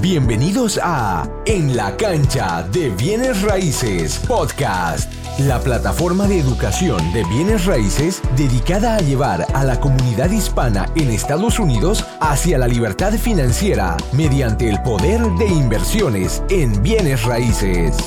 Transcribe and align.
Bienvenidos 0.00 0.80
a 0.82 1.28
En 1.44 1.76
la 1.76 1.94
cancha 1.98 2.62
de 2.62 2.88
bienes 2.88 3.42
raíces 3.42 4.18
podcast, 4.26 5.12
la 5.40 5.60
plataforma 5.60 6.26
de 6.26 6.40
educación 6.40 7.12
de 7.12 7.22
bienes 7.24 7.66
raíces 7.66 8.22
dedicada 8.34 8.96
a 8.96 9.00
llevar 9.00 9.46
a 9.52 9.62
la 9.62 9.78
comunidad 9.78 10.30
hispana 10.30 10.86
en 10.96 11.10
Estados 11.10 11.58
Unidos 11.58 12.06
hacia 12.18 12.56
la 12.56 12.66
libertad 12.66 13.12
financiera 13.12 13.98
mediante 14.14 14.70
el 14.70 14.80
poder 14.80 15.20
de 15.32 15.46
inversiones 15.46 16.42
en 16.48 16.82
bienes 16.82 17.22
raíces. 17.24 17.98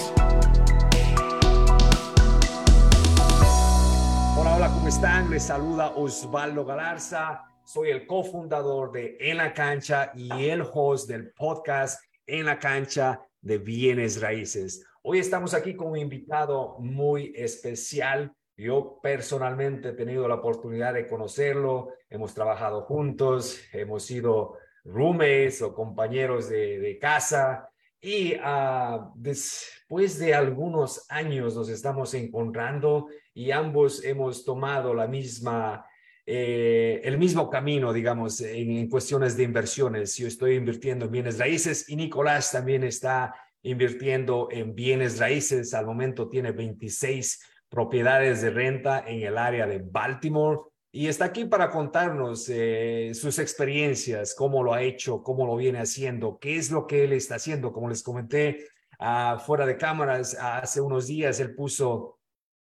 Hola, 4.35 4.55
hola, 4.55 4.69
¿cómo 4.69 4.87
están? 4.87 5.29
Les 5.29 5.43
saluda 5.43 5.91
Osvaldo 5.95 6.65
Galarza 6.65 7.52
soy 7.65 7.91
el 7.91 8.05
cofundador 8.05 8.91
de 8.91 9.17
En 9.19 9.37
la 9.37 9.53
Cancha 9.53 10.11
y 10.15 10.49
el 10.49 10.61
host 10.61 11.07
del 11.07 11.31
podcast 11.31 12.03
En 12.27 12.45
la 12.45 12.59
Cancha 12.59 13.21
de 13.41 13.57
Bienes 13.57 14.21
Raíces. 14.21 14.85
Hoy 15.01 15.19
estamos 15.19 15.53
aquí 15.53 15.75
con 15.75 15.91
un 15.91 15.97
invitado 15.97 16.77
muy 16.79 17.33
especial. 17.35 18.33
Yo 18.57 18.99
personalmente 19.01 19.89
he 19.89 19.93
tenido 19.93 20.27
la 20.27 20.35
oportunidad 20.35 20.93
de 20.93 21.07
conocerlo, 21.07 21.93
hemos 22.09 22.33
trabajado 22.33 22.81
juntos, 22.81 23.59
hemos 23.71 24.03
sido 24.03 24.57
roommates 24.83 25.61
o 25.61 25.73
compañeros 25.73 26.49
de, 26.49 26.97
casa 27.01 27.69
y 28.01 28.35
uh, 28.35 29.11
después 29.15 30.19
de 30.19 30.33
algunos 30.33 31.05
años 31.09 31.55
nos 31.55 31.69
estamos 31.69 32.13
encontrando 32.13 33.07
y 33.33 33.51
ambos 33.51 34.03
hemos 34.03 34.43
tomado 34.43 34.93
la 34.93 35.07
misma 35.07 35.85
eh, 36.25 37.01
el 37.03 37.17
mismo 37.17 37.49
camino, 37.49 37.91
digamos, 37.91 38.39
en, 38.41 38.89
cuestiones 38.89 39.35
de 39.35 39.43
inversiones. 39.43 40.15
Yo 40.17 40.27
estoy 40.27 40.55
invirtiendo 40.55 41.05
en 41.05 41.11
bienes 41.11 41.37
raíces 41.37 41.89
y 41.89 41.95
Nicolás 41.95 42.51
también 42.51 42.83
está 42.83 43.35
invirtiendo 43.61 44.47
en 44.51 44.73
bienes 44.73 45.19
raíces. 45.19 45.73
Al 45.73 45.85
momento 45.85 46.29
tiene 46.29 46.51
26 46.51 47.41
propiedades 47.67 48.41
de 48.41 48.51
renta 48.51 49.03
en 49.05 49.21
el 49.23 49.37
área 49.37 49.67
de 49.67 49.79
Baltimore 49.79 50.59
y 50.91 51.07
está 51.07 51.25
aquí 51.25 51.45
para 51.45 51.71
contarnos 51.71 52.47
eh, 52.49 53.11
sus 53.15 53.39
experiencias, 53.39 54.35
cómo 54.35 54.63
lo 54.63 54.73
ha 54.73 54.83
hecho, 54.83 55.23
cómo 55.23 55.45
lo 55.47 55.55
viene 55.55 55.79
haciendo, 55.79 56.37
qué 56.39 56.55
es 56.57 56.69
lo 56.69 56.85
que 56.85 57.03
él 57.03 57.13
está 57.13 57.35
haciendo. 57.35 57.73
Como 57.73 57.89
les 57.89 58.03
comenté 58.03 58.67
uh, 58.99 59.39
fuera 59.39 59.65
de 59.65 59.75
cámaras, 59.75 60.37
hace 60.39 60.79
unos 60.79 61.07
días 61.07 61.39
él 61.39 61.55
puso 61.55 62.19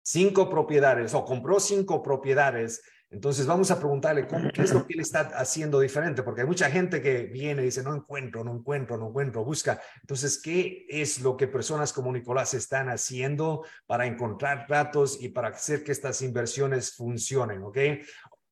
cinco 0.01 0.49
propiedades 0.49 1.13
o 1.13 1.25
compró 1.25 1.59
cinco 1.59 2.01
propiedades 2.01 2.81
entonces 3.13 3.45
vamos 3.45 3.69
a 3.69 3.77
preguntarle 3.77 4.27
cómo, 4.27 4.49
qué 4.51 4.63
es 4.63 4.73
lo 4.73 4.87
que 4.87 4.95
él 4.95 5.01
está 5.01 5.21
haciendo 5.35 5.79
diferente, 5.79 6.23
porque 6.23 6.41
hay 6.41 6.47
mucha 6.47 6.69
gente 6.71 6.99
que 6.99 7.25
viene 7.25 7.61
y 7.61 7.65
dice, 7.65 7.83
no 7.83 7.95
encuentro, 7.95 8.43
no 8.43 8.55
encuentro, 8.55 8.97
no 8.97 9.09
encuentro, 9.09 9.45
busca. 9.45 9.79
Entonces, 10.01 10.41
¿qué 10.41 10.87
es 10.89 11.21
lo 11.21 11.37
que 11.37 11.47
personas 11.47 11.93
como 11.93 12.11
Nicolás 12.11 12.55
están 12.55 12.89
haciendo 12.89 13.63
para 13.85 14.07
encontrar 14.07 14.65
datos 14.67 15.21
y 15.21 15.29
para 15.29 15.49
hacer 15.49 15.83
que 15.83 15.91
estas 15.91 16.23
inversiones 16.23 16.95
funcionen? 16.95 17.61
¿Ok? 17.61 17.77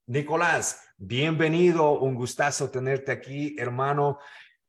Nicolás, 0.06 0.94
bienvenido, 0.98 2.00
un 2.00 2.14
gustazo 2.14 2.70
tenerte 2.70 3.12
aquí, 3.12 3.56
hermano. 3.58 4.20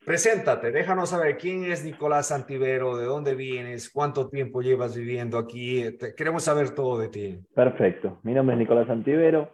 Preséntate, 0.05 0.73
déjanos 0.73 1.11
saber 1.11 1.37
quién 1.37 1.71
es 1.71 1.85
Nicolás 1.85 2.29
Santivero, 2.29 2.97
de 2.97 3.05
dónde 3.05 3.35
vienes, 3.35 3.91
cuánto 3.91 4.31
tiempo 4.31 4.63
llevas 4.63 4.97
viviendo 4.97 5.37
aquí. 5.37 5.85
queremos 6.17 6.45
saber 6.45 6.71
todo 6.71 6.99
de 6.99 7.09
ti. 7.09 7.39
Perfecto. 7.55 8.21
Mi 8.23 8.33
nombre 8.33 8.55
es 8.55 8.59
Nicolás 8.59 8.87
Santivero 8.87 9.53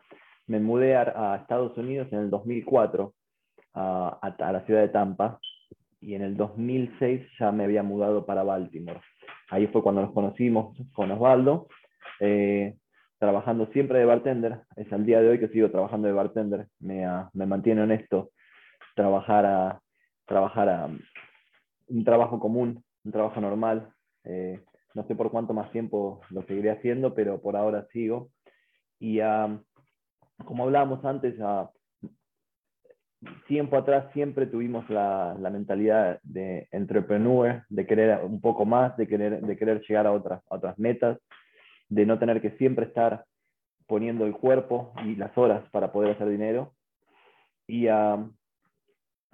me 0.49 0.61
mudé 0.61 0.97
a, 0.97 1.37
Estados 1.37 1.77
Unidos 1.79 2.09
en 2.11 2.21
el 2.21 2.31
2004 2.31 3.15
a, 3.75 4.35
la 4.39 4.65
ciudad 4.67 4.81
de 4.81 4.89
Tampa 4.89 5.39
y 6.01 6.15
en 6.15 6.23
el 6.23 6.37
2006 6.37 7.23
ya 7.39 7.53
me 7.53 7.65
había 7.65 7.83
mudado 7.83 8.27
para 8.27 8.43
Baltimore. 8.43 9.01
Ahí 9.51 9.67
fue 9.69 9.83
cuando 9.83 10.03
nos 10.03 10.13
conocimos 10.13 10.77
con 10.93 11.11
Osvaldo, 11.11 11.69
eh, 12.21 12.77
trabajando 13.19 13.67
siempre 13.73 13.99
de 13.99 14.05
bartender. 14.05 14.61
Es 14.77 14.93
al 14.93 15.05
día 15.07 15.21
de 15.21 15.29
hoy 15.29 15.39
que 15.39 15.49
sigo 15.49 15.71
trabajando 15.71 16.09
de 16.09 16.15
bartender. 16.15 16.67
Me, 16.81 17.09
uh, 17.09 17.29
me 17.33 17.47
mantiene 17.47 17.83
honesto 17.83 18.31
trabajar 18.95 19.47
a, 19.47 19.81
trabajar 20.27 20.69
a 20.69 20.89
un 21.89 22.05
trabajo 22.05 22.39
común, 22.39 22.85
un 23.05 23.13
trabajo 23.13 23.41
normal. 23.41 23.93
Eh, 24.25 24.61
no 24.95 25.07
sé 25.07 25.15
por 25.15 25.31
cuánto 25.31 25.55
más 25.55 25.71
tiempo 25.73 26.21
lo 26.31 26.43
seguiré 26.45 26.71
haciendo, 26.71 27.15
pero 27.15 27.41
por 27.41 27.57
ahora 27.57 27.87
sigo. 27.93 28.31
Y 28.99 29.21
como 30.45 30.65
hablábamos 30.65 31.05
antes, 31.05 31.35
tiempo 33.47 33.77
atrás 33.77 34.13
siempre 34.13 34.47
tuvimos 34.47 34.89
la, 34.89 35.37
mentalidad 35.51 36.21
de 36.23 36.69
entrepreneur, 36.71 37.65
de 37.69 37.87
querer 37.87 38.25
un 38.25 38.41
poco 38.41 38.65
más, 38.65 38.97
de 38.97 39.09
querer, 39.09 39.81
llegar 39.89 40.07
a 40.07 40.13
otras, 40.13 40.79
metas, 40.79 41.19
de 41.89 42.07
no 42.07 42.19
tener 42.19 42.41
que 42.41 42.53
siempre 42.53 42.87
estar 42.87 43.25
poniendo 43.87 44.27
el 44.27 44.35
cuerpo 44.35 44.93
y 45.05 45.17
las 45.17 45.37
horas 45.37 45.69
para 45.71 45.91
poder 45.93 46.13
hacer 46.13 46.29
dinero. 46.29 46.75
Y 47.67 47.87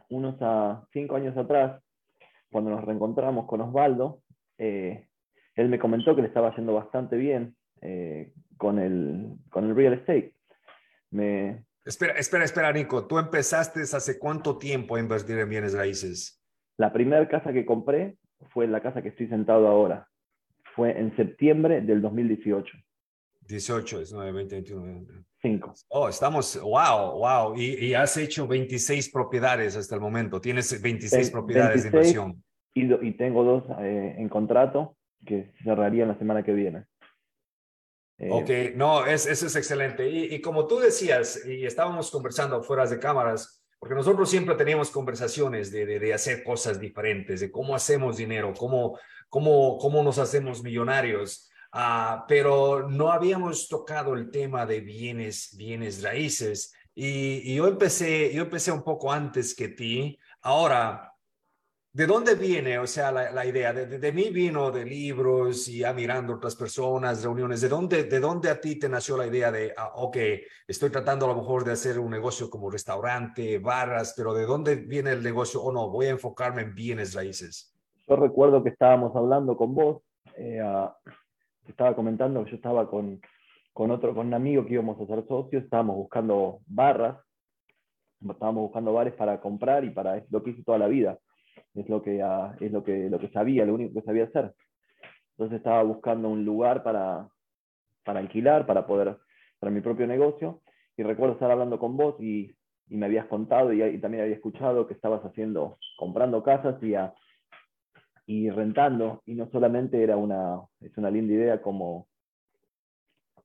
unos 0.09 0.37
a 0.41 0.87
cinco 0.93 1.17
años 1.17 1.37
atrás, 1.37 1.83
cuando 2.51 2.71
nos 2.71 2.85
reencontramos 2.85 3.47
con 3.47 3.61
Osvaldo, 3.61 4.21
eh, 4.59 5.07
él 5.57 5.69
me 5.69 5.79
comentó 5.79 6.15
que 6.15 6.23
le 6.23 6.29
estaba 6.29 6.55
yendo 6.57 6.75
bastante 6.75 7.17
bien 7.17 7.57
eh, 7.81 8.33
con 8.57 8.79
el 8.79 9.75
real 9.75 9.95
estate. 9.95 10.34
Espera, 11.85 12.15
espera, 12.15 12.45
espera, 12.45 12.73
Nico. 12.73 13.07
¿Tú 13.07 13.19
empezaste 13.19 13.83
hace 13.83 14.19
cuánto 14.19 14.59
tiempo 14.59 14.97
a 14.97 15.01
invertir 15.01 15.39
en 15.39 15.49
bienes 15.49 15.75
raíces? 15.75 16.41
La 16.79 16.93
primera 16.93 17.29
casa 17.29 17.53
que 17.53 17.67
compré 17.67 18.17
fue 18.53 18.67
la 18.67 18.83
casa 18.83 19.03
que 19.03 19.09
estoy 19.11 19.29
sentado 19.29 19.69
ahora. 19.69 20.09
Fue 20.75 20.99
en 20.99 21.15
septiembre 21.17 21.81
del 21.83 22.01
2018. 22.01 22.77
18, 23.47 24.01
es 24.01 24.13
9, 24.13 24.33
20, 24.33 24.55
21. 24.55 25.07
5. 25.43 25.75
Oh, 25.89 26.09
estamos, 26.09 26.59
wow, 26.61 27.19
wow. 27.19 27.55
Y, 27.57 27.93
has 27.93 28.17
hecho 28.17 28.47
26 28.49 29.11
propiedades 29.11 29.77
hasta 29.77 29.95
el 29.95 30.01
momento. 30.01 30.41
Tienes 30.41 30.81
26 30.81 31.31
propiedades 31.31 31.83
de 31.83 31.89
inversión. 31.89 32.43
Y, 32.73 32.93
y 33.07 33.13
tengo 33.13 33.45
dos 33.45 33.65
eh, 33.81 34.17
en 34.19 34.29
contrato 34.29 34.97
que 35.25 35.53
cerrarían 35.63 36.09
la 36.09 36.19
semana 36.19 36.43
que 36.43 36.53
viene. 36.53 36.85
Eh, 38.19 38.29
ok, 38.31 38.77
no, 38.77 39.07
es, 39.07 39.27
eso 39.27 39.47
es 39.47 39.57
excelente. 39.57 40.09
Y, 40.09 40.41
como 40.41 40.67
tú 40.67 40.79
decías, 40.79 41.45
y 41.47 41.67
estábamos 41.67 42.11
conversando 42.11 42.63
fuera 42.63 42.87
de 42.87 42.99
cámaras, 42.99 43.63
porque 43.79 43.95
nosotros 43.95 44.31
siempre 44.31 44.55
teníamos 44.55 44.91
conversaciones 44.91 45.71
de, 45.71 46.15
hacer 46.15 46.43
cosas 46.43 46.81
diferentes, 46.81 47.41
de 47.41 47.51
cómo 47.51 47.75
hacemos 47.75 48.17
dinero, 48.17 48.53
cómo, 48.57 48.99
cómo, 49.29 49.79
cómo 49.79 50.03
nos 50.03 50.19
hacemos 50.19 50.63
millonarios, 50.63 51.51
uh, 51.75 52.23
pero 52.29 52.89
no 52.89 53.13
habíamos 53.13 53.69
tocado 53.69 54.15
el 54.15 54.31
tema 54.31 54.65
de 54.65 54.81
bienes, 54.81 55.55
bienes 55.57 56.03
raíces. 56.03 56.73
Y, 56.95 57.53
y, 57.53 57.57
yo, 57.57 57.67
empecé, 57.67 58.33
yo 58.33 58.45
empecé 58.45 58.71
un 58.71 58.85
poco 58.85 59.13
antes 59.13 59.55
que 59.55 59.69
ti. 59.69 60.19
Ahora, 60.41 61.14
¿De 61.95 62.09
dónde 62.09 62.35
viene, 62.35 62.77
o 62.81 62.89
sea, 62.89 63.13
la, 63.13 63.47
idea? 63.47 63.73
De, 63.73 64.13
mí 64.13 64.29
vino 64.31 64.73
de 64.73 64.85
libros 64.85 65.69
y 65.69 65.79
ya 65.79 65.93
mirando 65.93 66.35
otras 66.35 66.57
personas, 66.57 67.23
reuniones. 67.23 67.61
¿De 67.61 67.69
dónde, 67.69 68.03
¿De 68.03 68.19
dónde 68.19 68.51
a 68.51 68.61
ti 68.61 68.81
te 68.81 68.89
nació 68.89 69.17
la 69.17 69.29
idea 69.29 69.53
de, 69.53 69.73
ah, 69.77 69.93
ok, 69.95 70.17
estoy 70.67 70.91
tratando 70.91 71.27
a 71.27 71.29
lo 71.29 71.37
mejor 71.37 71.63
de 71.63 71.71
hacer 71.71 72.01
un 72.01 72.11
negocio 72.11 72.51
como 72.51 72.69
restaurante, 72.69 73.61
barras, 73.61 74.13
pero 74.17 74.35
¿de 74.35 74.45
dónde 74.45 74.75
viene 74.75 75.13
el 75.13 75.23
negocio 75.23 75.63
o 75.63 75.71
no? 75.71 75.89
Voy 75.89 76.07
a 76.07 76.11
enfocarme 76.11 76.63
en 76.63 76.75
bienes 76.75 77.15
raíces. 77.15 77.73
Yo 78.09 78.17
recuerdo 78.17 78.65
que 78.65 78.71
estábamos 78.71 79.15
hablando 79.15 79.57
con 79.57 79.73
vos, 79.77 80.03
eh, 80.37 80.61
estaba 81.69 81.95
comentando 81.95 82.45
que 82.45 82.51
yo 82.51 82.57
estaba 82.57 82.91
con, 82.91 83.21
con 83.73 83.93
otro, 83.93 84.17
con 84.17 84.27
un 84.27 84.35
amigo 84.35 84.67
que 84.67 84.73
íbamos 84.73 85.01
a 85.01 85.07
ser 85.07 85.25
socios, 85.29 85.63
estábamos 85.63 85.95
buscando 85.95 86.59
barras, 86.67 87.25
estábamos 88.21 88.65
buscando 88.65 88.93
bares 88.93 89.15
para 89.15 89.41
comprar 89.41 89.85
y 89.85 89.91
para 89.91 90.25
lo 90.29 90.43
que 90.43 90.51
hice 90.51 90.65
toda 90.65 90.79
la 90.79 90.89
vida 90.89 91.21
es 91.75 91.89
lo 91.89 92.03
que, 92.03 92.23
ah, 92.23 92.57
es 92.61 92.71
lo 92.73 92.85
que, 92.85 93.11
lo 93.11 93.19
que 93.19 93.29
sabía, 93.31 93.65
lo 93.65 93.75
único 93.75 93.95
que 93.95 94.07
sabía 94.07 94.25
hacer. 94.25 94.55
Entonces 95.33 95.59
estaba 95.59 95.83
buscando 95.83 96.29
un 96.29 96.45
lugar 96.45 96.83
para, 96.83 97.29
para 98.05 98.21
alquilar, 98.21 98.67
para 98.67 98.87
poder, 98.87 99.17
para 99.59 99.73
mi 99.73 99.81
propio 99.81 100.07
negocio. 100.07 100.63
Y 100.97 101.03
recuerdo 101.03 101.35
estar 101.35 101.51
hablando 101.51 101.79
con 101.79 101.97
vos 101.97 102.15
y, 102.21 102.53
y 102.89 102.97
me 102.97 103.07
habías 103.07 103.27
contado 103.27 103.73
y, 103.73 103.99
también 103.99 104.23
había 104.23 104.37
escuchado 104.37 104.87
que 104.87 104.95
estabas 104.95 105.23
haciendo, 105.25 105.79
comprando 105.97 106.43
casas 106.43 106.81
y, 106.83 106.95
a, 106.95 107.13
y 108.27 108.51
rentando. 108.51 109.23
Y 109.27 109.35
no 109.35 109.51
solamente 109.51 110.03
era 110.03 110.17
una, 110.17 110.61
es 110.81 110.97
una 110.97 111.11
linda 111.11 111.35
idea 111.35 111.63
como, 111.63 112.07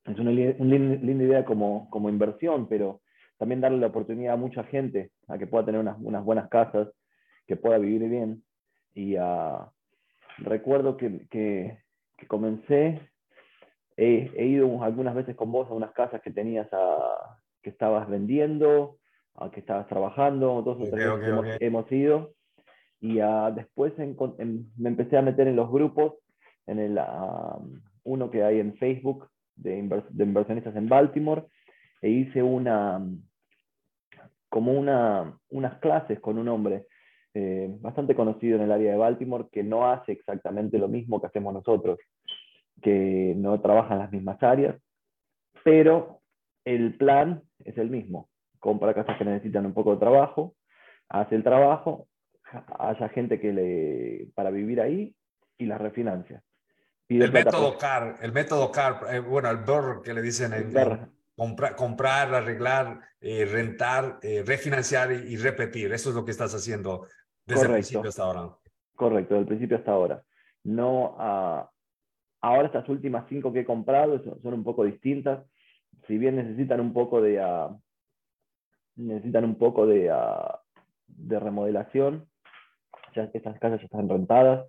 es 0.05 0.19
una, 0.19 0.31
linda 0.31 1.23
idea 1.23 1.45
como, 1.45 1.89
como 1.89 2.09
inversión, 2.09 2.67
pero 2.67 3.01
también 3.37 3.61
darle 3.61 3.79
la 3.79 3.87
oportunidad 3.87 4.33
a 4.33 4.37
mucha 4.37 4.63
gente 4.65 5.11
a 5.27 5.39
que 5.39 5.47
pueda 5.47 5.65
tener 5.65 5.81
unas, 5.81 5.97
unas 5.99 6.23
buenas 6.23 6.49
casas 6.49 6.89
que 7.49 7.55
pueda 7.55 7.79
vivir 7.79 8.07
bien. 8.07 8.43
Y 8.93 9.17
uh, 9.17 9.65
recuerdo 10.37 10.97
que, 10.97 11.27
que, 11.31 11.79
comencé, 12.27 13.01
he, 13.97 14.31
he, 14.35 14.45
ido 14.45 14.83
algunas 14.83 15.15
veces 15.15 15.35
con 15.35 15.51
vos 15.51 15.67
a 15.67 15.73
unas 15.73 15.91
casas 15.93 16.21
que 16.21 16.29
tenías, 16.29 16.71
a, 16.71 17.39
que 17.63 17.71
estabas 17.71 18.07
vendiendo, 18.07 18.97
a 19.33 19.49
que 19.49 19.61
estabas 19.61 19.87
trabajando, 19.87 20.61
dos 20.61 20.77
o 20.79 20.91
tres 20.91 21.07
hemos, 21.59 21.91
ido. 21.91 22.33
Y 23.01 23.19
uh, 23.19 23.51
después 23.51 23.97
en, 23.97 24.15
en, 24.37 24.71
me 24.77 24.89
empecé 24.89 25.17
a 25.17 25.23
meter 25.23 25.47
en 25.47 25.55
los 25.55 25.71
grupos, 25.71 26.13
en 26.67 26.77
el, 26.77 27.01
uno 28.03 28.29
que 28.29 28.43
hay 28.43 28.59
en 28.59 28.75
Facebook 28.77 29.27
de, 29.55 29.75
invers 29.75 30.05
de, 30.15 30.23
inversionistas 30.23 30.75
en 30.75 30.87
Baltimore, 30.87 31.45
e 31.99 32.09
hice 32.09 32.43
una, 32.43 33.03
como 34.49 34.73
una, 34.73 35.35
unas 35.49 35.79
clases 35.79 36.19
con 36.19 36.37
un 36.37 36.47
hombre 36.47 36.85
eh, 37.33 37.67
bastante 37.79 38.15
conocido 38.15 38.57
en 38.57 38.63
el 38.63 38.71
área 38.71 38.91
de 38.91 38.97
Baltimore 38.97 39.47
que 39.51 39.63
no 39.63 39.89
hace 39.89 40.13
exactamente 40.13 40.77
lo 40.77 40.87
mismo 40.87 41.21
que 41.21 41.27
hacemos 41.27 41.53
nosotros, 41.53 41.99
que 42.81 43.33
no 43.37 43.61
trabaja 43.61 43.93
en 43.93 43.99
las 43.99 44.11
mismas 44.11 44.41
áreas, 44.41 44.75
pero 45.63 46.21
el 46.65 46.97
plan 46.97 47.43
es 47.63 47.77
el 47.77 47.89
mismo. 47.89 48.29
Compra 48.59 48.93
casas 48.93 49.17
que 49.17 49.25
necesitan 49.25 49.65
un 49.65 49.73
poco 49.73 49.93
de 49.93 49.99
trabajo, 49.99 50.55
hace 51.07 51.35
el 51.35 51.43
trabajo, 51.43 52.07
haya 52.79 53.09
gente 53.09 53.39
que 53.39 53.53
le, 53.53 54.27
para 54.33 54.49
vivir 54.49 54.81
ahí 54.81 55.15
y 55.57 55.65
las 55.65 55.79
refinancia. 55.79 56.41
el 57.07 57.31
método 57.31 57.77
CAR, 57.77 58.15
el 58.21 58.31
método 58.31 58.71
CAR, 58.71 59.01
eh, 59.11 59.19
bueno, 59.19 59.49
el 59.49 59.57
BER 59.57 60.01
que 60.03 60.13
le 60.13 60.21
dicen 60.21 60.53
en, 60.53 60.73
comprar, 61.75 62.33
arreglar, 62.33 62.99
eh, 63.21 63.45
rentar, 63.45 64.19
eh, 64.21 64.43
refinanciar 64.45 65.11
y, 65.11 65.37
repetir. 65.37 65.91
Eso 65.93 66.09
es 66.09 66.15
lo 66.15 66.25
que 66.25 66.31
estás 66.31 66.53
haciendo 66.53 67.07
desde 67.45 67.65
el 67.65 67.73
principio 67.73 68.09
hasta 68.09 68.23
ahora. 68.23 68.49
Correcto, 68.95 69.33
desde 69.33 69.41
el 69.41 69.47
principio 69.47 69.77
hasta 69.77 69.91
ahora. 69.91 70.23
No, 70.63 71.15
uh, 71.15 71.65
ahora 72.41 72.65
estas 72.65 72.87
últimas 72.89 73.25
cinco 73.29 73.53
que 73.53 73.61
he 73.61 73.65
comprado 73.65 74.21
son, 74.23 74.53
un 74.53 74.63
poco 74.63 74.83
distintas. 74.83 75.45
Si 76.07 76.17
bien 76.17 76.35
necesitan 76.35 76.81
un 76.81 76.91
poco 76.91 77.21
de, 77.21 77.41
necesitan 78.95 79.45
un 79.45 79.55
poco 79.55 79.87
de, 79.87 80.13
de 81.07 81.39
remodelación, 81.39 82.27
ya 83.15 83.29
estas 83.33 83.57
casas 83.59 83.79
ya 83.79 83.85
están 83.85 84.09
rentadas. 84.09 84.67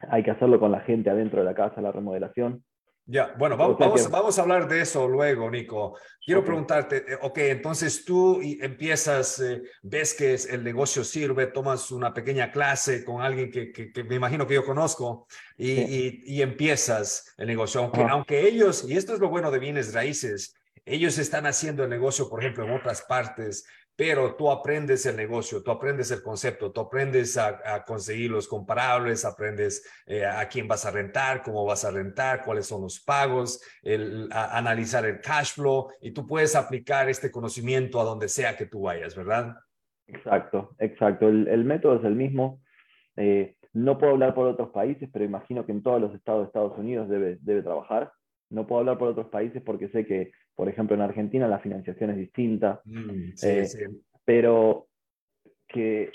Hay 0.00 0.22
que 0.22 0.30
hacerlo 0.30 0.60
con 0.60 0.72
la 0.72 0.80
gente 0.80 1.10
adentro 1.10 1.40
de 1.40 1.46
la 1.46 1.54
casa, 1.54 1.80
la 1.80 1.92
remodelación. 1.92 2.64
Ya, 3.06 3.34
bueno, 3.36 3.56
vamos, 3.56 4.08
vamos, 4.10 4.38
a 4.38 4.42
hablar 4.42 4.68
de 4.68 4.82
eso 4.82 5.08
luego, 5.08 5.50
Nico. 5.50 5.98
Quiero 6.24 6.44
preguntarte, 6.44 6.98
eh, 6.98 7.18
ok, 7.20 7.38
entonces 7.38 8.04
tú 8.04 8.40
empiezas, 8.40 9.40
eh, 9.40 9.62
ves 9.82 10.14
que 10.14 10.34
el 10.34 10.62
negocio 10.62 11.02
sirve, 11.02 11.48
tomas 11.48 11.90
una 11.90 12.14
pequeña 12.14 12.52
clase 12.52 13.04
con 13.04 13.20
alguien 13.20 13.50
que, 13.50 13.72
que, 13.72 14.04
me 14.04 14.14
imagino 14.14 14.46
que 14.46 14.54
yo 14.54 14.64
conozco 14.64 15.26
y, 15.56 16.36
y, 16.36 16.40
empiezas 16.40 17.34
el 17.36 17.48
negocio, 17.48 17.80
aunque, 17.80 18.02
aunque 18.02 18.46
ellos, 18.46 18.84
y 18.88 18.96
esto 18.96 19.14
es 19.14 19.18
lo 19.18 19.28
bueno 19.28 19.50
de 19.50 19.58
bienes 19.58 19.92
raíces, 19.92 20.54
ellos 20.84 21.18
están 21.18 21.46
haciendo 21.46 21.84
el 21.84 21.90
negocio, 21.90 22.28
por 22.28 22.40
ejemplo, 22.40 22.64
en 22.64 22.70
otras 22.70 23.02
partes, 23.02 23.66
pero 24.00 24.34
tú 24.34 24.50
aprendes 24.50 25.04
el 25.04 25.14
negocio, 25.14 25.62
tú 25.62 25.70
aprendes 25.70 26.10
el 26.10 26.22
concepto, 26.22 26.72
tú 26.72 26.80
aprendes 26.80 27.36
a, 27.36 27.84
conseguir 27.84 28.30
los 28.30 28.48
comparables, 28.48 29.26
aprendes 29.26 29.86
eh, 30.06 30.24
a 30.24 30.48
quién 30.48 30.66
vas 30.66 30.86
a 30.86 30.90
rentar, 30.90 31.42
cómo 31.42 31.66
vas 31.66 31.84
a 31.84 31.90
rentar, 31.90 32.42
cuáles 32.42 32.64
son 32.64 32.80
los 32.80 32.98
pagos, 32.98 33.62
el, 33.82 34.30
analizar 34.32 35.04
el 35.04 35.20
cash 35.20 35.52
flow 35.52 35.88
y 36.00 36.12
tú 36.12 36.26
puedes 36.26 36.56
aplicar 36.56 37.10
este 37.10 37.30
conocimiento 37.30 38.00
a 38.00 38.04
donde 38.04 38.30
sea 38.30 38.56
que 38.56 38.64
tú 38.64 38.84
vayas, 38.84 39.14
¿verdad? 39.14 39.54
Exacto, 40.06 40.74
exacto. 40.78 41.28
El, 41.28 41.64
método 41.66 41.96
es 41.96 42.04
el 42.04 42.14
mismo. 42.14 42.62
Eh, 43.16 43.54
no 43.74 43.98
puedo 43.98 44.14
hablar 44.14 44.32
por 44.32 44.46
otros 44.46 44.70
países, 44.70 45.10
pero 45.12 45.26
imagino 45.26 45.66
que 45.66 45.72
en 45.72 45.82
todos 45.82 46.00
los 46.00 46.14
estados 46.14 46.40
de 46.40 46.46
Estados 46.46 46.78
Unidos 46.78 47.06
debe, 47.10 47.36
debe 47.42 47.62
trabajar. 47.62 48.10
No 48.48 48.66
puedo 48.66 48.80
hablar 48.80 48.96
por 48.96 49.08
otros 49.08 49.26
países 49.26 49.62
porque 49.62 49.90
sé 49.90 50.06
que 50.06 50.32
por 50.60 50.68
ejemplo, 50.68 50.94
en 50.94 51.00
Argentina 51.00 51.48
la 51.48 51.58
financiación 51.58 52.10
es 52.10 52.18
distinta, 52.18 52.82
mm, 52.84 53.30
eh, 53.42 53.66
pero 54.26 54.88
que 55.66 56.12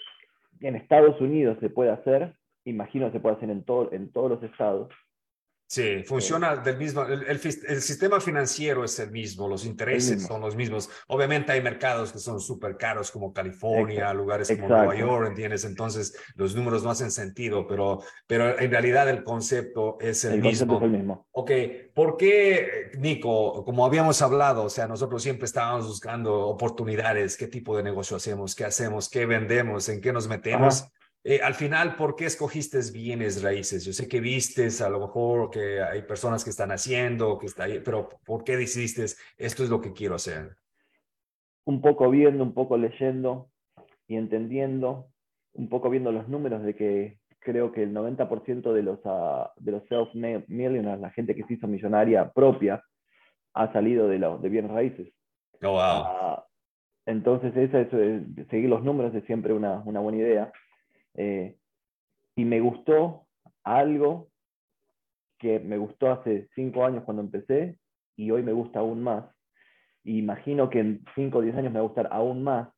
en 0.59 0.75
Estados 0.75 1.19
Unidos 1.19 1.57
se 1.61 1.71
puede 1.71 1.89
hacer, 1.89 2.35
imagino 2.63 3.11
se 3.11 3.19
puede 3.19 3.37
hacer 3.37 3.49
en, 3.49 3.63
todo, 3.63 3.91
en 3.91 4.11
todos 4.11 4.29
los 4.29 4.43
estados, 4.43 4.91
Sí, 5.67 6.03
funciona 6.03 6.55
del 6.57 6.77
mismo, 6.77 7.03
el, 7.03 7.39
sistema 7.39 8.21
financiero 8.21 8.83
es 8.83 8.99
el 8.99 9.09
mismo, 9.09 9.47
los 9.47 9.65
intereses 9.65 10.21
son 10.23 10.41
los 10.41 10.55
mismos. 10.55 10.89
Obviamente 11.07 11.51
hay 11.53 11.61
mercados 11.61 12.11
que 12.11 12.19
son 12.19 12.39
súper 12.39 12.77
caros 12.77 13.09
como 13.09 13.33
California, 13.33 14.13
lugares 14.13 14.47
como 14.47 14.67
Nueva 14.67 14.95
York, 14.95 15.29
¿entiendes? 15.29 15.65
Entonces 15.65 16.15
los 16.35 16.55
números 16.55 16.83
no 16.83 16.91
hacen 16.91 17.09
sentido, 17.09 17.65
pero, 17.65 17.99
pero 18.27 18.59
en 18.59 18.69
realidad 18.69 19.09
el 19.09 19.23
concepto 19.23 19.97
es 19.99 20.23
el, 20.25 20.39
mismo. 20.39 20.77
Es 20.77 20.83
el 20.83 20.89
mismo. 20.91 21.27
Ok, 21.31 21.51
¿por 21.95 22.15
qué, 22.15 22.91
Nico, 22.99 23.65
como 23.65 23.87
habíamos 23.87 24.21
hablado, 24.21 24.65
o 24.65 24.69
sea, 24.69 24.87
nosotros 24.87 25.23
siempre 25.23 25.45
estábamos 25.45 25.87
buscando 25.87 26.47
oportunidades, 26.47 27.37
qué 27.37 27.47
tipo 27.47 27.75
de 27.75 27.81
negocio 27.81 28.17
hacemos, 28.17 28.53
qué 28.53 28.65
hacemos, 28.65 29.09
qué 29.09 29.25
vendemos, 29.25 29.89
en 29.89 29.99
qué 29.99 30.13
nos 30.13 30.27
metemos? 30.27 30.85
Eh, 31.27 31.39
al 31.43 31.55
final, 31.55 31.95
¿por 31.95 32.15
qué 32.15 32.25
escogiste 32.25 32.77
bienes 32.93 33.41
raíces? 33.41 33.83
Yo 33.83 33.93
sé 33.93 34.07
que 34.07 34.19
vistes 34.19 34.79
a 34.79 34.89
lo 34.89 34.99
mejor 34.99 35.49
que 35.49 35.81
hay 35.81 36.03
personas 36.03 36.43
que 36.43 36.51
están 36.51 36.71
haciendo, 36.71 37.39
que 37.39 37.47
está 37.47 37.63
ahí, 37.63 37.81
pero 37.83 38.09
¿por 38.23 38.43
qué 38.43 38.55
decidiste 38.55 39.05
esto 39.35 39.63
es 39.63 39.71
lo 39.71 39.81
que 39.81 39.91
quiero 39.91 40.13
hacer? 40.13 40.55
Un 41.65 41.81
poco 41.81 42.11
viendo, 42.11 42.43
un 42.43 42.53
poco 42.53 42.77
leyendo 42.77 43.49
y 44.07 44.17
entendiendo, 44.17 45.07
un 45.53 45.67
poco 45.67 45.89
viendo 45.89 46.11
los 46.11 46.27
números 46.27 46.61
de 46.61 46.75
que 46.75 47.17
creo 47.39 47.71
que 47.71 47.81
el 47.81 47.91
90% 47.91 48.71
de 48.71 48.83
los, 48.83 48.99
uh, 49.03 49.49
de 49.55 49.71
los 49.71 49.83
self-millionaires, 49.87 50.99
la 50.99 51.09
gente 51.09 51.33
que 51.33 51.43
se 51.45 51.55
hizo 51.55 51.67
millonaria 51.67 52.31
propia, 52.33 52.83
ha 53.55 53.73
salido 53.73 54.07
de, 54.07 54.19
de 54.19 54.49
bienes 54.49 54.69
raíces. 54.69 55.11
Oh, 55.63 55.71
wow. 55.71 56.01
Uh, 56.03 56.41
entonces, 57.07 57.51
eso, 57.57 57.87
seguir 58.51 58.69
los 58.69 58.83
números 58.83 59.15
es 59.15 59.23
siempre 59.25 59.53
una, 59.53 59.81
una 59.85 60.01
buena 60.01 60.19
idea. 60.19 60.53
Eh, 61.17 61.57
y 62.35 62.45
me 62.45 62.59
gustó 62.59 63.25
algo 63.63 64.29
que 65.39 65.59
me 65.59 65.77
gustó 65.77 66.11
hace 66.11 66.47
cinco 66.55 66.85
años 66.85 67.03
cuando 67.03 67.21
empecé 67.21 67.77
y 68.15 68.31
hoy 68.31 68.43
me 68.43 68.53
gusta 68.53 68.79
aún 68.79 69.03
más. 69.03 69.25
Y 70.03 70.19
imagino 70.19 70.69
que 70.69 70.79
en 70.79 71.05
cinco 71.15 71.39
o 71.39 71.41
diez 71.41 71.55
años 71.55 71.71
me 71.71 71.79
va 71.79 71.85
a 71.85 71.87
gustar 71.87 72.09
aún 72.11 72.43
más, 72.43 72.69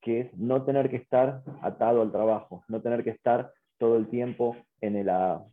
que 0.00 0.20
es 0.20 0.34
no 0.38 0.64
tener 0.64 0.88
que 0.90 0.96
estar 0.96 1.42
atado 1.62 2.02
al 2.02 2.12
trabajo, 2.12 2.64
no 2.68 2.80
tener 2.80 3.02
que 3.02 3.10
estar 3.10 3.52
todo 3.78 3.96
el 3.96 4.08
tiempo 4.08 4.56
en 4.80 4.96
el, 4.96 5.08
ah, 5.08 5.44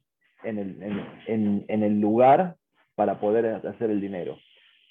en 0.43 0.59
el, 0.59 1.65
en, 1.67 1.83
el 1.83 1.99
lugar 1.99 2.55
para 2.95 3.19
poder 3.19 3.65
hacer 3.67 3.89
el 3.89 3.99
dinero. 3.99 4.37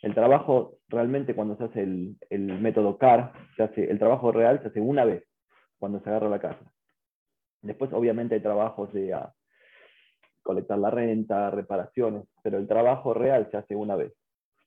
El 0.02 0.14
trabajo 0.14 0.78
realmente 0.88 1.34
cuando 1.34 1.56
se 1.56 1.64
hace 1.64 1.82
el, 1.82 2.16
el 2.28 2.60
método 2.60 2.98
CAR, 2.98 3.32
se 3.56 3.62
hace, 3.62 3.90
el 3.90 4.00
trabajo 4.00 4.32
real 4.32 4.60
se 4.60 4.68
hace 4.68 4.80
una 4.80 5.04
vez, 5.04 5.24
cuando 5.78 6.00
se 6.00 6.10
agarra 6.10 6.28
la 6.28 6.40
casa. 6.40 6.72
Después, 7.62 7.92
obviamente, 7.92 8.34
hay 8.34 8.40
trabajos 8.40 8.92
de 8.92 9.14
ah, 9.14 9.32
colectar 10.42 10.78
la 10.78 10.90
renta, 10.90 11.50
reparaciones, 11.50 12.24
pero 12.42 12.58
el 12.58 12.66
trabajo 12.66 13.14
real 13.14 13.48
se 13.50 13.56
hace 13.56 13.76
una 13.76 13.96
vez. 13.96 14.12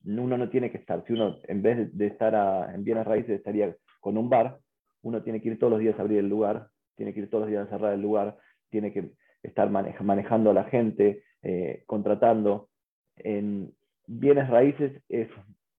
Uno 0.05 0.37
no 0.37 0.49
tiene 0.49 0.71
que 0.71 0.77
estar, 0.77 1.03
si 1.05 1.13
uno 1.13 1.37
en 1.43 1.61
vez 1.61 1.95
de 1.97 2.07
estar 2.07 2.73
en 2.73 2.83
bienes 2.83 3.05
raíces 3.05 3.31
estaría 3.31 3.75
con 3.99 4.17
un 4.17 4.29
bar, 4.29 4.59
uno 5.01 5.23
tiene 5.23 5.41
que 5.41 5.49
ir 5.49 5.59
todos 5.59 5.71
los 5.71 5.79
días 5.79 5.97
a 5.97 6.01
abrir 6.01 6.19
el 6.19 6.29
lugar, 6.29 6.67
tiene 6.95 7.13
que 7.13 7.21
ir 7.21 7.29
todos 7.29 7.43
los 7.43 7.49
días 7.49 7.67
a 7.67 7.69
cerrar 7.69 7.93
el 7.93 8.01
lugar, 8.01 8.37
tiene 8.69 8.93
que 8.93 9.11
estar 9.43 9.69
manejando 9.69 10.51
a 10.51 10.53
la 10.53 10.65
gente, 10.65 11.23
eh, 11.41 11.83
contratando. 11.85 12.69
En 13.17 13.73
bienes 14.07 14.49
raíces 14.49 15.01
es 15.09 15.29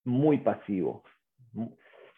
muy 0.04 0.38
pasivo. 0.38 1.02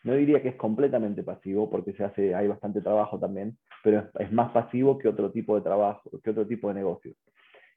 No 0.05 0.15
diría 0.15 0.43
que 0.43 0.51
es 0.51 0.57
completamente 0.57 1.23
pasivo, 1.23 1.71
porque 1.71 1.93
se 1.93 2.05
hace, 2.05 2.35
hay 2.35 2.49
bastante 2.49 2.81
trabajo 2.81 3.19
también, 3.19 3.59
pero 3.83 4.11
es, 4.19 4.33
más 4.33 4.51
pasivo 4.53 4.99
que 4.99 5.09
otro 5.09 5.31
tipo 5.31 5.55
de 5.55 5.63
trabajo, 5.63 6.11
que 6.23 6.31
otro 6.31 6.47
tipo 6.47 6.69
de 6.69 6.75
negocio. 6.75 7.15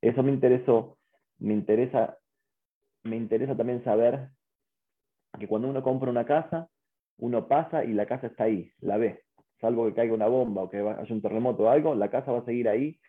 Eso 0.01 0.23
me 0.23 0.31
interesó, 0.31 0.97
me 1.39 1.53
interesa, 1.53 2.17
me 3.03 3.15
interesa 3.15 3.55
también 3.55 3.83
saber 3.83 4.29
que 5.39 5.47
cuando 5.47 5.69
uno 5.69 5.83
compra 5.83 6.09
una 6.09 6.25
casa, 6.25 6.67
uno 7.17 7.47
pasa 7.47 7.83
y 7.83 7.93
la 7.93 8.05
casa 8.05 8.27
está 8.27 8.45
ahí, 8.45 8.71
la 8.79 8.97
ve. 8.97 9.23
Salvo 9.59 9.85
que 9.85 9.93
caiga 9.93 10.13
una 10.13 10.27
bomba 10.27 10.63
o 10.63 10.69
que 10.69 10.79
haya 10.79 11.13
un 11.13 11.21
terremoto 11.21 11.63
o 11.63 11.69
algo, 11.69 11.93
la 11.93 12.09
casa 12.09 12.31
va 12.31 12.39
a 12.39 12.45
seguir 12.45 12.67
ahí. 12.67 12.99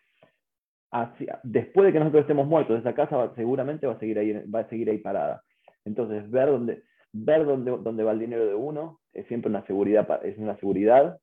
después 1.43 1.87
de 1.87 1.93
que 1.93 1.99
nosotros 1.99 2.21
estemos 2.21 2.47
muertos, 2.47 2.79
esa 2.79 2.93
casa 2.93 3.33
seguramente 3.35 3.87
va 3.87 3.93
a 3.93 3.99
seguir 3.99 4.19
ahí, 4.19 4.33
va 4.47 4.59
a 4.59 4.69
seguir 4.69 4.89
ahí 4.89 4.99
parada. 4.99 5.43
Entonces, 5.83 6.29
ver 6.29 6.49
dónde, 6.49 6.83
ver 7.11 7.45
dónde, 7.45 7.71
dónde 7.71 8.03
va 8.03 8.11
el 8.11 8.19
dinero 8.19 8.45
de 8.45 8.55
uno 8.55 8.99
es 9.11 9.27
siempre 9.27 9.49
una 9.49 9.65
seguridad, 9.65 10.23
es 10.23 10.37
una 10.37 10.57
seguridad 10.57 11.19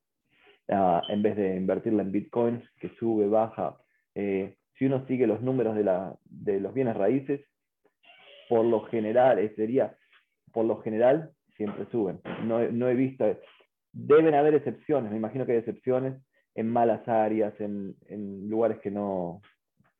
Ah, 0.70 1.02
en 1.08 1.22
vez 1.22 1.36
de 1.36 1.56
invertirla 1.56 2.02
en 2.02 2.12
bitcoins, 2.12 2.62
que 2.78 2.90
sube, 2.90 3.26
baja. 3.26 3.76
Eh, 4.14 4.54
si 4.78 4.86
uno 4.86 5.04
sigue 5.06 5.26
los 5.26 5.42
números 5.42 5.74
de, 5.74 5.82
la, 5.82 6.14
de, 6.24 6.60
los 6.60 6.72
bienes 6.72 6.96
raíces, 6.96 7.40
por 8.48 8.64
lo 8.64 8.82
general, 8.84 9.40
eh, 9.40 9.52
sería, 9.56 9.96
por 10.52 10.64
lo 10.64 10.80
general, 10.80 11.32
siempre 11.56 11.86
suben. 11.90 12.20
No, 12.44 12.60
no, 12.70 12.88
he 12.88 12.94
visto, 12.94 13.24
deben 13.92 14.34
haber 14.34 14.54
excepciones, 14.54 15.10
me 15.10 15.16
imagino 15.16 15.44
que 15.44 15.52
hay 15.52 15.58
excepciones 15.58 16.22
en 16.54 16.68
malas 16.68 17.06
áreas, 17.08 17.52
en, 17.60 17.96
en 18.06 18.48
lugares 18.48 18.78
que 18.78 18.92
no, 18.92 19.42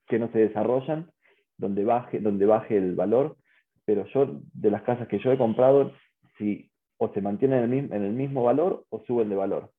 que 0.06 0.20
no 0.20 0.30
se 0.30 0.38
desarrollan, 0.38 1.10
donde 1.58 1.84
baje, 1.84 2.20
donde 2.20 2.46
baje 2.46 2.76
el 2.76 2.94
valor, 2.94 3.36
pero 3.84 4.06
yo, 4.06 4.40
de 4.54 4.70
las 4.70 4.82
casas 4.82 5.08
que 5.08 5.18
yo 5.18 5.32
he 5.32 5.38
comprado, 5.38 5.92
si 6.38 6.70
o 6.96 7.12
se 7.12 7.20
mantienen 7.20 7.64
en 7.64 7.72
el, 7.72 7.92
en 7.92 8.04
el 8.04 8.12
mismo 8.12 8.44
valor 8.44 8.84
o 8.90 9.00
suben 9.00 9.28
de 9.28 9.36
valor. 9.36 9.70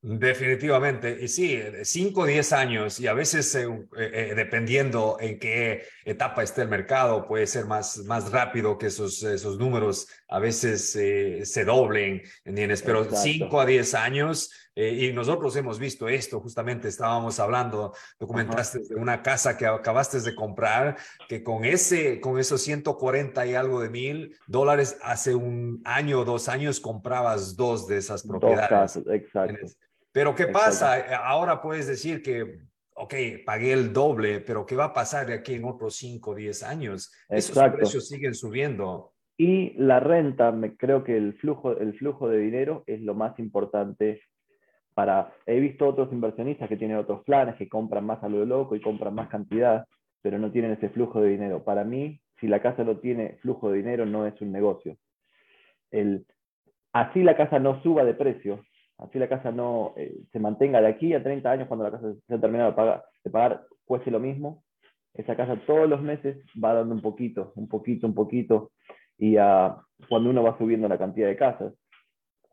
Definitivamente, 0.00 1.18
y 1.20 1.26
sí, 1.26 1.60
5 1.82 2.20
o 2.20 2.24
10 2.24 2.52
años 2.52 3.00
y 3.00 3.08
a 3.08 3.14
veces 3.14 3.52
eh, 3.56 3.66
eh, 3.96 4.32
dependiendo 4.36 5.16
en 5.18 5.40
qué 5.40 5.82
etapa 6.04 6.44
esté 6.44 6.62
el 6.62 6.68
mercado, 6.68 7.26
puede 7.26 7.48
ser 7.48 7.66
más, 7.66 7.98
más 8.04 8.30
rápido 8.30 8.78
que 8.78 8.86
esos, 8.86 9.20
esos 9.24 9.58
números 9.58 10.06
a 10.28 10.38
veces 10.38 10.94
eh, 10.94 11.44
se 11.44 11.64
doblen, 11.64 12.22
¿entiendes? 12.44 12.82
Pero 12.82 13.10
5 13.10 13.60
a 13.60 13.66
10 13.66 13.94
años 13.94 14.52
y 14.76 15.12
nosotros 15.12 15.56
hemos 15.56 15.80
visto 15.80 16.08
esto, 16.08 16.38
justamente 16.38 16.86
estábamos 16.86 17.40
hablando, 17.40 17.92
documentaste 18.20 18.78
de 18.88 18.94
una 18.94 19.24
casa 19.24 19.56
que 19.56 19.66
acabaste 19.66 20.20
de 20.20 20.36
comprar, 20.36 20.96
que 21.28 21.42
con, 21.42 21.64
ese, 21.64 22.20
con 22.20 22.38
esos 22.38 22.62
140 22.62 23.44
y 23.44 23.56
algo 23.56 23.80
de 23.80 23.90
mil 23.90 24.36
dólares 24.46 24.96
hace 25.02 25.34
un 25.34 25.82
año 25.84 26.20
o 26.20 26.24
dos 26.24 26.48
años 26.48 26.78
comprabas 26.78 27.56
dos 27.56 27.88
de 27.88 27.96
esas 27.96 28.24
propiedades. 28.24 28.70
Dos 28.70 28.78
casas, 28.78 29.04
exacto. 29.08 29.66
Pero 30.12 30.34
¿qué 30.34 30.46
pasa? 30.46 30.98
Eh, 30.98 31.14
ahora 31.14 31.60
puedes 31.60 31.86
decir 31.86 32.22
que, 32.22 32.60
ok, 32.94 33.14
pagué 33.44 33.72
el 33.72 33.92
doble, 33.92 34.40
pero 34.40 34.66
¿qué 34.66 34.76
va 34.76 34.86
a 34.86 34.92
pasar 34.92 35.26
de 35.26 35.34
aquí 35.34 35.54
en 35.54 35.64
otros 35.64 35.96
5 35.96 36.30
o 36.30 36.34
10 36.34 36.62
años? 36.62 37.12
Esos 37.28 37.56
precios 37.72 38.08
siguen 38.08 38.34
subiendo. 38.34 39.12
Y 39.36 39.74
la 39.74 40.00
renta, 40.00 40.50
me, 40.50 40.76
creo 40.76 41.04
que 41.04 41.16
el 41.16 41.34
flujo, 41.34 41.78
el 41.78 41.96
flujo 41.96 42.28
de 42.28 42.38
dinero 42.38 42.82
es 42.86 43.00
lo 43.00 43.14
más 43.14 43.38
importante 43.38 44.20
para... 44.94 45.32
He 45.46 45.60
visto 45.60 45.86
otros 45.86 46.12
inversionistas 46.12 46.68
que 46.68 46.76
tienen 46.76 46.96
otros 46.96 47.22
planes, 47.22 47.54
que 47.54 47.68
compran 47.68 48.04
más 48.04 48.22
a 48.24 48.28
lo 48.28 48.44
loco 48.44 48.74
y 48.74 48.80
compran 48.80 49.14
más 49.14 49.28
cantidad, 49.28 49.86
pero 50.22 50.38
no 50.38 50.50
tienen 50.50 50.72
ese 50.72 50.88
flujo 50.88 51.20
de 51.20 51.30
dinero. 51.30 51.62
Para 51.62 51.84
mí, 51.84 52.20
si 52.40 52.48
la 52.48 52.60
casa 52.60 52.82
no 52.82 52.96
tiene 52.98 53.38
flujo 53.42 53.70
de 53.70 53.78
dinero, 53.78 54.06
no 54.06 54.26
es 54.26 54.40
un 54.40 54.50
negocio. 54.50 54.96
El, 55.92 56.26
así 56.92 57.22
la 57.22 57.36
casa 57.36 57.60
no 57.60 57.80
suba 57.82 58.04
de 58.04 58.14
precio, 58.14 58.64
así 58.98 59.18
la 59.18 59.28
casa 59.28 59.50
no 59.52 59.94
eh, 59.96 60.20
se 60.32 60.40
mantenga 60.40 60.80
de 60.80 60.88
aquí 60.88 61.14
a 61.14 61.22
30 61.22 61.50
años 61.50 61.68
cuando 61.68 61.84
la 61.84 61.90
casa 61.90 62.12
se 62.26 62.34
ha 62.34 62.40
terminado 62.40 62.70
de 62.70 62.76
pagar, 62.76 63.04
de 63.24 63.30
pagar, 63.30 63.66
cueste 63.84 64.10
lo 64.10 64.20
mismo, 64.20 64.64
esa 65.14 65.36
casa 65.36 65.60
todos 65.66 65.88
los 65.88 66.02
meses 66.02 66.38
va 66.62 66.74
dando 66.74 66.94
un 66.94 67.02
poquito, 67.02 67.52
un 67.56 67.68
poquito, 67.68 68.06
un 68.06 68.14
poquito, 68.14 68.72
y 69.16 69.34
cuando 70.08 70.30
uno 70.30 70.42
va 70.42 70.58
subiendo 70.58 70.88
la 70.88 70.98
cantidad 70.98 71.26
de 71.26 71.36
casas, 71.36 71.74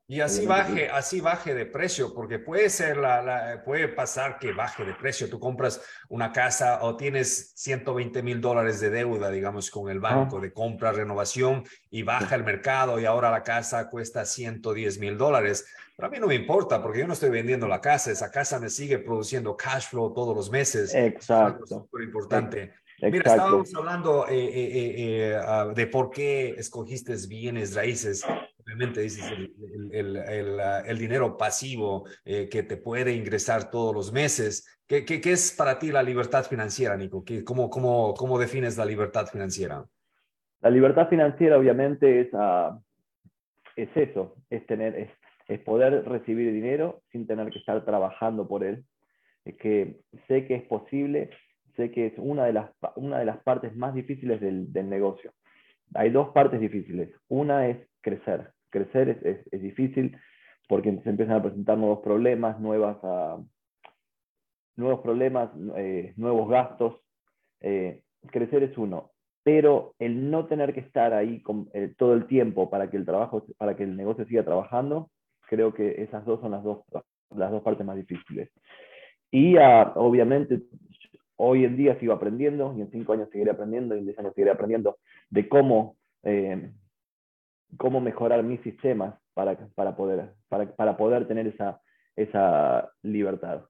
y 0.08 0.20
así 0.20 0.46
baje, 0.46 0.88
así 0.90 1.20
baje 1.20 1.56
de 1.56 1.66
precio, 1.66 2.14
porque 2.14 2.38
puede 2.38 2.70
ser 2.70 2.98
la, 2.98 3.64
puede 3.66 3.88
pasar 3.88 4.38
que 4.38 4.52
baje 4.54 4.86
de 4.86 4.94
precio. 4.94 5.28
Tú 5.30 5.40
compras 5.40 5.82
una 6.10 6.32
casa 6.32 6.84
o 6.84 6.96
tienes 6.96 7.54
120 7.56 8.22
mil 8.22 8.40
dólares 8.40 8.80
de 8.80 8.92
deuda, 8.92 9.32
digamos, 9.32 9.72
con 9.72 9.90
el 9.90 10.00
banco 10.00 10.40
de 10.40 10.54
compra, 10.54 10.92
renovación 10.92 11.64
y 11.90 12.04
baja 12.04 12.36
el 12.36 12.44
mercado 12.44 13.00
y 13.00 13.06
ahora 13.06 13.32
la 13.32 13.42
casa 13.42 13.90
cuesta 13.90 14.26
110 14.26 15.00
mil 15.00 15.18
dólares. 15.18 15.66
Pero 15.96 16.08
a 16.08 16.12
mí 16.12 16.20
no 16.20 16.28
me 16.28 16.36
importa 16.36 16.84
porque 16.84 17.00
yo 17.00 17.08
no 17.08 17.14
estoy 17.14 17.32
vendiendo 17.32 17.68
la 17.68 17.82
casa. 17.82 18.12
Esa 18.12 18.30
casa 18.30 18.60
me 18.60 18.70
sigue 18.70 19.00
produciendo 19.00 19.58
cash 19.58 19.88
flow 19.90 20.14
todos 20.14 20.36
los 20.36 20.52
meses. 20.52 20.94
Exacto. 20.94 21.64
Es 21.64 21.70
súper 21.70 22.04
importante. 22.04 22.74
Mira, 23.02 23.32
estábamos 23.32 23.74
hablando 23.74 24.28
eh, 24.28 24.36
eh, 24.36 24.96
eh, 24.98 25.36
ah, 25.36 25.72
de 25.74 25.88
por 25.88 26.12
qué 26.12 26.50
escogiste 26.58 27.16
bienes 27.28 27.74
raíces 27.74 28.24
dices 28.77 29.32
el, 29.32 29.91
el, 29.94 30.60
el, 30.86 30.98
dinero 30.98 31.38
pasivo 31.38 32.05
eh, 32.24 32.48
que 32.50 32.63
te 32.63 32.77
puede 32.77 33.13
ingresar 33.13 33.70
todos 33.70 33.94
los 33.94 34.12
meses. 34.12 34.79
¿Qué, 34.88 35.05
qué, 35.05 35.20
qué 35.22 35.32
es 35.32 35.55
para 35.55 35.79
ti 35.79 35.91
la 35.91 36.03
libertad 36.03 36.44
financiera, 36.44 36.96
Nico? 36.96 37.24
¿Qué, 37.24 37.44
cómo, 37.44 37.70
cómo, 37.70 38.13
¿Cómo 38.13 38.38
defines 38.38 38.77
la 38.77 38.86
libertad 38.86 39.27
financiera? 39.27 39.84
La 40.62 40.70
libertad 40.70 41.10
financiera 41.10 41.58
obviamente 41.58 42.22
es, 42.22 42.34
uh, 42.34 42.79
es 43.75 43.89
eso, 43.96 44.36
es, 44.50 44.65
tener, 44.65 44.96
es, 44.96 45.10
es, 45.48 45.60
poder 45.60 46.05
recibir 46.05 46.51
dinero 46.51 47.01
sin 47.12 47.27
tener 47.27 47.50
que 47.51 47.60
estar 47.60 47.84
trabajando 47.86 48.48
por 48.48 48.63
él. 48.63 48.84
Es 49.44 49.55
que 49.58 50.00
sé 50.27 50.48
que 50.48 50.55
es 50.55 50.63
posible, 50.63 51.29
sé 51.75 51.91
que 51.91 52.08
es 52.08 52.13
una 52.17 52.46
de 52.46 52.53
las, 52.53 52.72
una 52.96 53.20
de 53.20 53.25
las 53.25 53.38
partes 53.44 53.75
más 53.75 53.94
difíciles 53.94 54.41
del, 54.41 54.72
del 54.74 54.89
negocio. 54.89 55.32
Hay 55.94 56.10
dos 56.10 56.29
partes 56.29 56.60
difíciles. 56.60 57.12
Una 57.27 57.67
es 57.67 57.77
crecer 58.01 58.55
crecer 58.75 59.10
es, 59.10 59.48
es, 59.51 59.62
difícil 59.62 60.17
porque 60.67 60.91
se 61.03 61.10
empiezan 61.10 61.38
a 61.38 61.41
presentar 61.41 61.77
nuevos 61.77 62.00
problemas, 62.00 62.60
nuevas, 62.60 62.98
uh, 63.03 63.46
nuevos 64.75 65.00
problemas, 65.00 65.50
eh, 65.77 66.13
nuevos 66.17 66.50
gastos. 66.50 67.00
Eh, 67.62 68.01
crecer 68.32 68.63
es 68.63 68.77
uno, 68.77 69.12
pero 69.44 69.94
el 70.00 70.29
no 70.29 70.48
tener 70.48 70.74
que 70.74 70.82
estar 70.82 71.13
ahí 71.13 71.41
con, 71.41 71.70
eh, 71.74 71.94
todo 71.98 72.13
el 72.13 72.27
tiempo 72.27 72.70
para 72.70 72.89
que 72.89 72.98
el 72.98 73.05
trabajo, 73.05 73.46
para 73.58 73.77
que 73.77 73.84
el 73.84 73.96
negocio 73.96 74.25
siga 74.25 74.44
trabajando, 74.44 75.10
creo 75.48 75.74
que 75.74 76.01
esas 76.03 76.25
dos 76.25 76.41
son 76.41 76.51
las 76.51 76.63
dos, 76.63 76.79
las 77.36 77.51
dos 77.51 77.63
partes 77.63 77.86
más 77.86 77.96
difíciles. 77.96 78.50
Y 79.32 79.55
uh, 79.58 79.91
obviamente 79.96 80.63
hoy 81.38 81.63
en 81.63 81.77
día 81.77 81.98
sigo 82.00 82.13
aprendiendo 82.13 82.74
y 82.77 82.82
en 82.82 82.91
cinco 82.91 83.13
años 83.13 83.29
seguiré 83.32 83.51
aprendiendo 83.51 83.96
y 83.96 84.00
en 84.00 84.05
diez 84.05 84.20
años 84.20 84.34
seguiré 84.34 84.51
aprendiendo 84.51 84.98
de 85.29 85.48
cómo 85.48 85.96
cómo 87.78 88.02
mejorar 88.02 88.44
mis 88.44 88.62
sistemas 88.62 89.16
para, 89.34 89.58
para, 89.76 89.96
poder, 89.96 90.34
para, 90.48 90.76
para 90.76 90.98
poder 90.98 91.28
tener 91.28 91.48
esa, 91.48 91.82
esa 92.16 92.92
libertad. 93.04 93.62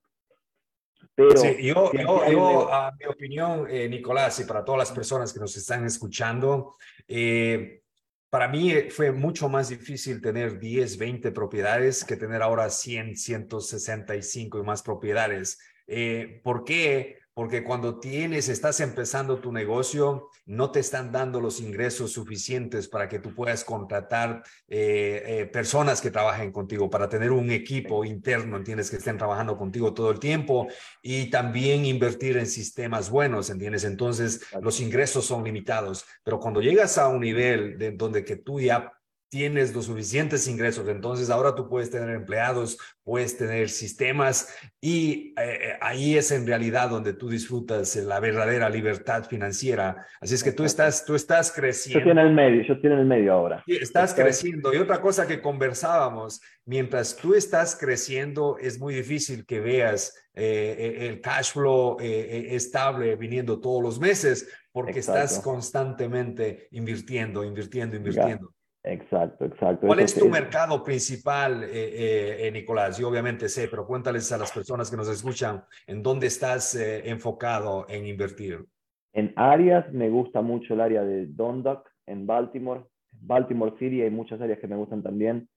Pero, 1.14 1.36
sí, 1.36 1.56
yo, 1.62 1.92
yo, 1.92 2.72
a 2.72 2.92
mi 2.92 3.06
opinión, 3.06 3.66
eh, 3.68 3.88
Nicolás, 3.88 4.40
y 4.40 4.44
para 4.44 4.64
todas 4.64 4.78
las 4.78 4.92
personas 4.92 5.32
que 5.32 5.40
nos 5.40 5.56
están 5.56 5.84
escuchando, 5.84 6.76
eh, 7.06 7.82
para 8.28 8.48
mí 8.48 8.72
fue 8.90 9.12
mucho 9.12 9.48
más 9.48 9.68
difícil 9.68 10.20
tener 10.20 10.58
10, 10.58 10.98
20 10.98 11.32
propiedades 11.32 12.04
que 12.04 12.16
tener 12.16 12.42
ahora 12.42 12.68
100, 12.68 13.16
165 13.16 14.58
y 14.58 14.62
más 14.62 14.82
propiedades. 14.82 15.58
Eh, 15.86 16.40
¿Por 16.42 16.64
qué? 16.64 17.18
Porque 17.36 17.62
cuando 17.62 18.00
tienes, 18.00 18.48
estás 18.48 18.80
empezando 18.80 19.40
tu 19.40 19.52
negocio, 19.52 20.30
no 20.46 20.70
te 20.70 20.80
están 20.80 21.12
dando 21.12 21.38
los 21.38 21.60
ingresos 21.60 22.12
suficientes 22.12 22.88
para 22.88 23.10
que 23.10 23.18
tú 23.18 23.34
puedas 23.34 23.62
contratar 23.62 24.42
eh, 24.68 25.22
eh, 25.26 25.44
personas 25.44 26.00
que 26.00 26.10
trabajen 26.10 26.50
contigo, 26.50 26.88
para 26.88 27.10
tener 27.10 27.32
un 27.32 27.50
equipo 27.50 28.06
interno, 28.06 28.56
entiendes, 28.56 28.88
que 28.90 28.96
estén 28.96 29.18
trabajando 29.18 29.58
contigo 29.58 29.92
todo 29.92 30.10
el 30.10 30.18
tiempo 30.18 30.68
y 31.02 31.28
también 31.28 31.84
invertir 31.84 32.38
en 32.38 32.46
sistemas 32.46 33.10
buenos, 33.10 33.50
entiendes. 33.50 33.84
Entonces, 33.84 34.40
los 34.62 34.80
ingresos 34.80 35.26
son 35.26 35.44
limitados, 35.44 36.06
pero 36.24 36.40
cuando 36.40 36.62
llegas 36.62 36.96
a 36.96 37.08
un 37.08 37.20
nivel 37.20 37.76
de 37.76 37.90
donde 37.90 38.24
que 38.24 38.36
tú 38.36 38.60
ya 38.60 38.95
tienes 39.28 39.74
los 39.74 39.86
suficientes 39.86 40.46
ingresos, 40.46 40.88
entonces 40.88 41.30
ahora 41.30 41.54
tú 41.54 41.68
puedes 41.68 41.90
tener 41.90 42.10
empleados, 42.10 42.78
puedes 43.02 43.36
tener 43.36 43.68
sistemas 43.68 44.54
y 44.80 45.34
eh, 45.40 45.76
ahí 45.80 46.16
es 46.16 46.30
en 46.30 46.46
realidad 46.46 46.90
donde 46.90 47.12
tú 47.12 47.28
disfrutas 47.28 47.96
la 47.96 48.20
verdadera 48.20 48.70
libertad 48.70 49.24
financiera. 49.24 50.06
Así 50.20 50.34
es 50.34 50.44
que 50.44 50.52
tú 50.52 50.64
estás, 50.64 51.04
tú 51.04 51.14
estás 51.14 51.52
creciendo. 51.52 52.04
Yo 52.04 52.10
estoy 52.10 52.22
en 52.22 52.26
el 52.28 52.34
medio, 52.34 52.62
yo 52.62 52.74
estoy 52.74 52.92
en 52.92 52.98
el 52.98 53.06
medio 53.06 53.32
ahora. 53.32 53.64
Estás 53.66 54.14
creciendo. 54.14 54.72
Y 54.72 54.78
otra 54.78 55.00
cosa 55.00 55.26
que 55.26 55.40
conversábamos, 55.40 56.40
mientras 56.64 57.16
tú 57.16 57.34
estás 57.34 57.76
creciendo, 57.76 58.56
es 58.60 58.78
muy 58.78 58.94
difícil 58.94 59.44
que 59.44 59.60
veas 59.60 60.14
eh, 60.34 60.76
eh, 60.78 61.06
el 61.08 61.20
cash 61.20 61.52
flow 61.52 61.96
estable 62.00 63.16
viniendo 63.16 63.60
todos 63.60 63.82
los 63.82 64.00
meses 64.00 64.48
porque 64.72 64.98
estás 64.98 65.40
constantemente 65.40 66.68
invirtiendo, 66.72 67.42
invirtiendo, 67.42 67.96
invirtiendo. 67.96 68.55
Exacto, 68.86 69.44
exacto. 69.44 69.86
¿Cuál 69.88 69.98
es 69.98 70.14
tu 70.14 70.28
mercado 70.28 70.82
principal, 70.84 71.64
eh, 71.64 71.68
eh, 71.72 72.46
eh, 72.46 72.52
Nicolás? 72.52 72.96
Yo 72.96 73.08
obviamente 73.08 73.48
sé, 73.48 73.66
pero 73.68 73.84
cuéntales 73.84 74.30
a 74.30 74.38
las 74.38 74.52
personas 74.52 74.88
que 74.88 74.96
nos 74.96 75.08
escuchan 75.08 75.64
en 75.88 76.04
dónde 76.04 76.28
estás 76.28 76.76
enfocado 76.76 77.86
en 77.88 78.06
invertir. 78.06 78.64
En 79.12 79.32
áreas 79.34 79.92
me 79.92 80.08
gusta 80.08 80.40
mucho 80.40 80.74
el 80.74 80.80
área 80.80 81.02
de 81.02 81.26
Dundalk, 81.26 81.90
en 82.06 82.26
Baltimore. 82.26 82.84
Baltimore 83.12 83.74
City 83.78 84.02
hay 84.02 84.10
muchas 84.10 84.40
áreas 84.40 84.60
que 84.60 84.68
me 84.68 84.76
gustan 84.76 85.02
también. 85.02 85.48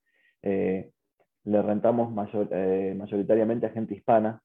le 0.42 1.62
rentamos 1.62 2.12
mayoritariamente 2.12 3.68
a 3.68 3.70
gente 3.70 3.94
hispana. 3.94 4.42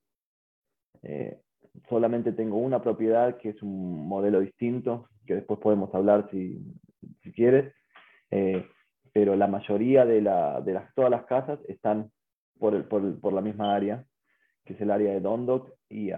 solamente 1.89 2.33
tengo 2.33 2.59
una 2.59 2.83
propiedad 2.83 3.39
que 3.39 3.51
es 3.51 3.63
un 3.63 4.07
modelo 4.07 4.41
distinto, 4.41 5.09
que 5.27 5.37
después 5.37 5.59
podemos 5.59 5.95
hablar 5.95 6.29
si, 6.31 6.61
si 7.23 7.33
quieres. 7.33 7.73
Eh, 8.31 8.67
pero 9.15 9.37
la 9.37 9.47
mayoría 9.47 10.05
de, 10.05 10.21
la, 10.21 10.61
de 10.61 10.73
las, 10.73 10.93
todas 10.95 11.11
las 11.11 11.25
casas 11.25 11.61
están 11.69 12.11
por, 12.59 12.75
el, 12.75 12.85
por, 12.85 13.21
por, 13.21 13.33
la 13.33 13.41
misma 13.41 13.75
área, 13.75 14.05
que 14.65 14.73
es 14.73 14.81
el 14.81 14.91
área 14.91 15.13
de 15.13 15.21
Dondok 15.21 15.71
y, 15.89 16.11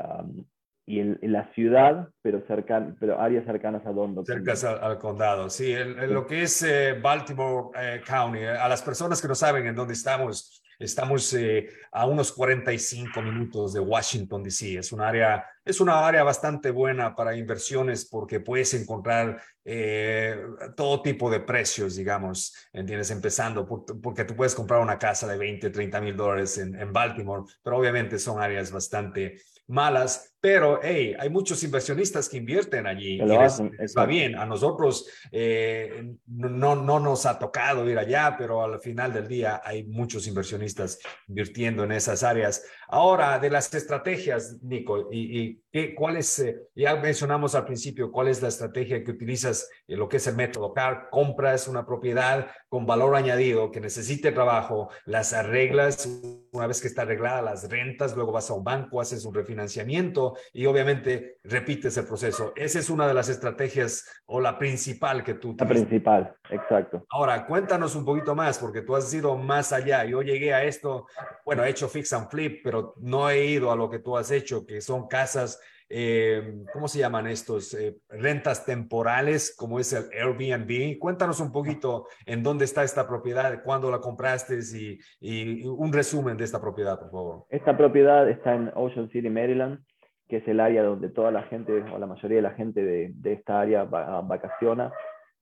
y 0.86 1.00
en, 1.00 1.18
la 1.20 1.52
ciudad, 1.52 2.08
pero, 2.22 2.40
cercan, 2.46 2.96
pero 2.98 3.20
áreas 3.20 3.44
cercanas 3.44 3.84
a 3.84 3.92
Dondok. 3.92 4.24
Cercanas 4.24 4.64
al, 4.64 4.98
condado, 4.98 5.50
sí. 5.50 5.72
En, 5.72 6.12
lo 6.14 6.26
que 6.26 6.42
es 6.42 6.62
eh, 6.62 6.94
Baltimore 6.94 7.68
eh, 7.78 8.00
County, 8.04 8.44
a 8.44 8.66
las 8.66 8.80
personas 8.80 9.20
que 9.20 9.28
no 9.28 9.34
saben 9.34 9.66
en 9.66 9.74
dónde 9.74 9.92
estamos, 9.92 10.62
estamos 10.78 11.34
a 11.92 12.06
unos 12.06 12.32
45 12.32 13.22
minutos 13.22 13.72
de 13.72 13.80
Washington, 13.80 14.42
D.C. 14.42 14.78
Es 14.78 14.92
un 14.92 15.00
área 15.00 15.44
es 15.66 15.80
una 15.80 16.06
área 16.06 16.22
bastante 16.22 16.70
buena 16.70 17.16
para 17.16 17.36
inversiones 17.36 18.04
porque 18.08 18.38
puedes 18.38 18.72
encontrar 18.74 19.42
eh, 19.64 20.40
todo 20.76 21.02
tipo 21.02 21.28
de 21.28 21.40
precios, 21.40 21.96
digamos, 21.96 22.54
¿entiendes? 22.72 23.10
Empezando, 23.10 23.66
porque 23.66 24.24
tú 24.24 24.36
puedes 24.36 24.54
comprar 24.54 24.80
una 24.80 24.96
casa 24.96 25.26
de 25.26 25.36
20, 25.36 25.70
30 25.70 26.00
mil 26.00 26.16
dólares 26.16 26.56
en 26.58 26.92
Baltimore, 26.92 27.42
pero 27.64 27.78
obviamente 27.78 28.16
son 28.20 28.40
áreas 28.40 28.70
bastante 28.70 29.40
malas, 29.66 30.35
pero 30.40 30.80
hey, 30.82 31.14
hay 31.18 31.30
muchos 31.30 31.62
inversionistas 31.64 32.28
que 32.28 32.36
invierten 32.36 32.86
allí. 32.86 33.14
Y 33.14 33.26
va 33.96 34.06
bien. 34.06 34.36
A 34.36 34.46
nosotros 34.46 35.08
eh, 35.32 36.14
no, 36.26 36.76
no 36.76 37.00
nos 37.00 37.26
ha 37.26 37.38
tocado 37.38 37.88
ir 37.88 37.98
allá, 37.98 38.36
pero 38.38 38.62
al 38.62 38.80
final 38.80 39.12
del 39.12 39.26
día 39.26 39.60
hay 39.64 39.84
muchos 39.84 40.26
inversionistas 40.26 40.98
invirtiendo 41.28 41.84
en 41.84 41.92
esas 41.92 42.22
áreas. 42.22 42.64
Ahora, 42.88 43.38
de 43.38 43.50
las 43.50 43.72
estrategias, 43.74 44.62
Nico, 44.62 45.08
y, 45.10 45.40
y 45.40 45.62
¿qué, 45.72 45.94
¿cuál 45.94 46.16
es, 46.16 46.38
eh, 46.38 46.56
ya 46.74 46.94
mencionamos 46.96 47.54
al 47.54 47.64
principio, 47.64 48.12
cuál 48.12 48.28
es 48.28 48.40
la 48.42 48.48
estrategia 48.48 49.02
que 49.02 49.10
utilizas 49.10 49.68
en 49.88 49.98
lo 49.98 50.08
que 50.08 50.18
es 50.18 50.26
el 50.26 50.36
método 50.36 50.72
CAR? 50.72 51.08
Compras 51.10 51.66
una 51.66 51.84
propiedad 51.84 52.46
con 52.68 52.86
valor 52.86 53.16
añadido 53.16 53.70
que 53.70 53.80
necesite 53.80 54.32
trabajo, 54.32 54.90
las 55.04 55.32
arreglas, 55.32 56.08
una 56.52 56.66
vez 56.66 56.80
que 56.80 56.88
está 56.88 57.02
arreglada, 57.02 57.42
las 57.42 57.68
rentas, 57.68 58.14
luego 58.14 58.32
vas 58.32 58.50
a 58.50 58.54
un 58.54 58.64
banco, 58.64 59.00
haces 59.00 59.24
un 59.24 59.34
refinanciamiento 59.34 60.25
y 60.52 60.66
obviamente 60.66 61.38
repites 61.44 61.96
el 61.96 62.06
proceso. 62.06 62.52
Esa 62.56 62.78
es 62.78 62.90
una 62.90 63.06
de 63.06 63.14
las 63.14 63.28
estrategias 63.28 64.04
o 64.26 64.40
la 64.40 64.58
principal 64.58 65.22
que 65.22 65.34
tú 65.34 65.54
La 65.58 65.66
principal, 65.66 66.34
exacto. 66.50 67.04
Ahora, 67.10 67.46
cuéntanos 67.46 67.94
un 67.94 68.04
poquito 68.04 68.34
más, 68.34 68.58
porque 68.58 68.82
tú 68.82 68.96
has 68.96 69.12
ido 69.12 69.36
más 69.36 69.72
allá. 69.72 70.04
Yo 70.04 70.22
llegué 70.22 70.54
a 70.54 70.64
esto, 70.64 71.06
bueno, 71.44 71.64
he 71.64 71.70
hecho 71.70 71.88
fix 71.88 72.12
and 72.12 72.28
flip, 72.30 72.60
pero 72.64 72.94
no 72.98 73.28
he 73.30 73.46
ido 73.46 73.70
a 73.70 73.76
lo 73.76 73.90
que 73.90 73.98
tú 73.98 74.16
has 74.16 74.30
hecho, 74.30 74.66
que 74.66 74.80
son 74.80 75.08
casas 75.08 75.60
eh, 75.88 76.64
¿cómo 76.72 76.88
se 76.88 76.98
llaman 76.98 77.26
estos? 77.26 77.72
Eh, 77.74 77.98
rentas 78.08 78.64
temporales, 78.64 79.54
como 79.56 79.78
es 79.78 79.92
el 79.92 80.06
Airbnb. 80.12 80.98
Cuéntanos 80.98 81.40
un 81.40 81.52
poquito 81.52 82.06
en 82.24 82.42
dónde 82.42 82.64
está 82.64 82.82
esta 82.82 83.06
propiedad, 83.06 83.62
cuándo 83.62 83.90
la 83.90 84.00
compraste 84.00 84.58
y, 84.74 84.98
y, 85.20 85.66
un 85.66 85.92
resumen 85.92 86.36
de 86.36 86.44
esta 86.44 86.60
propiedad, 86.60 86.98
por 86.98 87.10
favor. 87.10 87.46
Esta 87.50 87.76
propiedad 87.76 88.28
está 88.28 88.54
en 88.54 88.72
Ocean 88.74 89.08
City, 89.10 89.30
Maryland 89.30 89.80
que 90.28 90.38
es 90.38 90.48
el 90.48 90.60
área 90.60 90.82
donde 90.82 91.08
toda 91.08 91.30
la 91.30 91.44
gente, 91.44 91.72
o 91.92 91.98
la 91.98 92.06
mayoría 92.06 92.36
de 92.36 92.42
la 92.42 92.54
gente 92.54 92.82
de, 92.84 93.12
de 93.14 93.32
esta 93.32 93.60
área 93.60 93.84
vacaciona. 93.84 94.92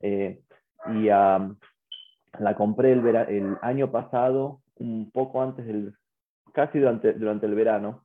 Eh, 0.01 0.41
y 0.87 1.05
la 1.07 2.55
compré 2.57 2.93
el, 2.93 3.07
el, 3.07 3.57
año 3.63 3.91
pasado, 3.91 4.61
un 4.77 5.11
poco 5.11 5.43
antes 5.43 5.67
del, 5.67 5.95
casi 6.53 6.79
durante, 6.79 7.15
durante 7.15 7.47
el 7.47 7.55
verano, 7.55 8.05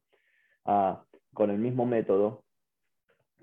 uh, 0.66 0.96
con 1.34 1.50
el 1.50 1.60
mismo 1.60 1.86
método. 1.86 2.44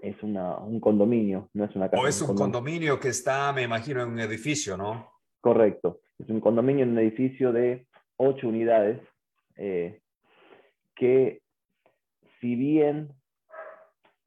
Es 0.00 0.22
una, 0.22 0.58
un 0.58 0.78
condominio, 0.78 1.48
no 1.54 1.64
es 1.64 1.74
una 1.74 1.88
casa. 1.88 2.02
O 2.02 2.06
es 2.06 2.20
un, 2.20 2.36
condominio. 2.36 3.00
que 3.00 3.08
está, 3.08 3.52
me 3.52 3.62
imagino, 3.62 4.02
en 4.02 4.10
un 4.10 4.20
edificio, 4.20 4.76
¿no? 4.76 5.10
Correcto. 5.40 6.00
Es 6.18 6.28
un 6.28 6.40
condominio 6.40 6.84
en 6.84 6.90
un 6.90 6.98
edificio 6.98 7.52
de 7.52 7.86
ocho 8.16 8.48
unidades 8.48 9.00
eh, 9.56 10.00
que 10.94 11.40
si 12.40 12.54
bien 12.56 13.08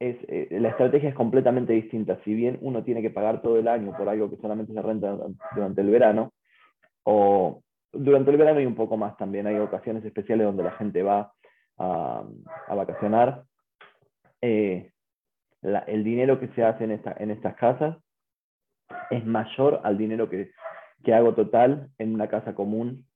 eh, 0.00 0.48
la 0.58 0.70
estrategia 0.70 1.10
es 1.10 1.14
completamente 1.14 1.74
distinta. 1.74 2.18
Si 2.24 2.34
bien 2.34 2.58
uno 2.62 2.82
tiene 2.82 3.02
que 3.02 3.10
pagar 3.10 3.42
todo 3.42 3.58
el 3.58 3.68
año 3.68 3.94
por 3.96 4.08
algo 4.08 4.30
que 4.30 4.38
solamente 4.38 4.72
se 4.72 4.80
renta 4.80 5.14
durante 5.54 5.80
el 5.82 5.90
verano, 5.90 6.32
o 7.04 7.62
durante 7.92 8.30
el 8.30 8.38
verano 8.38 8.60
y 8.60 8.66
un 8.66 8.74
poco 8.74 8.96
más 8.96 9.16
también, 9.18 9.46
hay 9.46 9.56
ocasiones 9.56 10.02
especiales 10.04 10.46
donde 10.46 10.62
la 10.62 10.72
gente 10.72 11.02
va 11.02 11.32
a, 11.76 12.24
vacacionar. 12.68 13.44
Eh, 14.40 14.90
el 15.62 16.04
dinero 16.04 16.40
que 16.40 16.48
se 16.48 16.64
hace 16.64 16.84
en, 16.84 16.92
esta, 16.92 17.14
en 17.18 17.30
estas 17.30 17.54
casas 17.56 17.98
es 19.10 19.26
mayor 19.26 19.80
al 19.84 19.98
dinero 19.98 20.30
que, 20.30 20.50
hago 21.12 21.34
total 21.34 21.90
en 21.98 22.14
una 22.14 22.28
casa 22.28 22.54
común 22.54 23.06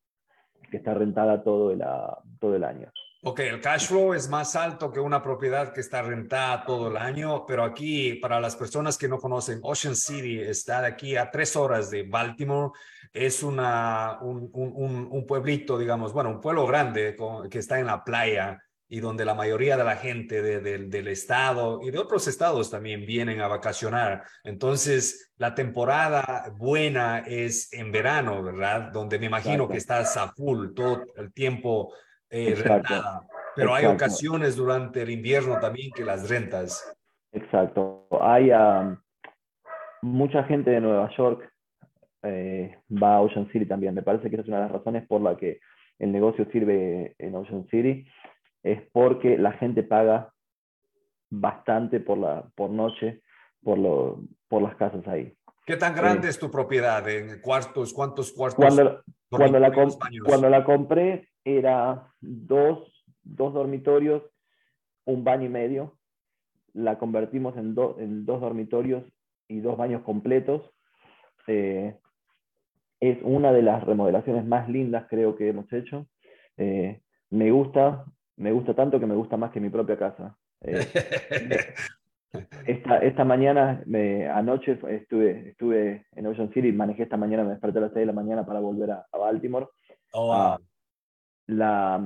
que 0.71 0.76
está 0.76 0.93
rentada 0.93 1.43
todo 1.43 1.71
el 1.71 2.64
año. 2.64 2.91
Ok, 3.26 3.40
el 3.40 3.59
cash 3.59 3.87
flow 3.87 4.12
es 4.12 4.28
más 4.28 4.54
alto 4.54 4.93
que 4.93 5.00
una 5.00 5.23
propiedad 5.23 5.73
que 5.73 5.81
está 5.81 6.02
rentada 6.02 6.63
todo 6.67 6.89
el 6.89 6.99
año, 6.99 7.47
pero 7.47 7.65
aquí, 7.65 8.17
para 8.17 8.39
las 8.39 8.54
personas 8.54 8.99
que 8.99 9.08
no 9.08 9.17
conocen, 9.17 9.60
Ocean 9.63 9.97
City 9.97 10.41
está 10.41 10.82
de 10.82 10.89
aquí 10.89 11.17
a 11.17 11.30
tres 11.30 11.56
horas 11.56 11.91
de 11.91 12.02
Baltimore. 12.02 12.73
Es 13.15 13.43
una, 13.43 14.19
un, 14.21 14.50
un, 14.52 15.08
un 15.10 15.26
pueblito, 15.26 15.78
digamos, 15.78 16.13
bueno, 16.13 16.28
un 16.28 16.41
pueblo 16.43 16.67
grande 16.67 17.17
que 17.50 17.58
está 17.60 17.78
en 17.78 17.87
la 17.87 18.04
playa 18.04 18.63
y 18.89 19.00
donde 19.00 19.25
la 19.25 19.34
mayoría 19.34 19.78
de 19.78 19.84
la 19.84 19.97
gente 19.97 20.43
del 20.43 21.08
estado 21.08 21.80
y 21.82 21.91
de 21.91 21.99
otros 21.99 22.28
estados 22.28 22.71
también 22.71 23.06
vienen 23.06 23.41
a 23.41 23.49
vacacionar. 23.49 24.25
Entonces, 24.43 25.32
la 25.39 25.54
temporada 25.54 26.52
buena 26.58 27.21
es 27.21 27.73
en 27.73 27.91
verano, 27.91 28.43
¿verdad? 28.43 28.93
Donde 28.93 29.19
me 29.19 29.26
imagino 29.26 29.67
que 29.67 29.78
estás 29.78 30.15
a 30.19 30.30
full 30.34 30.75
todo 30.75 31.06
el 31.17 31.32
tiempo 31.32 31.95
eh, 32.30 32.54
Pero 33.56 33.75
hay 33.75 33.87
ocasiones 33.87 34.56
durante 34.56 35.02
el 35.02 35.10
invierno 35.10 35.58
también 35.60 35.91
que 35.93 36.04
las 36.04 36.28
rentas. 36.28 36.97
Exacto. 37.32 38.06
Hay 38.21 38.50
mucha 40.02 40.45
gente 40.45 40.71
de 40.71 40.80
Nueva 40.80 41.10
York 41.17 41.50
eh, 42.25 42.78
va 42.91 43.17
a 43.17 43.21
Ocean 43.21 43.50
City 43.52 43.67
también. 43.67 43.95
Me 43.95 44.02
parece 44.02 44.30
que 44.30 44.37
esa 44.37 44.43
es 44.43 44.49
una 44.49 44.58
de 44.58 44.63
las 44.65 44.73
razones 44.73 45.06
por 45.06 45.21
la 45.21 45.37
que 45.37 45.60
el 45.99 46.10
negocio 46.10 46.47
sirve 46.50 47.15
en 47.19 47.34
Ocean 47.34 47.67
City. 47.71 48.06
Es 48.63 48.80
porque 48.93 49.37
la 49.37 49.52
gente 49.52 49.82
paga 49.82 50.32
bastante 51.30 52.00
por, 52.00 52.19
la, 52.19 52.45
por 52.54 52.71
noche 52.71 53.21
por, 53.63 53.78
lo, 53.78 54.23
por 54.49 54.63
las 54.63 54.75
casas 54.76 55.06
ahí. 55.06 55.34
¿Qué 55.67 55.76
tan 55.76 55.95
grande 55.95 56.28
es 56.28 56.39
tu 56.39 56.50
propiedad? 56.50 57.06
¿En 57.08 57.41
cuartos? 57.41 57.93
¿Cuántos 57.93 58.32
cuartos? 58.32 58.56
Cuando, 58.56 59.02
cuando, 59.30 59.58
la, 59.58 59.73
cuando 60.25 60.49
la 60.49 60.65
compré 60.65 61.28
era 61.45 62.09
dos, 62.21 63.04
dos 63.23 63.54
dormitorios, 63.54 64.23
un 65.04 65.25
baño 65.25 65.47
y 65.47 65.50
medio. 65.50 65.99
La 66.73 66.99
convertimos 66.99 67.57
en, 67.57 67.76
en 67.99 68.26
dos 68.26 68.41
dormitorios 68.41 69.04
y 69.49 69.61
dos 69.61 69.76
baños 69.76 70.02
completos. 70.02 70.63
Eh, 71.47 71.97
es 73.00 73.19
una 73.23 73.52
de 73.52 73.63
las 73.63 73.85
remodelaciones 73.85 74.47
más 74.47 74.69
lindas 74.69 75.07
creo 75.09 75.37
que 75.37 75.49
hemos 75.49 75.71
hecho. 75.73 76.07
Eh, 76.57 77.00
me 77.30 77.50
gusta, 77.50 78.04
me 78.37 78.52
gusta 78.52 78.75
tanto 78.75 78.99
que 78.99 79.07
me 79.07 79.15
gusta 79.15 79.37
más 79.37 79.50
que 79.50 79.61
mi 79.61 79.69
propia 79.69 79.99
casa. 79.99 80.37
Eh, 80.63 80.87
esta, 82.67 82.99
esta 82.99 83.25
mañana, 83.25 83.83
me, 83.87 84.28
anoche 84.28 84.78
estuve, 84.89 85.50
estuve 85.50 86.07
en 86.13 86.26
Ocean 86.26 86.52
City, 86.52 86.73
manejé 86.73 87.02
esta 87.04 87.17
mañana, 87.17 87.45
me 87.45 87.50
desperté 87.50 87.78
a 87.78 87.83
las 87.83 87.93
6 87.93 88.02
de 88.02 88.07
la 88.07 88.13
mañana 88.13 88.47
para 88.47 88.61
volver 88.61 88.91
a, 88.93 89.07
Baltimore. 89.13 89.67
Oh, 90.13 90.33
ah, 90.33 90.59
la, 91.47 92.02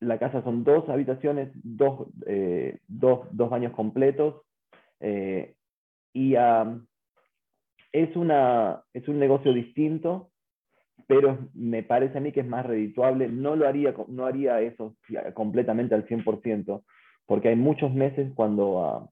la 0.00 0.18
casa 0.18 0.42
son 0.42 0.64
dos 0.64 0.88
habitaciones, 0.88 1.50
dos, 1.54 2.08
eh, 2.26 2.78
dos, 2.86 3.26
dos 3.32 3.50
baños 3.50 3.72
completos. 3.72 4.42
Eh, 5.00 5.54
y 6.12 6.34
es, 7.92 8.16
una, 8.16 8.82
es 8.92 9.08
un 9.08 9.18
negocio 9.18 9.52
distinto, 9.52 10.30
pero 11.06 11.38
me 11.54 11.82
parece 11.82 12.18
a 12.18 12.20
mí 12.20 12.32
que 12.32 12.40
es 12.40 12.46
más 12.46 12.66
redituable. 12.66 13.28
No 13.28 13.56
lo 13.56 13.68
haría, 13.68 13.94
no 14.08 14.26
haría 14.26 14.60
eso 14.60 14.96
completamente 15.34 15.94
al 15.94 16.06
100%, 16.06 16.82
porque 17.26 17.48
hay 17.48 17.56
muchos 17.56 17.92
meses 17.92 18.32
cuando, 18.34 19.10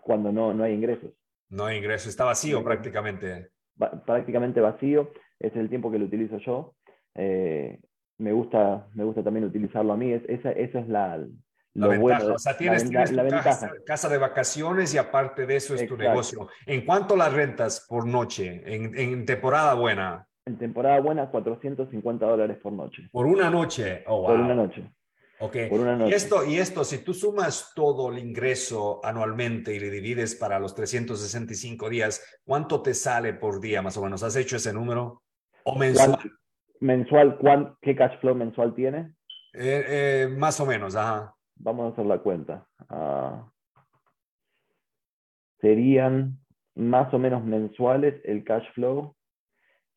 cuando 0.00 0.32
no, 0.32 0.54
no 0.54 0.64
hay 0.64 0.74
ingresos. 0.74 1.12
No 1.48 1.64
hay 1.64 1.78
ingresos, 1.78 2.08
está 2.08 2.24
vacío 2.24 2.62
prácticamente. 2.62 3.50
Prácticamente 4.06 4.60
vacío, 4.60 5.10
es 5.38 5.54
el 5.54 5.68
tiempo 5.68 5.90
que 5.90 5.98
lo 5.98 6.06
utilizo 6.06 6.38
yo. 6.38 6.75
Eh, 7.16 7.80
me, 8.18 8.32
gusta, 8.32 8.86
me 8.94 9.04
gusta 9.04 9.22
también 9.22 9.44
utilizarlo 9.44 9.92
a 9.92 9.96
mí, 9.96 10.12
es, 10.12 10.22
esa, 10.28 10.52
esa 10.52 10.80
es 10.80 10.88
la, 10.88 11.18
la 11.74 11.98
bueno, 11.98 12.34
O 12.34 12.38
sea, 12.38 12.56
tienes, 12.56 12.90
la, 12.90 13.42
casa, 13.42 13.70
casa, 13.84 14.08
de 14.08 14.18
vacaciones 14.18 14.94
y 14.94 14.98
aparte 14.98 15.46
de 15.46 15.56
eso 15.56 15.74
es 15.74 15.86
tu 15.86 15.96
negocio. 15.96 16.48
¿En 16.64 16.84
cuánto 16.84 17.16
las 17.16 17.32
rentas 17.32 17.84
por 17.88 18.06
noche 18.06 18.62
en, 18.64 18.98
en, 18.98 19.26
temporada 19.26 19.74
buena? 19.74 20.26
En 20.46 20.56
temporada 20.56 21.00
buena, 21.00 21.30
450 21.30 22.26
dólares 22.26 22.58
por 22.62 22.72
noche. 22.72 23.08
¿Por 23.10 23.26
una 23.26 23.50
noche? 23.50 24.04
Oh, 24.06 24.26
Por 24.26 24.38
una 24.38 24.54
noche. 24.54 24.90
Ok. 25.38 25.56
Por 25.68 25.80
una 25.80 25.96
noche. 25.96 26.12
Y, 26.12 26.14
esto, 26.14 26.46
y 26.46 26.56
esto, 26.56 26.84
si 26.84 26.98
tú 26.98 27.12
sumas 27.12 27.72
todo 27.74 28.10
el 28.10 28.18
ingreso 28.18 29.00
anualmente 29.04 29.74
y 29.74 29.80
le 29.80 29.90
divides 29.90 30.34
para 30.34 30.58
los 30.58 30.74
365 30.74 31.90
días, 31.90 32.22
¿cuánto 32.44 32.80
te 32.80 32.94
sale 32.94 33.34
por 33.34 33.60
día 33.60 33.82
más 33.82 33.96
o 33.96 34.02
menos? 34.02 34.22
¿Has 34.22 34.36
hecho 34.36 34.56
ese 34.56 34.72
número? 34.72 35.22
¿O 35.64 35.76
mensual? 35.76 36.18
Mensual, 36.80 37.38
¿qué 37.80 37.96
cash 37.96 38.18
flow 38.20 38.34
mensual 38.34 38.74
tiene? 38.74 39.14
Eh, 39.54 39.84
eh, 39.88 40.28
más 40.28 40.60
o 40.60 40.66
menos, 40.66 40.96
ajá. 40.96 41.34
Vamos 41.56 41.90
a 41.90 41.92
hacer 41.92 42.06
la 42.06 42.18
cuenta. 42.18 42.66
Ah, 42.88 43.48
serían 45.60 46.38
más 46.74 47.12
o 47.14 47.18
menos 47.18 47.42
mensuales 47.44 48.20
el 48.24 48.44
cash 48.44 48.66
flow 48.74 49.16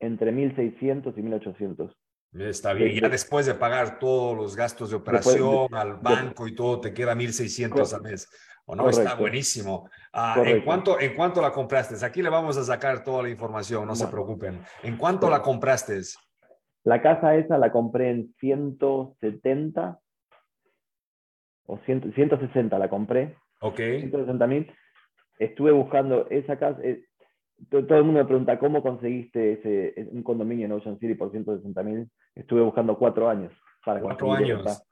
entre 0.00 0.32
1.600 0.32 1.12
y 1.16 1.22
1.800. 1.22 1.94
Está 2.32 2.72
bien, 2.72 3.00
ya 3.00 3.08
después 3.08 3.44
de 3.44 3.54
pagar 3.54 3.98
todos 3.98 4.36
los 4.36 4.54
gastos 4.54 4.90
de 4.90 4.96
operación 4.96 5.74
al 5.74 5.96
banco 5.96 6.46
y 6.46 6.54
todo, 6.54 6.80
te 6.80 6.94
queda 6.94 7.14
1.600 7.14 7.92
al 7.92 8.02
mes. 8.02 8.28
¿O 8.66 8.76
no? 8.76 8.88
Está 8.88 9.14
buenísimo. 9.14 9.90
Ah, 10.12 10.40
¿en, 10.44 10.62
cuánto, 10.62 11.00
¿En 11.00 11.14
cuánto 11.16 11.42
la 11.42 11.50
compraste? 11.50 12.04
Aquí 12.06 12.22
le 12.22 12.28
vamos 12.28 12.56
a 12.56 12.62
sacar 12.62 13.02
toda 13.02 13.24
la 13.24 13.28
información, 13.28 13.86
no, 13.86 13.96
se 13.96 14.06
preocupen. 14.06 14.62
¿En 14.84 14.96
cuánto 14.96 15.28
la 15.28 15.42
compraste? 15.42 16.00
La 16.84 17.02
casa 17.02 17.34
esa 17.36 17.58
la 17.58 17.72
compré 17.72 18.10
en 18.10 18.34
170 18.40 19.98
o 21.66 21.78
160 21.86 22.78
la 22.78 22.88
compré. 22.88 23.36
Ok. 23.60 23.76
160 23.76 24.46
mil. 24.46 24.72
Estuve 25.38 25.72
buscando 25.72 26.26
esa 26.30 26.58
casa. 26.58 26.80
Eh, 26.82 27.04
todo, 27.68 27.98
el 27.98 28.04
mundo 28.04 28.20
me 28.20 28.24
pregunta, 28.24 28.58
¿cómo 28.58 28.82
conseguiste 28.82 29.52
ese, 29.52 30.08
un 30.10 30.22
condominio 30.22 30.66
en 30.66 30.72
Ocean 30.72 30.98
City 30.98 31.14
por 31.14 31.30
160 31.30 31.82
mil? 31.82 32.10
Estuve 32.34 32.62
buscando 32.62 32.98
cuatro 32.98 33.28
años. 33.28 33.52
Para 33.84 34.00
cuatro 34.00 34.32
años. 34.32 34.84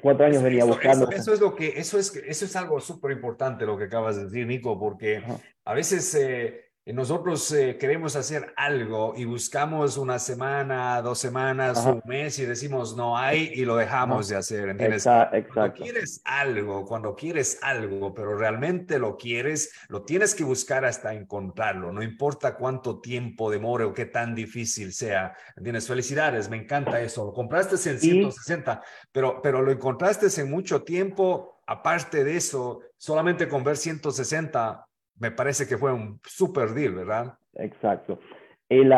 Cuatro 0.00 0.26
años 0.26 0.42
venía 0.42 0.64
buscando. 0.64 1.10
Eso, 1.10 1.32
es 1.32 1.40
lo 1.40 1.54
que, 1.54 1.68
eso 1.68 1.98
es, 1.98 2.14
eso 2.14 2.44
es 2.44 2.56
algo 2.56 2.80
súper 2.80 3.12
importante 3.12 3.66
lo 3.66 3.76
que 3.76 3.84
acabas 3.84 4.16
de 4.16 4.24
decir, 4.24 4.46
Nico, 4.46 4.78
porque 4.78 5.22
a 5.64 5.74
veces 5.74 6.14
eh, 6.14 6.65
nosotros 6.92 7.50
eh, 7.50 7.76
queremos 7.80 8.14
hacer 8.14 8.52
algo 8.56 9.14
y 9.16 9.24
buscamos 9.24 9.96
una 9.96 10.20
semana, 10.20 11.02
dos 11.02 11.18
semanas, 11.18 11.84
un 11.84 12.00
mes 12.04 12.38
y 12.38 12.46
decimos 12.46 12.96
no 12.96 13.18
hay 13.18 13.50
y 13.54 13.64
lo 13.64 13.74
dejamos 13.74 14.28
de 14.28 14.36
hacer, 14.36 14.68
¿entiendes? 14.68 15.04
Exacto. 15.04 15.36
Cuando 15.52 15.74
quieres 15.74 16.20
algo, 16.24 16.84
cuando 16.86 17.16
quieres 17.16 17.58
algo, 17.60 18.14
pero 18.14 18.38
realmente 18.38 19.00
lo 19.00 19.16
quieres, 19.16 19.72
lo 19.88 20.02
tienes 20.02 20.32
que 20.36 20.44
buscar 20.44 20.84
hasta 20.84 21.12
encontrarlo, 21.12 21.90
no 21.90 22.04
importa 22.04 22.54
cuánto 22.54 23.00
tiempo 23.00 23.50
demore 23.50 23.82
o 23.82 23.92
qué 23.92 24.06
tan 24.06 24.36
difícil 24.36 24.92
sea, 24.92 25.34
¿entiendes? 25.56 25.88
Felicidades, 25.88 26.48
me 26.48 26.56
encanta 26.56 27.00
eso. 27.00 27.24
Lo 27.24 27.32
compraste 27.32 27.74
en 27.90 27.98
160, 27.98 28.80
pero, 29.10 29.42
pero 29.42 29.60
lo 29.60 29.72
encontraste 29.72 30.28
en 30.40 30.50
mucho 30.50 30.82
tiempo. 30.82 31.62
Aparte 31.66 32.22
de 32.22 32.36
eso, 32.36 32.80
solamente 32.96 33.48
con 33.48 33.64
ver 33.64 33.76
160 33.76 34.86
me 35.18 35.30
parece 35.30 35.66
que 35.66 35.78
fue 35.78 35.92
un 35.92 36.20
super 36.24 36.70
deal, 36.70 36.94
¿verdad? 36.94 37.38
Exacto. 37.54 38.20
El, 38.68 38.90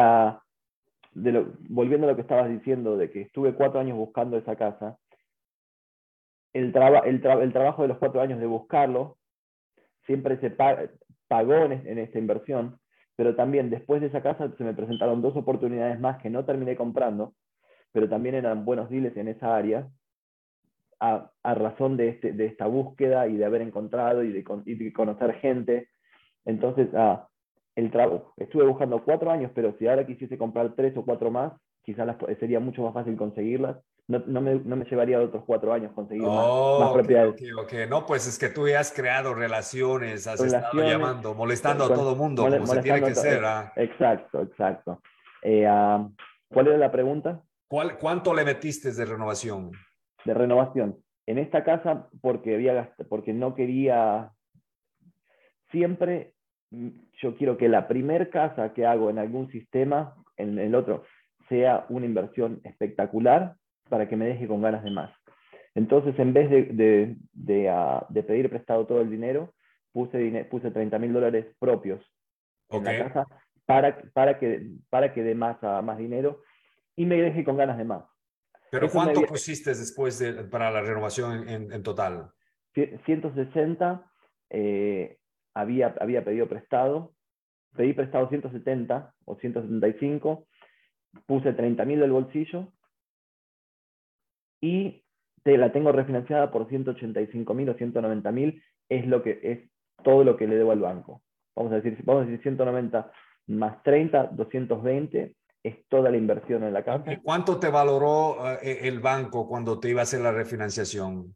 de 1.13 1.47
volviendo 1.69 2.07
a 2.07 2.11
lo 2.11 2.17
que 2.17 2.23
estabas 2.23 2.49
diciendo, 2.49 2.97
de 2.97 3.11
que 3.11 3.23
estuve 3.23 3.55
cuatro 3.55 3.81
años 3.81 3.97
buscando 3.97 4.37
esa 4.37 4.57
casa, 4.57 4.99
el, 6.53 6.75
el, 7.05 7.27
el 7.27 7.53
trabajo 7.53 7.83
de 7.83 7.89
los 7.89 7.99
cuatro 7.99 8.21
años 8.21 8.41
de 8.41 8.47
buscarlo 8.47 9.19
siempre 10.07 10.39
se 10.41 10.51
pagó 10.51 11.55
en, 11.55 11.99
esta 11.99 12.19
inversión, 12.19 12.81
pero 13.15 13.37
también 13.37 13.69
después 13.69 14.01
de 14.01 14.07
esa 14.07 14.23
casa 14.23 14.51
se 14.57 14.65
me 14.65 14.75
presentaron 14.75 15.21
dos 15.21 15.37
oportunidades 15.37 16.01
más 16.01 16.21
que 16.23 16.31
no 16.31 16.45
terminé 16.45 16.77
comprando, 16.77 17.35
pero 17.93 18.09
también 18.09 18.35
eran 18.35 18.65
buenos 18.65 18.89
deals 18.89 19.17
en 19.17 19.29
esa 19.29 19.55
área, 19.55 19.89
a, 21.01 21.31
a 21.43 21.55
razón 21.55 21.97
de, 21.97 22.09
este, 22.09 22.33
de 22.33 22.47
esta 22.47 22.67
búsqueda 22.67 23.29
y 23.29 23.37
de 23.37 23.45
haber 23.45 23.63
encontrado 23.63 24.25
y 24.25 24.33
de, 24.33 24.45
y 24.65 24.75
de 24.75 24.93
conocer 24.93 25.35
gente 25.35 25.89
entonces, 26.49 26.89
ah, 26.95 27.29
el 27.77 27.91
trabajo, 27.91 28.33
estuve 28.39 28.65
buscando 28.65 29.05
cuatro 29.05 29.31
años, 29.31 29.53
pero 29.55 29.77
si 29.79 29.87
ahora 29.87 30.07
quisiese 30.07 30.39
comprar 30.39 30.75
tres 30.75 30.97
o 30.97 31.05
cuatro 31.05 31.31
más, 31.31 31.53
quizás 31.83 32.17
sería 32.41 32.59
mucho 32.59 32.83
más 32.83 32.95
fácil 32.95 33.17
conseguirlas. 33.17 33.77
No, 34.09 34.21
no, 34.27 34.41
me, 34.41 34.55
no 34.55 34.75
me, 34.75 34.87
llevaría 34.87 35.21
otros 35.21 35.45
cuatro 35.45 35.75
años 35.75 35.93
conseguir 35.93 36.23
más, 36.23 36.47
oh, 36.49 36.93
propiedades. 36.95 37.35
Okay, 37.65 37.87
No, 37.87 38.07
pues 38.07 38.27
es 38.27 38.39
que 38.39 38.49
tú 38.49 38.67
ya 38.67 38.81
has 38.81 38.91
creado 38.91 39.35
relaciones, 39.35 40.27
has 40.27 40.41
estado 40.41 40.81
llamando, 40.81 41.35
molestando 41.35 41.85
a 41.85 41.89
todo 41.89 42.13
el 42.13 42.19
mundo, 42.19 42.45
como 42.45 42.67
se 42.67 42.81
tiene 42.81 43.03
que 43.03 43.15
ser. 43.15 43.45
¿ah? 43.45 43.71
Exacto, 43.77 44.41
exacto. 44.41 45.03
Eh, 45.43 45.67
ah, 45.67 46.09
¿Cuál 46.49 46.69
era 46.69 46.79
la 46.79 46.91
pregunta? 46.91 47.43
¿Cuál, 47.69 47.99
¿Cuánto 47.99 48.33
le 48.33 48.47
metiste 48.47 48.91
de 48.91 49.05
renovación? 49.05 49.71
De 50.25 50.33
renovación. 50.33 50.97
En 51.27 51.37
esta 51.37 51.63
casa, 51.63 52.09
porque, 52.23 52.55
había, 52.55 52.95
porque 53.11 53.35
no 53.35 53.55
quería, 53.55 54.33
siempre 55.71 56.33
yo 56.71 57.37
quiero 57.37 57.57
que 57.57 57.69
la 57.69 57.89
primer 57.89 58.31
casa 58.31 58.73
que 58.75 58.87
hago 58.87 59.11
en 59.11 59.19
algún 59.19 59.51
sistema, 59.51 60.15
en 60.37 60.59
el 60.59 60.75
otro, 60.75 61.05
sea 61.49 61.87
una 61.89 62.07
inversión 62.07 62.61
espectacular 62.65 63.55
para 63.89 64.09
que 64.09 64.17
me 64.17 64.27
deje 64.27 64.47
con 64.47 64.61
ganas 64.61 64.85
de 64.85 64.91
más. 64.91 65.11
Entonces, 65.75 66.19
en 66.19 66.33
vez 66.33 66.51
de, 66.51 67.17
de, 67.33 67.69
ah, 67.71 68.07
pedir 68.27 68.51
prestado 68.51 68.87
todo 68.87 69.01
el 69.01 69.11
dinero, 69.11 69.55
puse, 69.93 70.45
puse 70.51 70.71
30 70.71 70.99
mil 70.99 71.13
dólares 71.13 71.47
propios 71.59 72.05
en 72.71 72.85
la 72.85 72.99
casa 72.99 73.27
para, 73.65 74.03
para, 74.13 74.39
que, 74.39 74.67
para 74.91 75.15
que 75.15 75.23
dé 75.23 75.35
más, 75.35 75.63
más 75.63 75.99
dinero 75.99 76.43
y 76.97 77.07
me 77.07 77.21
deje 77.21 77.45
con 77.45 77.57
ganas 77.57 77.79
de 77.79 77.85
más. 77.85 78.05
¿Pero 78.71 78.91
cuánto 78.91 79.23
pusiste 79.23 79.71
después 79.71 80.19
de, 80.19 80.45
para 80.45 80.71
la 80.71 80.83
renovación 80.83 81.49
en, 81.49 81.73
en 81.73 81.83
total? 81.83 82.31
160 82.75 84.11
eh, 84.51 85.19
había, 85.59 85.95
había 86.01 86.25
pedido 86.25 86.49
prestado, 86.49 87.13
pedí 87.77 87.93
prestado 87.93 88.29
170 88.29 89.15
o 89.25 89.37
175, 89.37 90.47
puse 91.27 91.53
30 91.53 91.85
mil 91.85 92.01
del 92.01 92.13
bolsillo 92.13 92.73
y 94.61 95.03
te 95.43 95.59
la 95.59 95.73
tengo 95.73 95.91
refinanciada 95.93 96.51
por 96.51 96.69
185 96.69 97.55
mil 97.55 97.69
o 97.71 97.75
190 97.75 98.33
mil, 98.33 98.63
es 98.89 99.07
lo 99.07 99.23
que 99.23 99.41
es 99.43 99.71
todo 100.05 100.23
lo 100.23 100.37
que 100.37 100.47
le 100.47 100.57
debo 100.57 100.73
al 100.73 100.81
banco. 100.81 101.23
Vamos 101.57 101.73
a 101.73 101.77
decir, 101.77 101.99
vamos 102.05 102.23
a 102.23 102.27
decir 102.27 102.43
190 102.43 103.11
más 103.49 103.83
30, 103.83 104.29
220 104.29 105.35
es 105.65 105.89
toda 105.89 106.11
la 106.11 106.17
inversión 106.17 106.63
en 106.63 106.73
la 106.73 106.85
casa. 106.85 107.19
¿Cuánto 107.23 107.59
te 107.59 107.69
valoró 107.69 108.37
eh, 108.63 108.81
el 108.83 109.01
banco 109.01 109.49
cuando 109.49 109.81
te 109.81 109.91
iba 109.91 110.01
a 110.01 110.03
hacer 110.05 110.21
la 110.21 110.31
refinanciación? 110.31 111.35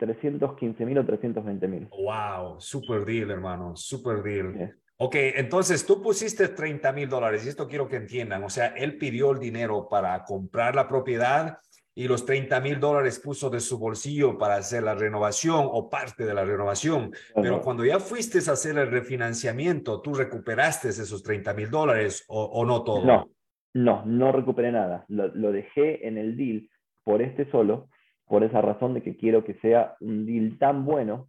315 0.00 0.86
mil 0.86 0.98
o 0.98 1.04
320 1.04 1.68
mil. 1.68 1.88
Wow, 1.90 2.58
super 2.58 3.04
deal, 3.04 3.30
hermano, 3.30 3.76
super 3.76 4.22
deal. 4.22 4.74
Ok, 4.96 5.14
entonces 5.36 5.84
tú 5.84 6.02
pusiste 6.02 6.48
30 6.48 6.92
mil 6.92 7.08
dólares 7.08 7.44
y 7.44 7.50
esto 7.50 7.68
quiero 7.68 7.86
que 7.86 7.96
entiendan. 7.96 8.42
O 8.42 8.50
sea, 8.50 8.68
él 8.68 8.96
pidió 8.96 9.30
el 9.32 9.38
dinero 9.38 9.88
para 9.88 10.24
comprar 10.24 10.74
la 10.74 10.88
propiedad 10.88 11.58
y 11.94 12.08
los 12.08 12.24
30 12.24 12.60
mil 12.60 12.80
dólares 12.80 13.18
puso 13.18 13.50
de 13.50 13.60
su 13.60 13.78
bolsillo 13.78 14.38
para 14.38 14.56
hacer 14.56 14.82
la 14.82 14.94
renovación 14.94 15.68
o 15.70 15.90
parte 15.90 16.24
de 16.24 16.32
la 16.32 16.44
renovación. 16.44 17.12
Pero 17.34 17.60
cuando 17.60 17.84
ya 17.84 17.98
fuiste 17.98 18.38
a 18.38 18.52
hacer 18.52 18.78
el 18.78 18.90
refinanciamiento, 18.90 20.00
¿tú 20.00 20.14
recuperaste 20.14 20.88
esos 20.88 21.22
30 21.22 21.52
mil 21.52 21.70
dólares 21.70 22.24
o, 22.28 22.64
no 22.64 22.84
todo? 22.84 23.04
No, 23.04 23.28
no, 23.74 24.04
no 24.06 24.32
recuperé 24.32 24.72
nada. 24.72 25.04
Lo, 25.08 25.28
lo 25.28 25.52
dejé 25.52 26.06
en 26.08 26.16
el 26.16 26.36
deal 26.36 26.70
por 27.04 27.20
este 27.20 27.50
solo 27.50 27.88
por 28.30 28.44
esa 28.44 28.60
razón 28.60 28.94
de 28.94 29.02
que 29.02 29.16
quiero 29.16 29.42
que 29.42 29.54
sea 29.54 29.96
un 29.98 30.24
deal 30.24 30.56
tan 30.56 30.84
bueno 30.84 31.26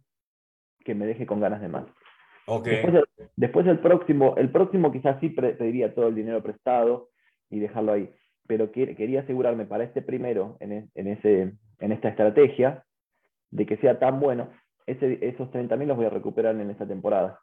que 0.84 0.94
me 0.94 1.04
deje 1.04 1.26
con 1.26 1.40
ganas 1.40 1.60
de 1.60 1.66
más. 1.66 1.84
Okay. 2.46 2.80
Después, 3.34 3.66
el 3.66 3.80
próximo, 3.80 4.36
el 4.36 4.52
próximo 4.52 4.92
quizás 4.92 5.18
sí 5.18 5.30
pediría 5.30 5.96
todo 5.96 6.06
el 6.06 6.14
dinero 6.14 6.40
prestado 6.44 7.10
y 7.50 7.58
dejarlo 7.58 7.92
ahí, 7.92 8.14
pero 8.46 8.70
quería 8.70 9.22
asegurarme 9.22 9.66
para 9.66 9.82
este 9.82 10.00
primero, 10.00 10.56
en, 10.60 10.72
e, 10.72 10.88
en, 10.94 11.08
ese, 11.08 11.52
en 11.80 11.92
esta 11.92 12.08
estrategia, 12.08 12.84
de 13.50 13.66
que 13.66 13.78
sea 13.78 13.98
tan 13.98 14.20
bueno, 14.20 14.50
ese, 14.86 15.18
esos 15.26 15.50
30 15.50 15.76
mil 15.76 15.88
los 15.88 15.96
voy 15.96 16.06
a 16.06 16.10
recuperar 16.10 16.54
en 16.54 16.70
esta 16.70 16.86
temporada. 16.86 17.40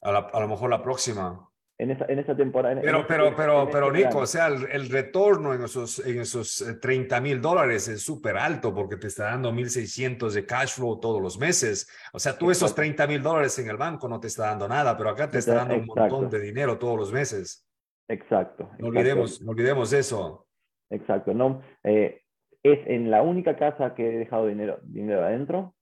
A, 0.00 0.16
a 0.16 0.40
lo 0.40 0.48
mejor 0.48 0.70
la 0.70 0.82
próxima 0.82 1.47
en 1.78 1.92
esa, 1.92 2.06
en 2.08 2.18
esa 2.18 2.36
temporada. 2.36 2.80
Pero, 2.80 3.06
pero, 3.06 3.34
pero, 3.36 3.68
pero, 3.70 3.92
Nico, 3.92 4.18
o 4.18 4.26
sea, 4.26 4.48
el, 4.48 4.90
retorno 4.90 5.54
en 5.54 5.62
esos, 5.62 6.04
en 6.04 6.20
esos 6.20 6.78
30 6.80 7.16
eh, 7.16 7.20
mil 7.20 7.40
dólares 7.40 7.86
es 7.86 8.02
súper 8.02 8.36
alto 8.36 8.74
porque 8.74 8.96
te 8.96 9.06
está 9.06 9.26
dando 9.26 9.52
1.600 9.52 10.32
de 10.32 10.44
cash 10.44 10.74
flow 10.74 10.98
todos 10.98 11.22
los 11.22 11.38
meses. 11.38 11.88
O 12.12 12.18
sea, 12.18 12.36
tú 12.36 12.50
esos 12.50 12.74
30 12.74 13.06
mil 13.06 13.22
dólares 13.22 13.56
en 13.60 13.70
el 13.70 13.76
banco 13.76 14.08
no 14.08 14.18
te 14.18 14.26
está 14.26 14.46
dando 14.46 14.68
nada, 14.68 14.96
pero 14.96 15.10
acá 15.10 15.30
te 15.30 15.38
está 15.38 15.54
dando 15.54 15.76
un 15.76 15.86
montón 15.86 16.28
de 16.28 16.40
dinero 16.40 16.78
todos 16.78 16.98
los 16.98 17.12
meses. 17.12 17.64
Exacto. 18.08 18.70
No 18.78 18.88
olvidemos, 18.88 19.40
no 19.40 19.52
olvidemos 19.52 19.92
eso. 19.92 20.48
Exacto. 20.90 21.32
No, 21.32 21.62
eh, 21.84 22.22
es 22.64 22.80
en 22.86 23.08
la 23.10 23.22
única 23.22 23.56
casa 23.56 23.94
que 23.94 24.14
he 24.14 24.18
dejado 24.18 24.48
dinero, 24.48 24.80
dinero 24.82 25.24
adentro 25.24 25.74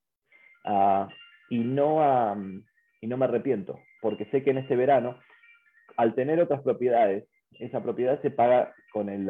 uh, 0.65 1.07
y, 1.49 1.59
no, 1.59 2.35
y 3.01 3.07
no 3.07 3.17
me 3.17 3.25
arrepiento 3.25 3.79
porque 4.01 4.25
sé 4.25 4.43
que 4.43 4.51
en 4.51 4.59
este 4.59 4.75
verano 4.75 5.19
al 5.97 6.13
tener 6.13 6.39
otras 6.39 6.61
propiedades, 6.61 7.25
esa 7.59 7.81
propiedad 7.81 8.21
se 8.21 8.29
paga 8.29 8.73
con, 8.93 9.09
el, 9.09 9.29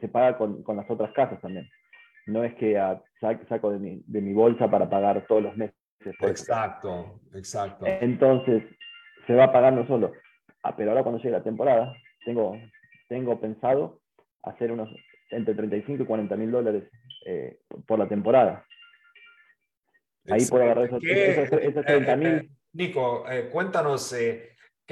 se 0.00 0.08
paga 0.08 0.36
con, 0.36 0.62
con, 0.62 0.76
las 0.76 0.90
otras 0.90 1.12
casas 1.12 1.40
también. 1.40 1.68
No 2.26 2.44
es 2.44 2.54
que 2.54 2.78
ah, 2.78 3.00
saco 3.48 3.70
de 3.70 3.78
mi, 3.78 4.02
de 4.06 4.20
mi, 4.20 4.32
bolsa 4.32 4.70
para 4.70 4.90
pagar 4.90 5.24
todos 5.26 5.42
los 5.42 5.56
meses. 5.56 5.76
Exacto, 6.04 7.20
exacto. 7.32 7.86
Entonces, 7.86 8.64
se 9.26 9.34
va 9.34 9.52
pagando 9.52 9.86
solo. 9.86 10.12
Ah, 10.64 10.74
pero 10.76 10.90
ahora 10.90 11.02
cuando 11.02 11.18
llegue 11.18 11.36
la 11.36 11.42
temporada, 11.42 11.94
tengo, 12.24 12.56
tengo 13.08 13.40
pensado 13.40 14.00
hacer 14.42 14.72
unos 14.72 14.88
entre 15.30 15.54
35 15.54 16.02
y 16.02 16.06
40 16.06 16.36
mil 16.36 16.50
dólares 16.50 16.84
eh, 17.26 17.58
por 17.86 17.98
la 17.98 18.08
temporada. 18.08 18.66
Ahí 20.28 20.44
puedo 20.46 20.64
agarrar 20.64 20.86
esos, 20.86 21.02
esos, 21.02 21.84
30 21.84 22.16
mil. 22.16 22.50
Nico, 22.72 23.24
cuéntanos 23.50 24.14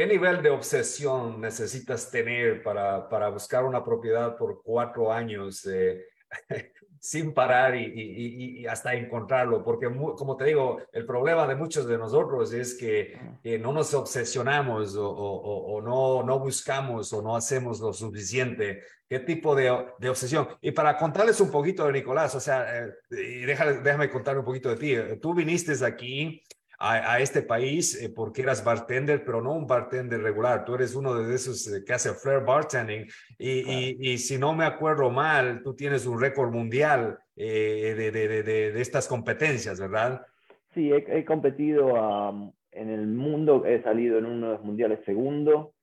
¿Qué 0.01 0.07
nivel 0.07 0.41
de 0.41 0.49
obsesión 0.49 1.43
necesitas 1.43 2.11
tener 2.11 2.63
para, 2.63 3.07
para 3.07 3.29
buscar 3.29 3.67
una 3.67 3.85
propiedad 3.85 4.35
por 4.35 4.63
cuatro 4.63 5.13
años 5.13 5.67
eh, 5.67 6.07
sin 6.99 7.35
parar 7.35 7.77
y, 7.77 8.67
hasta 8.67 8.95
encontrarlo? 8.95 9.63
Porque, 9.63 9.95
como 10.17 10.39
te 10.39 10.45
digo, 10.47 10.81
el 10.91 11.05
problema 11.05 11.47
de 11.47 11.55
muchos 11.55 11.87
de 11.87 11.99
nosotros 11.99 12.51
es 12.55 12.79
que, 12.79 13.15
no 13.61 13.75
nos 13.75 13.93
obsesionamos 13.93 14.97
o, 14.99 15.83
no, 15.85 16.23
no 16.23 16.39
buscamos 16.39 17.13
o 17.13 17.21
no 17.21 17.37
hacemos 17.37 17.79
lo 17.81 17.93
suficiente. 17.93 18.83
¿Qué 19.07 19.19
tipo 19.19 19.55
de, 19.55 19.87
de 19.99 20.09
obsesión? 20.09 20.49
Y 20.63 20.71
para 20.71 20.97
contarles 20.97 21.43
un 21.43 21.51
poquito 21.51 21.85
de 21.85 21.93
Nicolás, 21.93 22.35
o 22.35 22.41
sea, 22.41 22.75
eh, 22.75 22.95
déjame, 23.11 23.73
déjame 23.83 24.09
contar 24.09 24.39
un 24.39 24.47
poquito 24.47 24.71
de 24.71 24.77
ti. 24.77 25.19
Tú 25.21 25.35
viniste 25.35 25.75
aquí 25.85 26.43
a, 26.83 27.21
este 27.21 27.43
país 27.43 28.03
eh, 28.03 28.09
porque 28.09 28.41
eras 28.41 28.65
bartender, 28.65 29.23
pero 29.23 29.43
no 29.43 29.53
un 29.53 29.67
bartender 29.67 30.23
regular. 30.23 30.65
Tú 30.65 30.75
eres 30.75 30.95
uno 30.95 31.15
de 31.15 31.35
esos 31.35 31.69
eh, 31.69 31.85
que 31.85 31.93
hace 31.93 32.15
flair 32.15 32.43
bartending. 32.43 33.07
Y, 33.39 33.97
y, 34.01 34.17
si 34.17 34.39
no 34.39 34.55
me 34.55 34.65
acuerdo 34.65 35.11
mal, 35.11 35.63
tú 35.63 35.75
tienes 35.75 36.07
un 36.07 36.19
récord 36.19 36.51
mundial 36.51 37.19
eh, 37.37 37.95
de, 37.97 38.11
de, 38.11 38.43
de, 38.43 38.81
estas 38.81 39.07
competencias, 39.07 39.79
¿verdad? 39.79 40.27
Sí, 40.73 40.91
he, 40.91 41.25
competido 41.27 42.55
en 42.73 42.91
el 42.91 43.07
mundo, 43.09 43.67
he 43.67 43.83
salido 43.83 44.19
en 44.19 44.25
uno 44.27 44.47
de 44.47 44.53
los 44.55 44.65
mundiales 44.65 45.01
segundo 45.05 45.75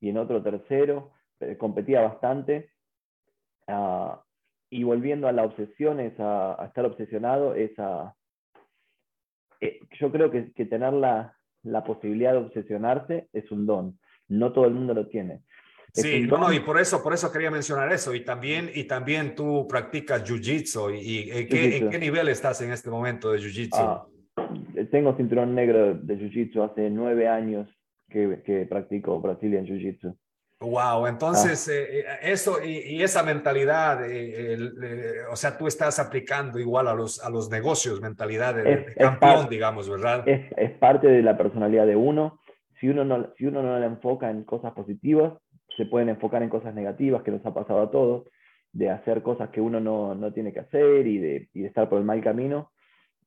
y 0.00 0.10
en 0.10 0.18
otro 0.18 0.42
tercero. 0.42 1.10
competía 1.58 2.02
bastante. 2.02 2.70
Ah, 3.66 4.22
y 4.70 4.84
volviendo 4.84 5.26
a 5.26 5.32
la 5.32 5.42
obsesión, 5.42 5.98
es 5.98 6.18
a, 6.20 6.62
a 6.62 6.66
estar 6.66 6.84
obsesionado, 6.84 7.54
es 7.54 7.76
a, 7.78 8.15
eh, 9.60 9.80
yo 9.98 10.10
creo 10.10 10.30
que, 10.30 10.52
que 10.52 10.66
tener 10.66 10.92
la, 10.92 11.36
la, 11.62 11.84
posibilidad 11.84 12.32
de 12.32 12.38
obsesionarse 12.38 13.28
es 13.32 13.50
un 13.50 13.66
don. 13.66 13.98
No 14.28 14.52
todo 14.52 14.66
el 14.66 14.74
mundo 14.74 14.94
lo 14.94 15.08
tiene. 15.08 15.42
sí, 15.92 16.26
no, 16.26 16.52
y 16.52 16.60
por 16.60 16.78
eso, 16.78 17.02
por 17.02 17.14
eso 17.14 17.32
quería 17.32 17.50
mencionar 17.50 17.92
eso. 17.92 18.14
Y 18.14 18.24
también, 18.24 18.70
y 18.74 18.84
también 18.84 19.34
tú 19.34 19.66
practicas 19.68 20.24
Jiu-Jitsu. 20.24 20.94
¿Y, 21.00 21.30
¿en, 21.30 21.48
qué, 21.48 21.98
nivel 21.98 22.28
estás 22.28 22.60
en 22.62 22.72
este 22.72 22.90
momento 22.90 23.32
de 23.32 23.38
Jiu-Jitsu? 23.38 23.78
Ah, 23.78 24.06
tengo 24.90 25.16
cinturón 25.16 25.54
negro 25.54 25.94
de 25.94 26.18
Jiu-Jitsu 26.18 26.62
hace 26.62 26.90
nueve 26.90 27.28
años 27.28 27.68
que, 28.08 28.42
que 28.44 28.66
practico 28.66 29.20
Brazilian 29.20 29.66
Jiu-Jitsu. 29.66 30.16
Wow, 30.60 31.06
entonces 31.06 31.68
ah. 31.68 31.72
eh, 31.72 32.00
eh, 32.00 32.04
eso 32.22 32.64
y, 32.64 33.02
esa 33.02 33.22
mentalidad, 33.22 34.00
eh, 34.10 34.56
o 35.30 35.36
sea, 35.36 35.58
tú 35.58 35.66
estás 35.66 35.98
aplicando 35.98 36.58
igual 36.58 36.88
a 36.88 36.94
los, 36.94 37.22
a 37.22 37.28
los 37.28 37.50
negocios, 37.50 38.00
mentalidad 38.00 38.54
de, 38.54 38.94
campeón, 38.96 39.48
digamos, 39.50 39.88
¿verdad? 39.90 40.26
Es, 40.26 40.50
es, 40.56 40.70
parte 40.78 41.08
de 41.08 41.22
la 41.22 41.36
personalidad 41.36 41.86
de 41.86 41.96
uno. 41.96 42.40
Si 42.80 42.88
uno, 42.88 43.04
no, 43.04 43.34
si 43.36 43.44
uno 43.44 43.62
no 43.62 43.78
le 43.78 43.84
enfoca 43.84 44.30
en 44.30 44.44
cosas 44.44 44.72
positivas, 44.72 45.34
se 45.76 45.84
pueden 45.84 46.08
enfocar 46.08 46.42
en 46.42 46.48
cosas 46.48 46.74
negativas 46.74 47.22
que 47.22 47.32
nos 47.32 47.44
ha 47.44 47.52
pasado 47.52 47.82
a 47.82 47.90
todos, 47.90 48.24
de 48.72 48.88
hacer 48.88 49.22
cosas 49.22 49.50
que 49.50 49.60
uno 49.60 49.78
no, 49.78 50.14
no 50.14 50.32
tiene 50.32 50.54
que 50.54 50.60
hacer 50.60 51.06
y 51.06 51.18
de, 51.18 51.48
y 51.52 51.62
de, 51.62 51.68
estar 51.68 51.90
por 51.90 51.98
el 51.98 52.04
mal 52.04 52.22
camino. 52.22 52.72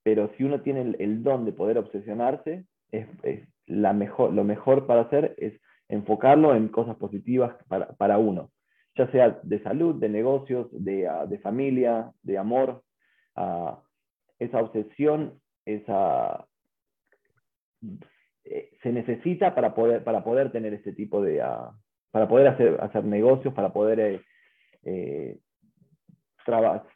Pero 0.02 0.32
si 0.36 0.44
uno 0.46 0.62
tiene 0.62 0.82
el, 0.82 0.96
el 1.00 1.22
don 1.22 1.46
de 1.46 1.52
poder 1.52 1.78
obsesionarse, 1.78 2.65
es, 2.92 3.06
es 3.22 3.48
la 3.68 3.94
mejor, 3.94 4.34
lo 4.34 4.44
mejor 4.44 4.88
para 4.88 5.02
hacer 5.02 5.36
es 5.38 5.54
enfocarlo 5.89 6.56
en 6.56 6.67
cosas 6.69 6.95
positivas 6.97 7.56
para, 7.67 7.88
para 7.93 8.17
uno, 8.19 8.52
ya 8.95 9.12
sea 9.12 9.39
de 9.41 9.62
salud, 9.63 9.95
de 9.95 10.08
negocios, 10.08 10.67
de, 10.71 11.08
ah, 11.08 11.25
de 11.25 11.39
familia, 11.39 12.12
de 12.21 12.38
amor. 12.38 12.84
Uh, 13.36 13.75
esa 14.38 14.60
obsesión, 14.60 15.39
esa, 15.65 16.45
eh, 18.45 18.71
se 18.82 18.91
necesita 18.91 19.56
para 19.56 19.73
poder, 19.73 20.04
para 20.04 20.23
poder 20.23 20.52
tener 20.52 20.73
ese 20.73 20.93
tipo 20.93 21.21
de, 21.21 21.41
uh, 21.41 21.73
para 22.12 22.28
poder 22.28 22.47
hacer, 22.47 22.78
hacer 22.82 23.04
negocios, 23.04 23.54
para 23.54 23.73
poder 23.73 23.99
eh, 23.99 24.21
eh 24.84 25.38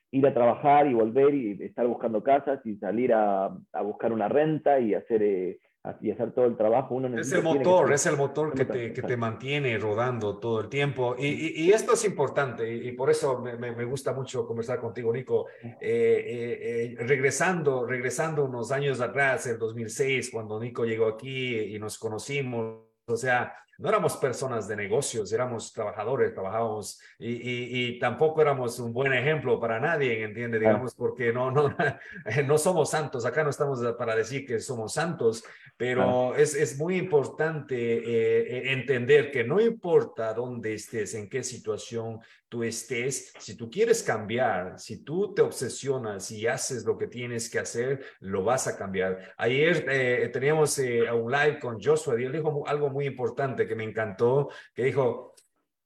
ir 0.10 0.26
a 0.26 0.34
trabajar 0.34 0.88
y 0.88 0.96
volver 0.96 1.34
y 1.36 1.64
estar 1.64 1.86
buscando 1.86 2.24
casas 2.24 2.60
y 2.66 2.76
salir 2.78 3.14
a, 3.14 3.56
a 3.72 3.82
buscar 3.84 4.12
una 4.12 4.28
renta 4.28 4.80
y 4.80 4.96
hacer 4.96 5.60
y 6.00 6.12
hacer 6.12 6.32
todo 6.32 6.46
el 6.46 6.56
trabajo. 6.56 6.96
Uno 6.96 7.20
es 7.20 7.32
el 7.34 7.44
motor, 7.44 7.92
es 7.92 8.06
el 8.06 8.16
motor 8.16 8.54
que 8.54 8.64
te, 8.64 8.94
que 8.94 9.02
te 9.02 9.18
mantiene 9.18 9.78
rodando 9.78 10.38
todo 10.38 10.62
el 10.62 10.70
tiempo. 10.70 11.16
Y, 11.18 11.62
y, 11.62 11.72
esto 11.72 11.94
es 11.94 12.06
importante 12.06 12.74
y, 12.74 12.94
por 12.94 13.10
eso 13.10 13.40
me, 13.40 13.58
me, 13.58 13.84
gusta 13.84 14.14
mucho 14.14 14.48
conversar 14.48 14.80
contigo, 14.80 15.12
Nico. 15.12 15.48
Eh, 15.62 15.76
eh, 15.82 16.94
eh, 16.94 16.96
regresando, 17.00 17.86
regresando 17.86 18.46
unos 18.46 18.72
años 18.72 19.02
atrás, 19.02 19.46
el 19.48 19.60
2006, 19.60 20.30
cuando 20.32 20.58
Nico 20.58 20.86
llegó 20.86 21.08
aquí 21.08 21.60
y 21.60 21.80
nos 21.80 21.98
conocimos, 21.98 22.84
o 23.06 23.18
sea, 23.18 23.54
no 23.84 23.90
éramos 23.90 24.16
personas 24.16 24.66
de 24.70 24.78
negocios, 24.78 25.34
éramos 25.34 25.74
trabajadores, 25.74 26.34
trabajábamos 26.34 27.02
y, 27.20 27.90
y, 27.90 28.00
tampoco 28.00 28.42
éramos 28.42 28.80
un 28.80 28.94
buen 28.94 29.12
ejemplo 29.12 29.60
para 29.60 29.78
nadie, 29.78 30.24
¿entiende? 30.24 30.58
Digamos, 30.58 30.96
porque 30.96 31.34
no, 31.34 31.52
no, 31.52 31.76
no 32.48 32.58
somos 32.58 32.92
santos, 32.92 33.26
acá 33.26 33.44
no 33.44 33.50
estamos 33.50 33.82
para 33.98 34.16
decir 34.16 34.46
que 34.46 34.62
somos 34.62 34.94
santos, 34.94 35.44
pero 35.76 36.34
es, 36.34 36.56
es, 36.56 36.78
muy 36.78 36.96
importante 36.96 37.76
eh, 37.76 38.58
eh, 38.58 38.72
entender 38.72 39.30
que 39.32 39.44
no 39.44 39.60
importa 39.60 40.34
dónde 40.34 40.76
estés, 40.76 41.14
en 41.16 41.28
qué 41.28 41.44
situación 41.44 42.22
tú 42.54 42.62
estés, 42.62 43.34
si 43.40 43.58
tú 43.58 43.68
quieres 43.68 44.04
cambiar, 44.04 44.78
si 44.78 45.04
tú 45.04 45.34
te 45.34 45.42
obsesionas 45.42 46.30
y 46.30 46.46
haces 46.46 46.86
lo 46.86 47.00
que 47.00 47.08
tienes 47.08 47.50
que 47.50 47.58
hacer, 47.58 48.06
lo 48.20 48.44
vas 48.44 48.68
a 48.68 48.78
cambiar. 48.78 49.34
Ayer 49.38 49.84
eh, 49.90 50.30
teníamos 50.32 50.78
un 50.78 51.32
live 51.32 51.58
con 51.60 51.82
Joshua 51.82 52.22
y 52.22 52.26
él 52.26 52.32
dijo 52.32 52.64
algo 52.68 52.92
muy 52.92 53.08
importante 53.08 53.66
que 53.66 53.74
me 53.74 53.84
encantó, 53.84 54.52
que 54.76 54.84
dijo, 54.84 55.34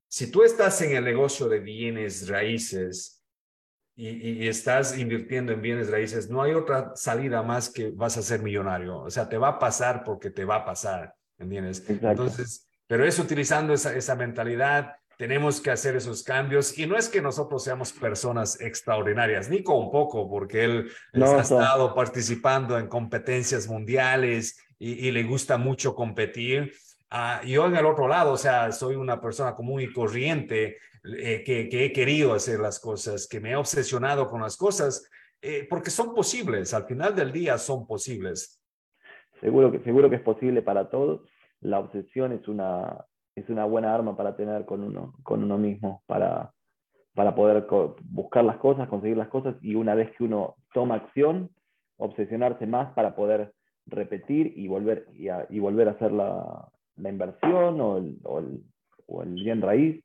si 0.10 0.30
tú 0.30 0.43
estás 0.43 0.82
en 0.82 0.97
el 0.97 1.06
negocio 1.06 1.47
de 1.47 1.62
bienes 1.62 2.27
raíces, 2.27 3.23
y, 3.95 4.45
estás 4.45 4.97
invirtiendo 4.97 5.53
en 5.53 5.62
bienes 5.62 5.89
raíces, 5.89 6.30
no 6.30 6.41
hay 6.41 6.53
otra 6.53 6.91
salida 6.95 7.43
más 7.43 7.69
que 7.69 7.91
vas 7.91 8.17
a 8.17 8.21
ser 8.21 8.43
millonario. 8.43 8.99
O 8.99 9.10
sea, 9.10 9.30
te 9.30 9.38
va 9.38 9.47
a 9.47 9.60
pasar 9.60 10.03
porque 10.03 10.32
te 10.32 10.43
va 10.43 10.58
a 10.58 10.65
pasar, 10.65 11.15
¿entiendes? 11.39 11.84
Entonces, 11.89 12.67
pero 12.86 13.06
es 13.06 13.17
utilizando 13.19 13.73
esa, 13.73 13.95
esa 13.95 14.15
mentalidad, 14.15 14.97
tenemos 15.17 15.60
que 15.60 15.71
hacer 15.71 15.95
esos 15.95 16.23
cambios 16.23 16.77
y 16.77 16.86
no 16.86 16.95
es 16.95 17.10
que 17.10 17.21
nosotros 17.21 17.63
seamos 17.63 17.91
personas 17.91 18.62
extraordinarias, 18.62 19.49
Nico 19.49 19.77
un 19.77 19.91
poco, 19.91 20.30
porque 20.30 20.63
él 20.63 20.91
ha 21.13 21.41
estado 21.41 21.93
participando 21.95 22.77
en 22.77 22.88
competencias 22.88 23.67
mundiales 23.67 24.63
y, 24.80 25.10
le 25.10 25.23
gusta 25.23 25.58
mucho 25.58 25.95
competir. 25.95 26.71
Uh, 27.12 27.43
yo 27.47 27.65
en 27.65 27.75
el 27.75 27.86
otro 27.88 28.08
lado, 28.08 28.34
o 28.34 28.38
sea, 28.38 28.71
soy 28.71 28.95
una 28.95 29.19
persona 29.19 29.56
común 29.56 29.82
y 29.82 29.91
corriente 29.91 30.77
eh, 31.17 31.43
que, 31.43 31.86
he 31.86 31.91
querido 31.91 32.36
hacer 32.36 32.60
las 32.60 32.80
cosas, 32.80 33.27
que 33.27 33.39
me 33.39 33.51
he 33.51 33.56
obsesionado 33.56 34.27
con 34.27 34.41
las 34.41 34.56
cosas, 34.56 35.10
eh, 35.41 35.65
porque 35.67 35.89
son 35.89 36.13
posibles, 36.13 36.75
al 36.75 36.86
final 36.86 37.15
del 37.15 37.32
día 37.32 37.58
son 37.58 37.88
posibles. 37.88 38.62
Seguro 39.41 39.71
que, 39.71 39.80
seguro 39.80 40.10
que 40.12 40.17
es 40.17 40.21
posible 40.21 40.62
para 40.62 40.89
todos. 40.89 41.27
La 41.62 41.80
obsesión 41.80 42.34
es 42.34 42.47
una, 42.47 43.07
es 43.39 43.50
una 43.50 43.65
buena 43.65 43.93
arma 43.93 44.15
para 44.15 44.36
tener 44.36 44.65
con 44.65 44.84
uno, 44.84 45.13
con 45.23 45.43
uno 45.43 45.58
mismo, 45.58 46.04
para, 46.08 46.54
para 47.13 47.36
poder 47.36 47.67
buscar 48.04 48.43
las 48.43 48.58
cosas, 48.58 48.89
conseguir 48.89 49.17
las 49.17 49.30
cosas 49.30 49.56
y 49.62 49.76
una 49.76 49.95
vez 49.95 50.12
que 50.17 50.23
uno 50.23 50.56
toma 50.73 50.95
acción, 50.95 51.50
obsesionarse 51.97 52.65
más 52.65 52.93
para 52.93 53.15
poder 53.15 53.54
repetir 53.86 54.54
y 54.56 54.67
volver, 54.67 55.08
y, 55.13 55.28
y 55.50 55.60
volver 55.60 55.88
a 55.88 55.91
hacer 55.91 56.12
la, 56.12 56.69
la 56.95 57.10
inversión 57.10 57.80
o 57.80 57.97
el, 57.97 58.17
o 58.23 58.39
el, 58.39 58.63
o 59.08 59.23
el 59.23 59.34
bien 59.34 59.62
raíz 59.62 60.04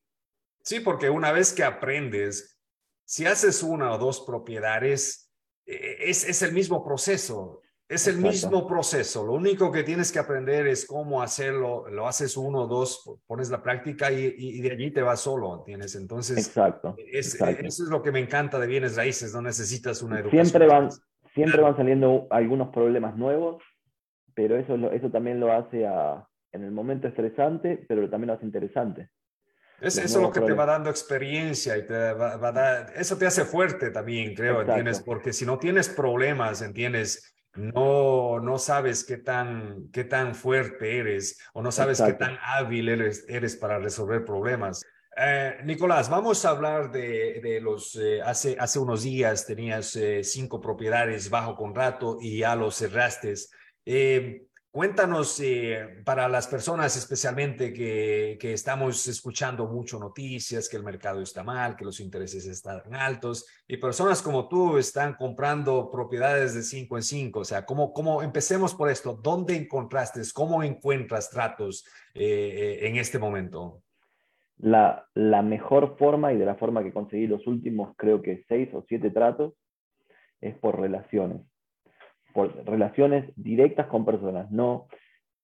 Sí, 0.62 0.81
porque 0.81 1.11
una 1.11 1.33
vez 1.33 1.53
que 1.53 1.64
aprendes, 1.64 2.59
si 3.05 3.27
haces 3.27 3.62
una 3.62 3.92
o 3.92 3.99
dos 3.99 4.21
propiedades, 4.21 5.31
eh, 5.66 5.97
es, 6.01 6.29
es 6.29 6.42
el 6.42 6.53
mismo 6.53 6.85
proceso. 6.85 7.62
Es 7.93 8.09
el 8.09 8.17
mismo 8.17 8.67
proceso. 8.67 9.27
Lo 9.27 9.35
único 9.35 9.71
que 9.71 9.83
tienes 9.83 10.11
que 10.11 10.19
aprender 10.19 10.67
es 10.67 10.87
cómo 10.87 11.21
hacerlo. 11.21 11.85
Lo 11.91 12.09
haces 12.09 12.39
uno 12.39 12.67
dos, 12.67 13.19
pones 13.27 13.51
la 13.51 13.63
práctica 13.63 14.11
y, 14.11 14.35
y, 14.37 14.63
de 14.63 14.71
allí 14.71 14.91
te 14.91 15.03
vas 15.03 15.21
solo, 15.21 15.59
¿entiendes? 15.59 15.95
Entonces, 15.97 16.39
exacto, 16.39 16.97
es, 16.97 17.35
eso 17.35 17.85
es 17.85 17.91
lo 17.91 18.03
que 18.03 18.11
me 18.11 18.21
encanta 18.21 18.59
de 18.59 18.67
bienes 18.67 18.97
raíces. 18.97 19.35
No 19.35 19.43
necesitas 19.43 20.01
una 20.01 20.21
educación. 20.21 20.47
Siempre 20.47 20.67
van, 20.67 20.89
siempre 21.35 21.61
van 21.61 21.77
saliendo 21.77 22.27
algunos 22.31 22.69
problemas 22.69 23.15
nuevos, 23.17 23.63
pero 24.35 24.57
eso, 24.57 24.75
eso 24.91 25.11
también 25.11 25.39
lo 25.39 25.53
hace 25.53 25.87
a, 25.87 26.27
en 26.53 26.65
el 26.65 26.71
momento 26.71 27.09
estresante, 27.09 27.85
pero 27.87 28.09
también 28.09 28.29
lo 28.29 28.35
hace 28.35 28.47
interesante. 28.47 29.11
Es, 29.83 29.99
eso 29.99 30.19
es 30.19 30.23
lo 30.23 30.31
que 30.31 30.41
te 30.41 30.53
va 30.53 30.65
dando 30.65 30.89
experiencia 30.89 31.77
y 31.77 31.85
te 31.85 32.13
va, 32.15 32.35
a 32.35 32.53
dar, 32.53 32.93
eso 32.97 33.19
te 33.19 33.27
hace 33.27 33.45
fuerte 33.45 33.91
también, 33.91 34.33
creo, 34.35 34.63
¿entiendes? 34.63 35.01
Porque 35.01 35.33
si 35.33 35.45
no 35.45 35.59
tienes 35.59 35.89
problemas, 35.89 36.63
¿entiendes? 36.63 37.35
No, 37.55 38.41
no 38.41 38.59
sabes 38.59 39.05
qué 39.05 39.19
tan, 39.19 39.91
qué 39.93 40.05
tan 40.05 40.35
fuerte 40.35 40.99
eres 40.99 41.38
o 41.53 41.62
no 41.62 41.71
sabes 41.71 42.01
qué 42.01 42.15
tan 42.15 42.38
hábil 42.41 42.88
eres, 42.88 43.27
eres 43.29 43.57
para 43.57 43.79
resolver 43.79 44.25
problemas. 44.25 44.83
Eh, 45.15 45.59
Nicolás, 45.65 46.09
vamos 46.09 46.43
a 46.47 46.51
hablar 46.51 46.91
de, 46.91 47.41
de 47.43 47.61
los, 47.61 47.97
eh, 47.97 48.23
hace, 48.23 48.57
hace 48.59 48.79
unos 48.79 49.03
días 49.03 49.45
tenías 49.47 49.95
eh, 49.97 50.25
cinco 50.25 50.61
propiedades 50.61 51.29
bajo 51.29 51.55
contrato 51.55 52.17
y 52.19 52.38
ya 52.38 52.57
los 52.57 52.77
cerraste. 52.77 53.35
Cuéntanos 54.73 55.39
eh, 55.41 56.01
para 56.03 56.31
las 56.31 56.49
personas 56.49 56.97
especialmente 56.97 57.75
que, 57.75 58.39
que, 58.41 58.55
estamos 58.55 59.07
escuchando 59.07 59.67
mucho 59.67 59.99
noticias, 59.99 60.67
que 60.67 60.79
el 60.79 60.83
mercado 60.83 61.21
está 61.21 61.45
mal, 61.45 61.77
que 61.77 61.85
los 61.85 62.01
intereses 62.01 62.47
están 62.47 62.81
altos 62.95 63.45
y 63.69 63.77
personas 63.77 64.23
como 64.23 64.49
tú 64.49 64.79
están 64.79 65.13
comprando 65.17 65.91
propiedades 65.91 66.55
de 66.55 66.63
cinco 66.63 66.97
en 66.97 67.03
cinco. 67.03 67.41
O 67.41 67.45
sea, 67.45 67.67
¿cómo, 67.67 67.93
cómo 67.93 68.23
empecemos 68.23 68.75
por 68.75 68.89
esto? 68.89 69.13
¿Dónde 69.13 69.57
encontraste, 69.57 70.23
cómo 70.33 70.63
encuentras 70.63 71.29
tratos 71.29 71.85
eh, 72.15 72.79
eh, 72.81 72.89
en 72.89 72.97
este 72.97 73.19
momento? 73.19 73.83
La, 74.57 75.07
la 75.13 75.43
mejor 75.43 75.99
forma 75.99 76.33
y 76.33 76.39
de 76.39 76.47
la 76.47 76.55
forma 76.55 76.83
que 76.83 76.95
conseguí 76.95 77.27
los 77.27 77.47
últimos, 77.47 77.95
creo 77.99 78.23
que 78.23 78.43
seis 78.49 78.71
o 78.73 78.83
siete 78.89 79.11
tratos, 79.11 79.53
es 80.41 80.57
por 80.57 80.81
relaciones 80.81 81.43
por 82.33 82.64
relaciones 82.64 83.33
directas 83.37 83.87
con 83.87 84.05
personas. 84.05 84.51
No, 84.51 84.88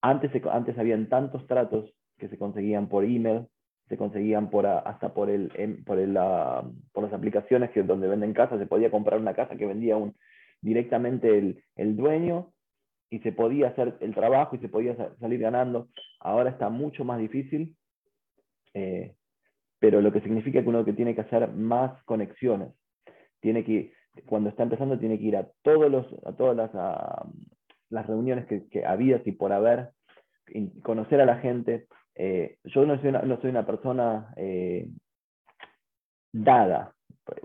antes, 0.01 0.31
antes 0.51 0.79
habían 0.79 1.09
tantos 1.09 1.47
tratos 1.47 1.95
que 2.19 2.29
se 2.29 2.39
conseguían 2.39 2.89
por 2.89 3.05
email, 3.05 3.47
se 3.89 3.97
conseguían 3.97 4.51
por, 4.51 4.67
hasta 4.67 5.15
por, 5.15 5.31
el, 5.31 5.49
por, 5.87 5.99
el, 5.99 6.15
por 6.93 7.05
las 7.05 7.13
aplicaciones 7.13 7.71
que 7.71 7.83
donde 7.83 8.09
venden 8.09 8.35
casas, 8.35 8.59
se 8.59 8.67
podía 8.67 8.91
comprar 8.91 9.21
una 9.21 9.35
casa 9.35 9.57
que 9.57 9.67
vendía 9.67 9.97
un, 9.97 10.15
directamente 10.61 11.39
el, 11.39 11.63
el 11.77 11.97
dueño 11.97 12.53
y 13.11 13.21
se 13.21 13.33
podía 13.33 13.69
hacer 13.69 13.97
el 14.01 14.15
trabajo 14.15 14.57
y 14.57 14.59
se 14.59 14.69
podía 14.69 14.95
salir 15.19 15.41
ganando. 15.41 15.89
Ahora 16.21 16.51
está 16.51 16.69
mucho 16.69 17.05
más 17.05 17.19
difícil, 17.19 17.77
eh, 18.75 19.15
pero 19.79 20.01
lo 20.01 20.13
que 20.13 20.21
significa 20.21 20.63
que 20.63 20.69
uno 20.69 20.85
que 20.85 20.93
tiene 20.93 21.15
que 21.15 21.23
hacer 21.23 21.49
más 21.53 22.03
conexiones, 22.05 22.69
tiene 23.41 23.65
que 23.65 23.93
cuando 24.27 24.51
está 24.51 24.63
empezando 24.63 24.99
tiene 24.99 25.19
que 25.19 25.25
ir 25.25 25.37
a, 25.37 25.49
todos 25.63 25.91
los, 25.91 26.07
a 26.25 26.33
todas 26.33 26.57
las, 26.57 26.71
las 27.91 28.07
reuniones 28.07 28.47
que, 28.47 28.69
que 28.69 28.85
había 28.85 29.21
y 29.25 29.33
por 29.33 29.53
haber, 29.53 29.91
conocer 30.83 31.21
a 31.21 31.27
la 31.27 31.39
gente. 31.39 31.87
Eh, 32.15 32.59
yo 32.65 32.85
no 32.85 32.99
soy 33.01 33.11
una, 33.11 33.23
no 33.23 33.41
soy 33.41 33.51
una 33.51 33.67
persona 33.67 34.33
eh, 34.37 34.89
dada. 36.33 36.95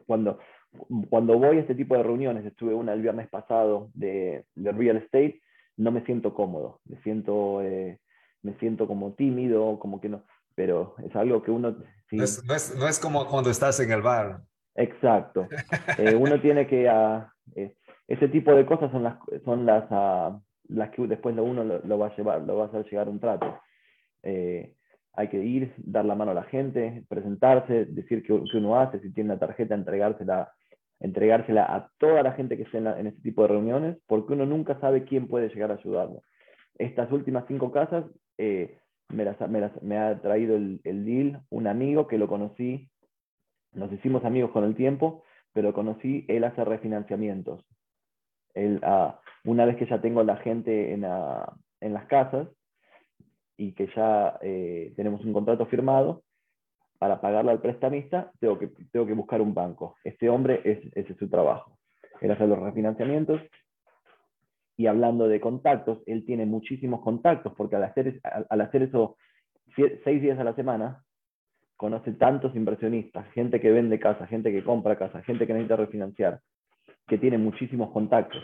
Cuando, 0.06 0.39
cuando 1.10 1.38
voy 1.38 1.58
a 1.58 1.62
este 1.62 1.76
tipo 1.76 1.95
de 1.95 2.04
reuniones, 2.04 2.45
estuve 2.45 2.73
una 2.73 2.93
el 2.93 3.02
viernes 3.02 3.30
pasado 3.30 3.89
de, 3.93 4.45
de 4.56 4.71
real 4.71 4.97
estate, 4.97 5.41
no 5.78 5.91
me 5.91 6.06
siento 6.06 6.34
cómodo, 6.34 6.80
me 6.86 7.02
siento, 7.02 7.62
eh, 7.62 7.99
me 8.41 8.58
siento 8.60 8.88
como 8.88 9.13
tímido, 9.13 9.80
como 9.80 9.99
que 9.99 10.10
no, 10.10 10.23
pero 10.56 10.95
es 11.04 11.15
algo 11.15 11.43
que 11.43 11.52
uno... 11.52 11.76
no, 12.12 12.23
es, 12.23 12.43
no, 12.45 12.56
es, 12.56 12.76
no 12.76 12.88
es 12.88 12.99
como 12.99 13.28
cuando 13.28 13.49
estás 13.49 13.80
en 13.80 13.91
el 13.91 14.02
bar. 14.02 14.41
Exacto. 14.75 15.47
Eh, 15.97 16.15
uno 16.15 16.39
tiene 16.41 16.67
que... 16.67 16.89
Uh, 16.89 17.23
ese 18.07 18.27
tipo 18.27 18.53
de 18.53 18.65
cosas 18.65 18.91
son 18.91 19.03
las, 19.03 19.17
son 19.45 19.65
las, 19.65 19.89
uh, 19.89 20.39
las 20.69 20.89
que 20.91 21.07
después 21.07 21.36
uno 21.38 21.63
lo, 21.63 21.97
va 21.97 22.07
a 22.07 22.15
llevar, 22.15 22.41
lo 22.41 22.57
va 22.57 22.65
a 22.65 22.67
hacer 22.67 22.86
llegar 22.86 23.09
un 23.09 23.19
trato. 23.19 23.59
Eh, 24.23 24.75
hay 25.13 25.27
que 25.29 25.43
ir, 25.43 25.73
dar 25.77 26.05
la 26.05 26.15
mano 26.15 26.31
a 26.31 26.36
la 26.36 26.43
gente, 26.43 27.05
presentarse, 27.07 27.86
decir 27.86 28.23
qué, 28.23 28.33
uno 28.33 28.79
hace, 28.79 28.99
si 28.99 29.13
tiene 29.13 29.31
una 29.31 29.39
tarjeta, 29.39 29.75
entregársela, 29.75 30.51
entregársela 30.99 31.63
a 31.63 31.89
toda 31.97 32.23
la 32.23 32.33
gente 32.33 32.57
que 32.57 32.63
esté 32.63 32.79
en, 32.79 33.07
este 33.07 33.21
tipo 33.21 33.43
de 33.43 33.49
reuniones, 33.49 33.97
porque 34.07 34.33
uno 34.33 34.45
nunca 34.45 34.79
sabe 34.79 35.03
quién 35.03 35.27
puede 35.27 35.49
llegar 35.49 35.71
a 35.71 35.75
ayudarlo. 35.75 36.21
Estas 36.77 37.12
últimas 37.12 37.45
cinco 37.47 37.71
casas 37.71 38.05
me, 38.38 39.25
las, 39.25 39.39
me, 39.47 39.62
las, 39.62 39.83
me, 39.83 39.97
ha 39.97 40.19
traído 40.19 40.55
el, 40.55 40.81
el 40.83 41.05
deal 41.05 41.41
un 41.49 41.67
amigo 41.67 42.07
que 42.07 42.17
lo 42.17 42.27
conocí 42.27 42.89
nos 43.73 43.91
hicimos 43.91 44.25
amigos 44.25 44.51
con 44.51 44.63
el 44.63 44.75
tiempo, 44.75 45.23
pero 45.53 45.73
conocí, 45.73 46.25
él 46.27 46.43
hace 46.43 46.63
refinanciamientos. 46.63 47.65
Él, 48.53 48.79
ah, 48.83 49.19
una 49.45 49.65
vez 49.65 49.77
que 49.77 49.88
ya 49.88 50.01
tengo 50.01 50.23
la 50.23 50.38
gente 50.38 50.93
en, 50.93 51.05
en 51.81 51.93
las 51.93 52.05
casas 52.07 52.47
y 53.57 53.73
que 53.73 53.88
ya 53.95 54.38
eh, 54.41 54.93
tenemos 54.95 55.23
un 55.25 55.33
contrato 55.33 55.65
firmado, 55.67 56.23
para 57.03 57.19
pagarle 57.19 57.51
al 57.51 57.59
prestamista 57.59 58.31
tengo 58.39 58.57
que, 58.57 58.67
tengo 58.93 59.05
que 59.05 59.13
buscar 59.13 59.41
un 59.41 59.53
banco. 59.53 59.97
Este 60.05 60.29
hombre, 60.29 60.62
es, 60.63 60.79
ese 60.95 61.12
es 61.12 61.19
su 61.19 61.29
trabajo. 61.29 61.77
Él 62.21 62.31
hace 62.31 62.47
los 62.47 62.57
refinanciamientos 62.57 63.41
y 64.77 64.88
hablando 64.88 65.27
de 65.27 65.41
contactos, 65.41 66.01
él 66.05 66.25
tiene 66.25 66.45
muchísimos 66.45 67.01
contactos 67.01 67.51
porque 67.57 67.75
al 67.75 67.83
hacer, 67.83 68.21
al 68.23 68.62
hacer 68.62 68.83
eso 68.83 69.17
seis 69.75 70.21
días 70.21 70.39
a 70.39 70.45
la 70.45 70.55
semana, 70.55 71.03
conoce 71.77 72.13
tantos 72.13 72.55
inversionistas, 72.55 73.25
gente 73.33 73.59
que 73.59 73.71
vende 73.71 73.99
casa, 73.99 74.27
gente 74.27 74.51
que 74.51 74.63
compra 74.63 74.97
casa, 74.97 75.21
gente 75.23 75.45
que 75.47 75.53
necesita 75.53 75.75
refinanciar, 75.75 76.39
que 77.07 77.17
tiene 77.17 77.38
muchísimos 77.38 77.91
contactos. 77.91 78.43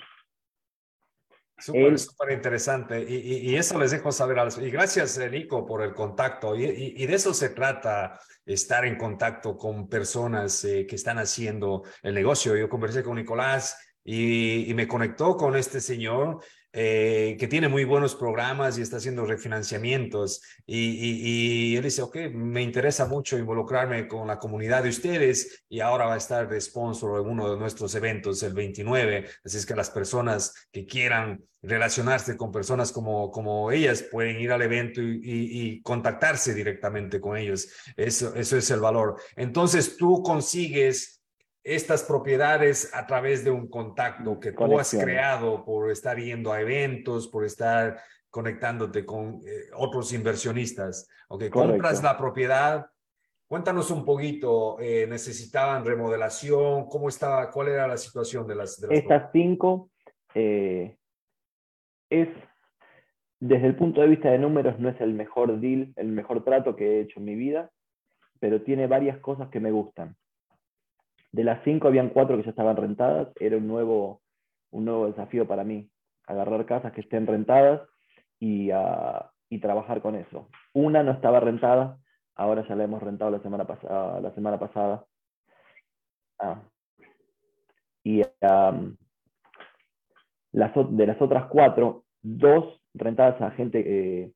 Súper, 1.59 1.99
súper 1.99 2.31
interesante. 2.31 3.01
Y, 3.01 3.55
eso 3.55 3.77
les 3.77 3.91
dejo 3.91 4.11
saber. 4.11 4.39
A 4.39 4.45
los, 4.45 4.57
y 4.57 4.71
gracias, 4.71 5.17
eh, 5.17 5.29
Nico, 5.29 5.65
por 5.65 5.81
el 5.81 5.93
contacto. 5.93 6.55
Y, 6.55 7.05
de 7.05 7.13
eso 7.13 7.33
se 7.33 7.49
trata, 7.49 8.19
estar 8.45 8.85
en 8.85 8.97
contacto 8.97 9.57
con 9.57 9.89
personas 9.89 10.63
eh, 10.63 10.85
que 10.87 10.95
están 10.95 11.17
haciendo 11.17 11.83
el 12.01 12.13
negocio. 12.13 12.55
Yo 12.55 12.69
conversé 12.69 13.03
con 13.03 13.17
Nicolás 13.17 13.77
y, 14.03 14.71
me 14.73 14.87
conectó 14.87 15.35
con 15.35 15.55
este 15.55 15.81
señor 15.81 16.39
eh, 16.71 17.36
que 17.39 17.47
tiene 17.47 17.67
muy 17.67 17.84
buenos 17.84 18.13
programas 18.13 18.77
y 18.77 18.84
está 18.84 18.97
haciendo 18.97 19.25
refinanciamientos. 19.25 20.41
Y, 20.67 21.75
él 21.75 21.84
dice, 21.84 22.03
ok, 22.03 22.17
me 22.32 22.62
interesa 22.62 23.05
mucho 23.05 23.38
involucrarme 23.38 24.08
con 24.08 24.27
la 24.27 24.38
comunidad 24.38 24.84
de 24.84 24.89
ustedes 24.89 25.63
y 25.67 25.79
ahora 25.79 26.05
va 26.05 26.13
a 26.13 26.17
estar 26.17 26.47
de 26.47 26.62
sponsor 26.62 27.21
en 27.21 27.27
uno 27.27 27.51
de 27.51 27.60
nuestros 27.60 27.95
eventos 27.95 28.43
el 28.43 28.53
29. 28.53 29.25
Así 29.43 29.58
es 29.58 29.65
que 29.65 29.75
las 29.75 29.89
personas 29.89 30.53
que 30.71 30.86
quieran 30.86 31.43
relacionarse 31.62 32.38
con 32.38 32.51
personas 32.51 32.91
como, 32.91 33.32
como 33.32 33.71
ellas 33.71 34.03
pueden 34.03 34.39
ir 34.39 34.51
al 34.51 34.62
evento 34.62 35.01
y, 35.01 35.82
contactarse 35.82 36.53
directamente 36.53 37.19
con 37.19 37.36
ellos. 37.36 37.67
Eso, 37.97 38.36
eso 38.36 38.58
es 38.58 38.69
el 38.69 38.79
valor. 38.79 39.19
Entonces 39.36 39.97
tú 39.97 40.21
consigues 40.21 41.18
estas 41.75 42.03
propiedades 42.03 42.91
a 42.95 43.05
través 43.05 43.43
de 43.43 43.51
un 43.51 43.69
contacto 43.69 44.39
que 44.39 44.51
tú 44.51 44.79
has 44.79 44.91
creado 44.91 45.63
por 45.63 45.91
estar 45.91 46.17
yendo 46.17 46.51
a 46.51 46.62
eventos, 46.62 47.27
por 47.27 47.45
estar 47.45 47.99
conectándote 48.29 49.05
con 49.05 49.41
eh, 49.45 49.69
otros 49.75 50.12
inversionistas. 50.13 51.08
Ok, 51.27 51.49
compras 51.49 52.01
la 52.01 52.17
propiedad. 52.17 52.88
Cuéntanos 53.47 53.91
un 53.91 54.03
poquito, 54.03 54.79
eh, 54.79 55.05
¿necesitaban 55.08 55.86
remodelación? 55.86 56.88
¿Cómo 56.88 57.10
estaba? 57.10 57.49
¿Cuál 57.51 57.69
era 57.69 57.88
la 57.88 57.97
situación 57.97 58.47
de 58.47 58.55
las, 58.55 58.79
de 58.79 58.95
Estas 58.95 59.32
cinco 59.32 59.91
eh, 60.34 60.97
es, 62.10 62.29
desde 63.39 63.67
el 63.67 63.75
punto 63.75 64.01
de 64.01 64.08
vista 64.08 64.29
de 64.32 64.39
números, 64.39 64.79
no 64.79 64.89
es 64.89 64.99
el 65.01 65.13
mejor 65.13 65.60
deal, 65.60 65.93
el 65.95 66.08
mejor 66.08 66.43
trato 66.43 66.75
que 66.75 66.97
he 66.97 67.01
hecho 67.01 67.19
en 67.19 67.25
mi 67.25 67.36
vida, 67.36 67.71
pero 68.39 68.62
tiene 68.62 68.88
varias 68.88 69.19
cosas 69.19 69.49
que 69.49 69.60
me 69.60 69.71
gustan. 69.71 70.15
De 71.31 71.43
las 71.43 71.63
cinco 71.63 71.87
habían 71.87 72.09
cuatro 72.09 72.37
que 72.37 72.43
ya 72.43 72.49
estaban 72.49 72.75
rentadas, 72.75 73.29
era 73.39 73.57
un 73.57 73.67
nuevo, 73.67 74.21
un 74.71 74.85
nuevo 74.85 75.07
desafío 75.07 75.47
para 75.47 75.63
mí, 75.63 75.89
agarrar 76.25 76.65
casas 76.65 76.91
que 76.93 77.01
estén 77.01 77.27
rentadas 77.27 77.81
y, 78.39 78.71
ah, 78.71 79.31
y 79.49 79.59
trabajar 79.59 80.01
con 80.01 80.15
eso. 80.15 80.49
Una 80.73 81.03
no 81.03 81.11
estaba 81.11 81.39
rentada, 81.39 81.97
ahora 82.35 82.67
ya 82.67 82.75
la 82.75 82.85
hemos 82.85 83.03
rentado 83.03 83.31
la 83.31 83.41
semana, 83.41 83.65
pasada 83.65 84.21
la 84.21 84.33
semana 84.33 84.59
pasada. 84.59 85.05
Ah. 86.39 86.61
Y 88.03 88.23
las, 90.51 90.71
de 90.73 91.07
las 91.07 91.21
otras 91.21 91.45
cuatro, 91.47 92.05
dos 92.21 92.81
rentadas 92.93 93.39
a 93.41 93.51
gente, 93.51 93.83
eh, 93.85 94.33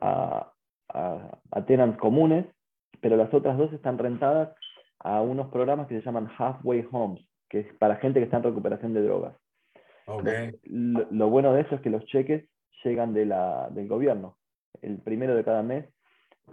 a, 0.00 0.52
a, 0.88 1.38
a 1.50 1.64
tenants 1.66 1.98
comunes, 1.98 2.46
pero 3.00 3.16
las 3.16 3.32
otras 3.32 3.56
dos 3.56 3.72
están 3.72 3.98
rentadas 3.98 4.56
a 5.00 5.20
unos 5.20 5.48
programas 5.48 5.86
que 5.86 5.98
se 5.98 6.04
llaman 6.04 6.28
Halfway 6.36 6.88
Homes, 6.90 7.24
que 7.48 7.60
es 7.60 7.74
para 7.74 7.96
gente 7.96 8.20
que 8.20 8.24
está 8.24 8.38
en 8.38 8.44
recuperación 8.44 8.94
de 8.94 9.02
drogas. 9.02 9.34
Lo, 10.64 11.28
bueno 11.28 11.52
de 11.52 11.62
eso 11.62 11.74
es 11.74 11.80
que 11.80 11.90
los 11.90 12.04
cheques 12.06 12.48
llegan 12.82 13.12
de 13.12 13.26
la, 13.26 13.68
del 13.70 13.88
gobierno. 13.88 14.38
El 14.80 14.98
primero 14.98 15.34
de 15.34 15.44
cada 15.44 15.62
mes 15.62 15.86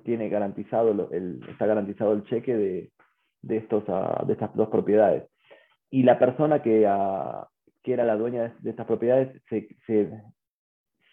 tiene 0.04 0.30
garantizado 0.30 1.10
el, 1.12 1.40
está 1.50 1.66
garantizado 1.66 2.14
el 2.14 2.24
cheque 2.26 2.56
de, 2.56 2.92
de, 3.42 3.58
estos, 3.58 3.84
ah, 3.88 4.24
de 4.26 4.34
estas 4.34 4.54
dos 4.56 4.70
propiedades. 4.70 5.30
Y 5.90 6.04
la 6.04 6.20
persona 6.20 6.62
que, 6.62 6.90
que 7.84 7.94
era 7.94 8.04
la 8.04 8.18
dueña 8.18 8.54
de, 8.60 8.70
estas 8.70 8.86
propiedades, 8.86 9.42
se, 9.50 9.68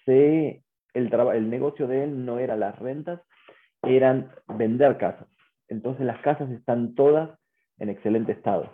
se, 0.05 0.65
el, 0.95 1.15
el 1.15 1.51
negocio 1.51 1.87
de 1.87 2.05
él 2.05 2.25
no 2.25 2.39
era 2.39 2.57
las 2.57 2.79
rentas, 2.79 3.21
eran 3.83 4.31
vender 4.49 4.97
casas. 4.99 5.29
Entonces 5.73 6.05
las 6.07 6.21
casas 6.21 6.51
están 6.51 6.95
todas 6.95 7.31
en 7.79 7.89
excelente 7.89 8.33
estado. 8.33 8.71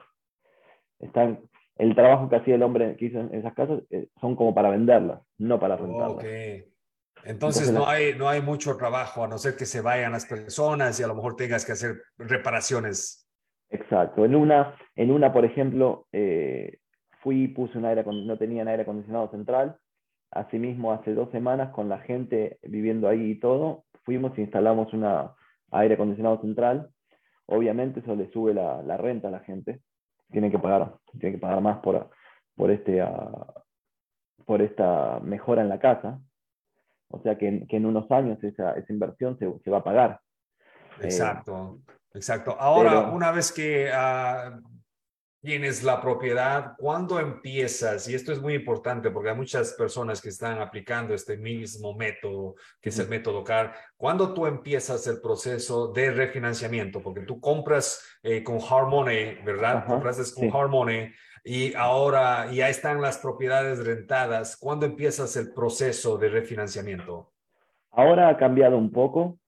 Están, 0.99 1.41
el 1.77 1.95
trabajo 1.95 2.29
que 2.29 2.37
hacía 2.37 2.57
el 2.57 2.63
hombre 2.63 2.97
que 2.97 3.07
hizo 3.07 3.21
en 3.21 3.35
esas 3.35 3.55
casas 3.55 3.81
eh, 3.91 4.09
son 4.21 4.35
como 4.35 4.55
para 4.55 4.71
venderlas, 4.71 5.21
no 5.39 5.61
para 5.61 5.77
rentarlas. 5.77 6.17
Okay. 6.17 6.65
Entonces, 7.25 7.73
no, 7.73 7.87
hay, 7.87 8.15
no 8.17 8.29
hay 8.29 8.41
mucho 8.41 8.77
trabajo, 8.77 9.25
a 9.25 9.29
no 9.29 9.39
ser 9.39 9.57
que 9.57 9.67
se 9.67 9.81
vayan 9.81 10.13
las 10.13 10.27
personas 10.27 10.99
y 10.99 11.03
a 11.03 11.07
lo 11.07 11.15
mejor 11.15 11.37
tengas 11.37 11.65
que 11.65 11.73
hacer 11.73 12.03
reparaciones. 12.17 13.29
Exacto. 13.71 14.25
En 14.25 14.35
una, 14.35 14.77
en 14.95 15.11
una 15.11 15.33
por 15.33 15.45
ejemplo, 15.45 16.07
eh, 16.13 16.79
fui, 17.23 17.49
puse 17.49 17.79
un 17.79 17.85
aire, 17.85 18.05
no 18.05 18.39
tenían 18.39 18.69
aire 18.69 18.83
acondicionado 18.83 19.31
central, 19.31 19.79
Asimismo, 20.31 20.93
hace 20.93 21.15
dos 21.15 21.31
semanas, 21.31 21.71
con 21.71 21.89
la 21.89 22.01
gente 22.01 22.59
viviendo 22.63 23.09
ahí 23.09 23.31
y 23.31 23.41
todo, 23.41 23.85
fuimos 24.05 24.37
e 24.37 24.43
instalamos 24.43 24.93
una 24.93 25.35
aire 25.73 25.95
acondicionado 25.95 26.41
central. 26.41 26.91
Obviamente 27.47 28.01
eso 28.01 28.15
le 28.15 28.31
sube 28.31 28.55
la, 28.55 28.83
la 28.83 28.97
renta 28.97 29.29
a 29.29 29.31
la 29.31 29.41
gente. 29.41 29.81
Tiene 30.31 30.51
que 30.51 30.59
pagar, 30.59 30.95
tiene 31.19 31.37
que 31.37 31.41
pagar 31.41 31.61
más 31.61 31.79
por, 31.79 32.11
por, 32.55 32.71
este, 32.71 33.03
uh, 33.03 33.47
por 34.45 34.61
esta 34.61 35.21
mejora 35.21 35.63
en 35.63 35.69
la 35.69 35.79
casa. 35.79 36.21
O 37.11 37.21
sea 37.23 37.39
que, 37.39 37.67
que 37.67 37.77
en 37.77 37.87
unos 37.87 38.11
años 38.11 38.43
esa, 38.45 38.73
esa 38.73 38.93
inversión 38.93 39.39
se, 39.39 39.51
se, 39.65 39.71
va 39.71 39.79
a 39.79 39.85
pagar. 39.85 40.21
Exacto, 41.01 41.79
eh, 41.89 41.93
exacto. 42.15 42.57
Ahora, 42.59 42.91
pero, 42.91 43.15
una 43.15 43.33
vez 43.33 43.51
que 43.51 43.91
uh, 43.91 44.61
tienes 45.49 45.83
la 45.83 45.99
propiedad, 45.99 46.75
¿cuándo 46.77 47.19
empiezas? 47.19 48.07
Y 48.07 48.15
esto 48.15 48.33
es 48.33 48.43
muy 48.43 48.53
importante 48.53 49.11
porque 49.11 49.31
hay 49.31 49.35
muchas 49.35 49.73
personas 49.73 50.21
que 50.21 50.29
están 50.29 50.61
aplicando 50.61 51.15
este 51.15 51.39
mismo 51.39 51.95
método, 51.95 52.57
que 52.83 52.91
es 52.91 52.99
el 52.99 53.09
método 53.09 53.43
CAR. 53.45 53.73
¿Cuándo 53.97 54.35
tú 54.35 54.45
empiezas 54.45 55.07
el 55.07 55.23
proceso 55.23 55.91
de 55.91 56.11
refinanciamiento? 56.11 57.01
Porque 57.01 57.23
tú 57.23 57.41
compras 57.41 58.07
eh, 58.23 58.43
con 58.45 58.57
Hard 58.57 58.89
Money, 58.89 59.39
¿verdad? 59.43 59.87
Compras 59.87 60.19
con 60.35 60.51
sí. 60.51 60.51
Hard 60.53 60.69
Money 60.69 61.13
y 61.43 61.73
ahora 61.73 62.53
ya 62.53 62.69
están 62.69 63.01
las 63.01 63.17
propiedades 63.17 63.83
rentadas. 63.87 64.55
¿Cuándo 64.55 64.85
empiezas 64.85 65.35
el 65.37 65.55
proceso 65.55 66.19
de 66.19 66.29
refinanciamiento? 66.29 67.33
Ahora 67.93 68.29
ha 68.29 68.37
cambiado 68.37 68.77
un 68.77 68.93
poco 68.93 69.39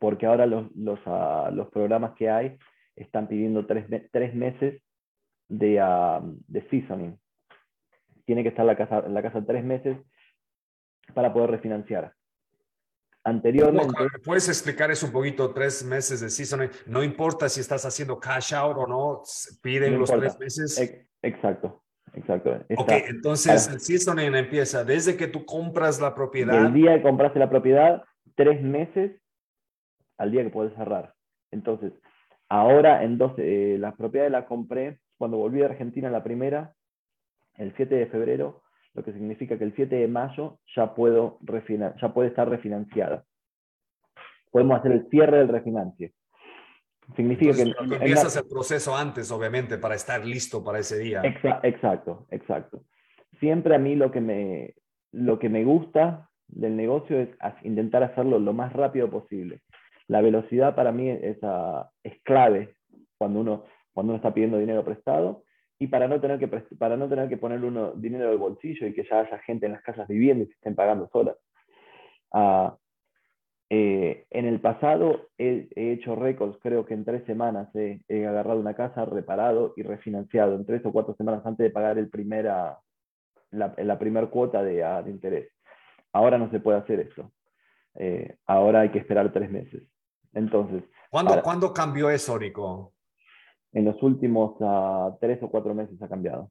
porque 0.00 0.26
ahora 0.26 0.44
los, 0.44 0.74
los, 0.74 0.98
uh, 1.06 1.52
los 1.52 1.68
programas 1.68 2.14
que 2.16 2.28
hay 2.28 2.58
están 2.96 3.28
pidiendo 3.28 3.64
tres, 3.64 3.86
tres 4.10 4.34
meses 4.34 4.80
de, 5.58 5.82
uh, 5.82 6.36
de 6.46 6.68
seasoning. 6.68 7.18
Tiene 8.24 8.42
que 8.42 8.48
estar 8.48 8.64
la 8.64 8.76
casa, 8.76 9.02
en 9.06 9.14
la 9.14 9.22
casa 9.22 9.44
tres 9.44 9.64
meses 9.64 9.98
para 11.12 11.32
poder 11.32 11.50
refinanciar. 11.50 12.14
Anteriormente. 13.26 13.94
¿Puedes 14.24 14.48
explicar 14.48 14.90
eso 14.90 15.06
un 15.06 15.12
poquito? 15.12 15.52
Tres 15.52 15.84
meses 15.84 16.20
de 16.20 16.28
seasoning. 16.28 16.70
No 16.86 17.02
importa 17.02 17.48
si 17.48 17.60
estás 17.60 17.84
haciendo 17.86 18.18
cash 18.20 18.54
out 18.54 18.76
o 18.76 18.86
no, 18.86 19.22
piden 19.62 19.94
no 19.94 20.00
los 20.00 20.10
importa. 20.10 20.36
tres 20.36 20.58
meses. 20.58 21.02
Exacto, 21.22 21.82
exacto. 22.12 22.54
Está, 22.68 22.82
ok, 22.82 22.92
entonces 23.08 23.68
el 23.68 23.80
seasoning 23.80 24.34
empieza 24.34 24.84
desde 24.84 25.16
que 25.16 25.26
tú 25.26 25.46
compras 25.46 26.00
la 26.00 26.14
propiedad. 26.14 26.66
El 26.66 26.74
día 26.74 26.96
que 26.96 27.02
compraste 27.02 27.38
la 27.38 27.48
propiedad, 27.48 28.02
tres 28.34 28.60
meses 28.62 29.18
al 30.18 30.30
día 30.30 30.42
que 30.42 30.50
puedes 30.50 30.74
cerrar. 30.74 31.14
Entonces, 31.50 31.92
ahora 32.50 33.04
en 33.04 33.16
dos, 33.16 33.32
eh, 33.38 33.76
las 33.78 33.94
propiedades 33.94 34.32
las 34.32 34.44
compré 34.44 35.00
cuando 35.18 35.38
volví 35.38 35.60
de 35.60 35.66
Argentina 35.66 36.10
la 36.10 36.24
primera, 36.24 36.74
el 37.56 37.74
7 37.76 37.94
de 37.94 38.06
febrero, 38.06 38.62
lo 38.94 39.02
que 39.02 39.12
significa 39.12 39.58
que 39.58 39.64
el 39.64 39.74
7 39.74 39.94
de 39.94 40.08
mayo 40.08 40.58
ya, 40.74 40.94
puedo 40.94 41.38
ya 42.00 42.14
puede 42.14 42.28
estar 42.28 42.48
refinanciada. 42.48 43.24
Podemos 44.50 44.78
hacer 44.78 44.92
el 44.92 45.08
cierre 45.08 45.38
del 45.38 45.48
refinancie. 45.48 46.12
Significa 47.16 47.50
Entonces, 47.50 47.74
que, 47.88 47.94
empiezas 47.96 48.36
el 48.36 48.48
proceso 48.48 48.96
antes, 48.96 49.30
obviamente, 49.30 49.78
para 49.78 49.94
estar 49.94 50.24
listo 50.24 50.64
para 50.64 50.78
ese 50.78 50.98
día. 50.98 51.20
Exa 51.22 51.60
exacto, 51.62 52.26
exacto. 52.30 52.84
Siempre 53.40 53.74
a 53.74 53.78
mí 53.78 53.94
lo 53.94 54.10
que 54.10 54.20
me, 54.20 54.74
lo 55.12 55.38
que 55.38 55.48
me 55.48 55.64
gusta 55.64 56.30
del 56.48 56.76
negocio 56.76 57.20
es 57.20 57.28
intentar 57.62 58.02
hacerlo 58.02 58.38
lo 58.38 58.52
más 58.52 58.72
rápido 58.72 59.10
posible. 59.10 59.60
La 60.06 60.20
velocidad 60.20 60.74
para 60.74 60.92
mí 60.92 61.10
es, 61.10 61.42
uh, 61.42 61.84
es 62.02 62.22
clave 62.22 62.76
cuando 63.18 63.40
uno, 63.40 63.64
cuando 63.94 64.12
uno 64.12 64.18
está 64.18 64.34
pidiendo 64.34 64.58
dinero 64.58 64.84
prestado 64.84 65.44
y 65.78 65.86
para 65.86 66.06
no 66.06 66.20
tener 66.20 66.38
que, 66.38 66.48
para 66.48 66.96
no 66.96 67.08
tener 67.08 67.28
que 67.28 67.36
poner 67.36 67.64
uno 67.64 67.92
dinero 67.92 68.28
del 68.28 68.38
bolsillo 68.38 68.86
y 68.86 68.92
que 68.92 69.06
ya 69.08 69.20
haya 69.20 69.38
gente 69.38 69.66
en 69.66 69.72
las 69.72 69.82
casas 69.82 70.06
viviendo 70.08 70.44
y 70.44 70.46
se 70.48 70.52
estén 70.52 70.74
pagando 70.74 71.08
solas. 71.08 71.36
Uh, 72.32 72.70
eh, 73.70 74.26
en 74.30 74.46
el 74.46 74.60
pasado 74.60 75.28
he, 75.38 75.68
he, 75.74 75.92
hecho 75.92 76.14
récords, 76.14 76.58
creo 76.62 76.84
que 76.84 76.94
en 76.94 77.04
tres 77.04 77.24
semanas 77.24 77.74
he, 77.74 78.02
he, 78.08 78.26
agarrado 78.26 78.60
una 78.60 78.74
casa, 78.74 79.04
reparado 79.04 79.72
y 79.76 79.82
refinanciado, 79.82 80.54
en 80.54 80.66
tres 80.66 80.84
o 80.84 80.92
cuatro 80.92 81.14
semanas 81.16 81.44
antes 81.46 81.64
de 81.64 81.70
pagar 81.70 81.98
el 81.98 82.08
primera, 82.08 82.78
la, 83.50 83.74
la 83.78 83.98
primera 83.98 84.26
cuota 84.28 84.62
de, 84.62 84.76
de, 85.04 85.10
interés. 85.10 85.50
Ahora 86.12 86.38
no 86.38 86.50
se 86.50 86.60
puede 86.60 86.78
hacer 86.78 87.00
eso. 87.00 87.32
Eh, 87.94 88.36
ahora 88.46 88.80
hay 88.80 88.90
que 88.90 88.98
esperar 88.98 89.32
tres 89.32 89.50
meses. 89.50 89.82
Entonces. 90.32 90.84
¿Cuándo, 91.10 91.30
para, 91.30 91.42
¿cuándo 91.42 91.72
cambió 91.72 92.10
eso, 92.10 92.36
Rico? 92.38 92.93
En 93.74 93.84
los 93.84 94.02
últimos 94.02 94.54
uh, 94.60 95.16
tres 95.20 95.42
o 95.42 95.50
cuatro 95.50 95.74
meses 95.74 96.00
ha 96.00 96.08
cambiado. 96.08 96.50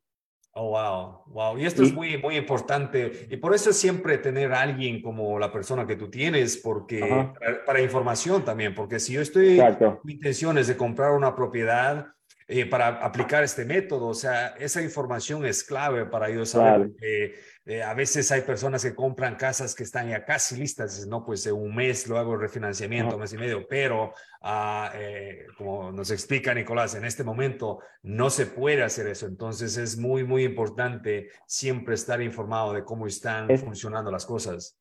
Oh, 0.55 0.69
wow, 0.69 1.23
wow. 1.33 1.57
Y 1.57 1.65
esto 1.65 1.81
¿Sí? 1.81 1.87
es 1.87 1.95
muy, 1.95 2.17
muy 2.17 2.35
importante. 2.35 3.27
Y 3.31 3.37
por 3.37 3.55
eso 3.55 3.71
es 3.71 3.77
siempre 3.77 4.19
tener 4.19 4.53
a 4.53 4.61
alguien 4.61 5.01
como 5.01 5.39
la 5.39 5.51
persona 5.51 5.87
que 5.87 5.95
tú 5.95 6.11
tienes, 6.11 6.57
porque 6.57 6.99
para, 6.99 7.65
para, 7.65 7.81
información 7.81 8.45
también, 8.45 8.75
porque 8.75 8.99
si 8.99 9.13
yo 9.13 9.21
estoy 9.21 9.59
Exacto. 9.59 9.99
con 9.99 10.11
intenciones 10.11 10.67
de 10.67 10.77
comprar 10.77 11.13
una 11.13 11.35
propiedad 11.35 12.05
eh, 12.47 12.67
para 12.67 12.87
aplicar 13.03 13.43
este 13.43 13.65
método, 13.65 14.07
o 14.09 14.13
sea, 14.13 14.49
esa 14.59 14.83
información 14.83 15.43
es 15.43 15.63
clave 15.63 16.05
para 16.05 16.29
yo 16.29 16.45
saber 16.45 16.73
Claro. 16.75 16.91
que 16.99 17.33
eh, 17.65 17.81
a 17.81 17.93
veces 17.93 18.31
hay 18.31 18.41
personas 18.41 18.83
que 18.83 18.93
compran 18.93 19.35
casas 19.35 19.73
que 19.73 19.83
están 19.83 20.09
ya 20.09 20.25
casi 20.25 20.57
listas, 20.57 21.07
no, 21.07 21.23
pues 21.25 21.45
en 21.47 21.55
un 21.55 21.73
mes 21.73 22.07
lo 22.07 22.17
hago 22.17 22.35
refinanciamiento, 22.35 23.15
un 23.15 23.21
mes 23.21 23.33
y 23.33 23.37
medio, 23.37 23.65
pero 23.67 24.11
ah, 24.41 24.91
eh, 24.95 25.45
como 25.57 25.91
nos 25.91 26.11
explica 26.11 26.53
Nicolás, 26.53 26.95
en 26.95 27.05
este 27.05 27.23
momento 27.23 27.79
no 28.01 28.29
se 28.29 28.47
puede 28.47 28.83
hacer 28.83 29.07
eso, 29.07 29.27
entonces 29.27 29.77
es 29.77 29.97
muy, 29.97 30.25
muy 30.25 30.43
importante 30.43 31.29
siempre 31.47 31.93
estar 31.95 32.21
informado 32.21 32.73
de 32.73 32.83
cómo 32.83 33.07
están 33.07 33.49
Es- 33.49 33.63
funcionando 33.63 34.11
las 34.11 34.25
cosas. 34.25 34.77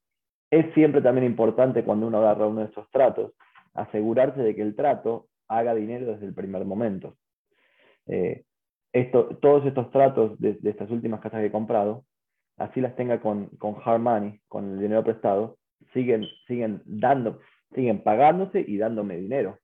Es 0.50 0.74
siempre 0.74 1.00
también 1.00 1.24
importante 1.26 1.84
cuando 1.84 2.06
uno 2.08 2.18
agarra 2.18 2.46
uno 2.46 2.60
de 2.60 2.66
estos 2.66 2.90
tratos, 2.90 3.32
asegurarse 3.74 4.40
de 4.42 4.54
que 4.54 4.62
el 4.62 4.74
trato 4.74 5.28
haga 5.48 5.74
dinero 5.74 6.06
desde 6.12 6.26
el 6.26 6.34
primer 6.34 6.64
momento. 6.64 7.16
Eh, 8.06 8.44
esto, 8.92 9.38
todos 9.40 9.64
estos 9.64 9.90
tratos 9.90 10.38
de, 10.38 10.54
de 10.54 10.70
estas 10.70 10.90
últimas 10.90 11.20
casas 11.20 11.40
que 11.40 11.46
he 11.46 11.52
comprado, 11.52 12.04
así 12.62 12.80
las 12.80 12.94
tenga 12.96 13.20
con, 13.20 13.48
con 13.58 13.76
hard 13.84 14.00
money, 14.00 14.40
con 14.48 14.72
el 14.72 14.80
dinero 14.80 15.02
prestado, 15.02 15.58
siguen, 15.92 16.24
siguen 16.46 16.82
dando, 16.84 17.40
siguen 17.74 18.02
pagándose 18.02 18.64
y 18.66 18.78
dándome 18.78 19.16
dinero. 19.16 19.58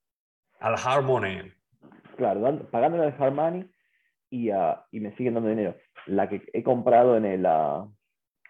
Al 0.61 0.75
hard 0.75 1.05
money. 1.05 1.53
Claro, 2.17 2.41
dando, 2.41 2.69
pagándole 2.71 3.05
al 3.05 3.15
hard 3.19 3.33
money 3.33 3.71
y, 4.31 4.51
ah, 4.51 4.85
y 4.91 5.01
me 5.01 5.15
siguen 5.17 5.35
dando 5.35 5.49
dinero. 5.49 5.77
La 6.07 6.29
que 6.29 6.43
he 6.53 6.63
comprado 6.63 7.17
en 7.17 7.25
el, 7.25 7.47
ah, 7.47 7.87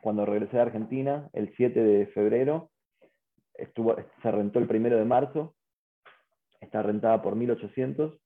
cuando 0.01 0.25
regresé 0.25 0.57
de 0.57 0.63
Argentina, 0.63 1.29
el 1.35 1.53
7 1.57 1.79
de 1.79 2.07
febrero, 2.07 2.71
estuvo, 3.55 3.97
se 4.23 4.31
rentó 4.31 4.59
el 4.59 4.67
primero 4.67 4.97
de 4.97 5.05
marzo, 5.05 5.55
está 6.61 6.83
rentada 6.83 7.21
por 7.21 7.37
1.800 7.37 8.19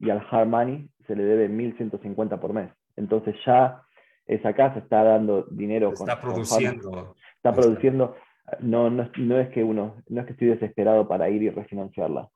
y 0.00 0.10
al 0.10 0.26
hard 0.28 0.48
money 0.48 0.90
se 1.06 1.14
le 1.14 1.22
debe 1.22 1.48
1.150 1.48 2.40
por 2.40 2.52
mes. 2.52 2.72
Entonces 2.96 3.36
ya 3.46 3.84
esa 4.26 4.54
casa 4.54 4.78
está 4.80 5.02
dando 5.04 5.42
dinero. 5.50 5.92
con- 5.94 6.08
Está 6.08 6.20
con 6.20 6.30
produciendo. 6.32 7.16
está 7.36 7.52
produciendo. 7.52 8.16
No, 8.60 8.90
no, 8.90 9.02
es- 9.04 9.10
no 9.18 9.38
es 9.38 9.48
que 9.50 9.62
uno, 9.64 10.02
no 10.08 10.20
es 10.20 10.26
que 10.26 10.32
estoy 10.32 10.48
desesperado 10.48 11.06
para 11.08 11.28
ir 11.30 11.42
y 11.42 11.50
refinanciarla. 11.50 12.28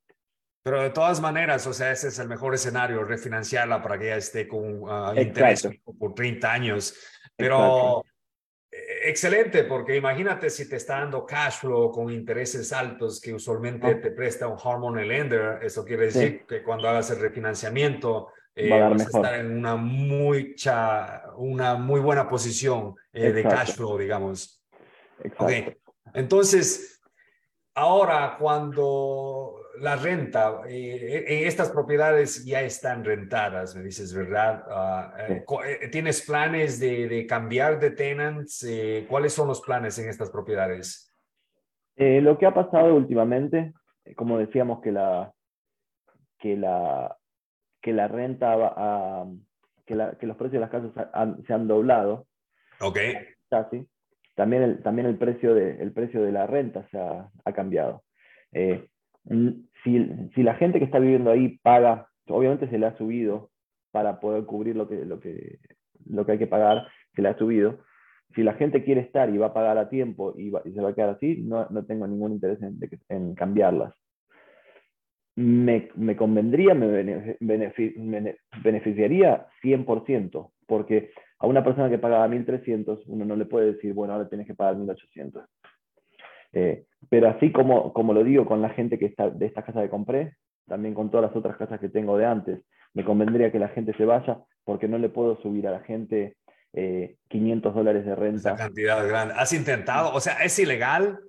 Pero 0.62 0.82
de 0.82 0.90
todas 0.90 1.20
maneras, 1.20 1.66
o 1.66 1.72
sea, 1.72 1.92
ese 1.92 2.08
es 2.08 2.18
el 2.18 2.26
mejor 2.28 2.54
escenario, 2.54 3.04
refinanciarla 3.04 3.82
para 3.82 3.98
que 3.98 4.06
ella 4.06 4.16
esté 4.16 4.48
con 4.48 4.82
Exacto. 4.82 5.20
interés 5.20 5.68
por 5.98 6.14
30 6.14 6.52
años. 6.52 6.94
Pero 7.36 8.02
excelente, 9.04 9.64
porque 9.64 9.96
imagínate 9.96 10.50
si 10.50 10.68
te 10.68 10.76
está 10.76 10.98
dando 11.00 11.24
cash 11.24 11.60
flow 11.60 11.90
con 11.90 12.10
intereses 12.10 12.72
altos 12.72 13.20
que 13.20 13.32
usualmente 13.32 13.94
te 13.96 14.10
presta 14.10 14.48
un 14.48 14.58
hormone 14.62 15.04
lender, 15.06 15.60
eso 15.62 15.84
quiere 15.84 16.10
Sí. 16.10 16.18
decir 16.18 16.46
que 16.46 16.62
cuando 16.62 16.88
hagas 16.88 17.10
el 17.10 17.20
refinanciamiento 17.20 18.28
eh, 18.56 18.68
Va 18.70 18.76
a 18.76 18.80
dar 18.80 18.90
vas 18.92 19.06
mejor. 19.06 19.24
a 19.26 19.28
estar 19.28 19.40
en 19.40 19.58
una 19.58 19.76
muy, 19.76 20.54
cha- 20.54 21.22
una 21.36 21.74
muy 21.74 22.00
buena 22.00 22.28
posición 22.28 22.94
eh, 23.12 23.30
de 23.30 23.42
cash 23.42 23.74
flow, 23.76 23.98
digamos. 23.98 24.64
Exacto. 25.22 25.70
Ok. 25.70 25.76
Entonces, 26.14 27.00
ahora 27.74 28.36
cuando 28.38 29.60
la 29.80 29.94
renta, 29.96 30.62
eh, 30.66 31.24
en 31.28 31.46
estas 31.46 31.70
propiedades 31.70 32.44
ya 32.46 32.62
están 32.62 33.04
rentadas, 33.04 33.76
me 33.76 33.82
dices, 33.82 34.14
¿verdad? 34.14 34.64
Eh, 35.28 35.44
Sí. 35.46 35.54
eh, 35.84 35.88
¿Tienes 35.88 36.22
planes 36.22 36.80
de, 36.80 37.06
de 37.08 37.26
cambiar 37.26 37.78
de 37.78 37.90
tenants? 37.90 38.64
Eh, 38.64 39.04
¿Cuáles 39.08 39.34
son 39.34 39.48
los 39.48 39.60
planes 39.60 39.98
en 39.98 40.08
estas 40.08 40.30
propiedades? 40.30 41.12
Eh, 41.96 42.20
lo 42.22 42.38
que 42.38 42.46
ha 42.46 42.54
pasado 42.54 42.94
últimamente, 42.94 43.74
eh, 44.04 44.14
como 44.14 44.38
decíamos 44.38 44.80
que 44.80 44.92
la 44.92 45.32
que 46.38 46.56
la 46.56 47.16
que 47.86 47.92
la 47.92 48.08
renta 48.08 48.56
va 48.56 48.74
a- 48.76 49.26
que, 49.86 49.94
la- 49.94 50.18
que 50.18 50.26
los 50.26 50.36
precios 50.36 50.54
de 50.54 50.58
las 50.58 50.70
casas 50.70 50.90
han- 51.12 51.40
se 51.44 51.54
han 51.54 51.68
doblado. 51.68 52.26
Ok, 52.80 52.98
casi. 53.48 53.86
También 54.34 54.62
el, 54.64 54.82
también 54.82 55.06
el 55.06 55.16
precio 55.18 55.54
de 55.54 55.80
el 55.80 55.92
precio 55.92 56.20
de 56.20 56.32
la 56.32 56.48
renta 56.48 56.84
se 56.90 56.98
ha, 56.98 57.30
ha 57.44 57.52
cambiado. 57.52 58.02
Eh, 58.50 58.88
si, 59.84 60.04
si 60.34 60.42
la 60.42 60.54
gente 60.56 60.80
que 60.80 60.84
está 60.84 60.98
viviendo 60.98 61.30
ahí 61.30 61.58
paga 61.62 62.08
obviamente 62.28 62.68
se 62.68 62.76
le 62.76 62.86
ha 62.86 62.96
subido 62.98 63.50
para 63.92 64.18
poder 64.18 64.44
cubrir 64.46 64.74
lo 64.74 64.88
que 64.88 65.04
lo 65.04 65.20
que 65.20 65.58
lo 66.10 66.26
que 66.26 66.32
hay 66.32 66.38
que 66.38 66.48
pagar 66.48 66.88
se 67.14 67.22
le 67.22 67.28
ha 67.28 67.38
subido. 67.38 67.78
Si 68.34 68.42
la 68.42 68.54
gente 68.54 68.82
quiere 68.82 69.02
estar 69.02 69.30
y 69.30 69.38
va 69.38 69.46
a 69.46 69.54
pagar 69.54 69.78
a 69.78 69.88
tiempo 69.88 70.34
y, 70.36 70.50
se 70.74 70.80
va 70.80 70.90
a 70.90 70.94
quedar 70.94 71.10
así, 71.10 71.36
no, 71.44 71.68
no 71.70 71.84
tengo 71.86 72.08
ningún 72.08 72.32
interés 72.32 72.60
en, 72.62 72.80
en 73.08 73.34
cambiarlas. 73.36 73.94
Me, 75.36 76.16
convendría, 76.16 76.74
me 76.74 77.28
beneficiaría 78.62 79.46
100%, 79.62 80.50
porque 80.66 81.10
a 81.38 81.46
una 81.46 81.62
persona 81.62 81.90
que 81.90 81.98
pagaba 81.98 82.26
1.300, 82.28 83.02
uno 83.06 83.24
no 83.24 83.36
le 83.36 83.44
puede 83.44 83.74
decir, 83.74 83.92
bueno, 83.92 84.14
ahora 84.14 84.28
tienes 84.28 84.46
que 84.46 84.54
pagar 84.54 84.76
1.800. 84.76 85.46
Eh, 86.52 86.84
pero 87.10 87.28
así 87.28 87.52
como, 87.52 87.92
como 87.92 88.14
lo 88.14 88.24
digo 88.24 88.46
con 88.46 88.62
la 88.62 88.70
gente 88.70 88.98
que 88.98 89.06
está 89.06 89.28
de 89.28 89.46
esta 89.46 89.62
casa 89.62 89.82
que 89.82 89.90
compré, 89.90 90.36
también 90.66 90.94
con 90.94 91.10
todas 91.10 91.28
las 91.28 91.36
otras 91.36 91.56
casas 91.56 91.78
que 91.80 91.90
tengo 91.90 92.16
de 92.16 92.24
antes, 92.24 92.60
me 92.94 93.04
convendría 93.04 93.52
que 93.52 93.58
la 93.58 93.68
gente 93.68 93.92
se 93.96 94.06
vaya 94.06 94.38
porque 94.64 94.88
no 94.88 94.98
le 94.98 95.10
puedo 95.10 95.40
subir 95.42 95.68
a 95.68 95.72
la 95.72 95.80
gente 95.80 96.36
500 96.72 97.70
eh, 97.70 97.74
dólares 97.74 98.06
de 98.06 98.14
renta. 98.14 98.54
Esa 98.54 98.56
cantidad 98.56 99.06
grande. 99.06 99.34
¿Has 99.36 99.52
intentado? 99.52 100.14
O 100.14 100.20
sea, 100.20 100.42
¿es 100.42 100.58
ilegal? 100.58 101.20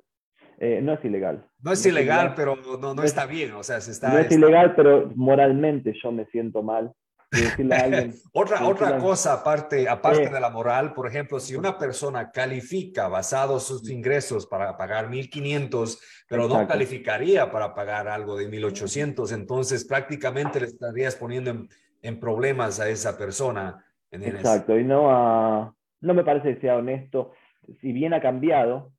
Eh, 0.60 0.82
no 0.82 0.94
es 0.94 1.06
ilegal. 1.06 1.46
No 1.62 1.72
es, 1.72 1.86
ilegal, 1.86 2.34
pero 2.36 2.56
no, 2.56 2.94
no, 2.94 3.04
está 3.04 3.26
bien. 3.26 3.52
O 3.54 3.64
sea, 3.64 3.80
se 3.80 3.92
está, 3.92 4.10
no 4.10 4.20
es 4.20 4.32
ilegal, 4.32 4.76
pero 4.76 5.12
moralmente 5.16 5.94
yo 6.02 6.12
me 6.12 6.26
siento 6.26 6.64
mal 6.64 6.94
otra 8.32 8.66
otra 8.66 8.98
cosa 9.00 9.34
aparte, 9.34 9.88
aparte 9.90 10.30
de 10.30 10.40
la 10.40 10.50
moral, 10.50 10.94
por 10.94 11.08
ejemplo, 11.08 11.40
si 11.40 11.56
una 11.56 11.78
persona 11.78 12.32
califica 12.32 13.10
basado 13.10 13.60
sus 13.60 13.90
ingresos 13.90 14.48
para 14.48 14.78
pagar 14.78 15.10
1.500, 15.10 16.00
pero 16.30 16.48
no 16.48 16.66
calificaría 16.66 17.52
para 17.52 17.74
pagar 17.74 18.08
algo 18.08 18.38
de 18.38 18.50
1.800, 18.50 19.34
entonces 19.34 19.84
prácticamente 19.84 20.62
le 20.62 20.68
estarías 20.68 21.16
poniendo 21.16 21.68
en, 22.02 22.20
problemas 22.20 22.80
a 22.80 22.88
esa 22.88 23.18
persona. 23.18 23.84
En 24.10 24.24
Exacto, 24.24 24.80
y 24.80 24.86
no, 24.86 25.76
no 26.00 26.14
me 26.14 26.24
parece 26.24 26.56
que 26.56 26.62
sea 26.62 26.78
honesto. 26.78 27.34
Si 27.82 27.92
bien 27.92 28.14
ha 28.14 28.22
cambiado, 28.22 28.94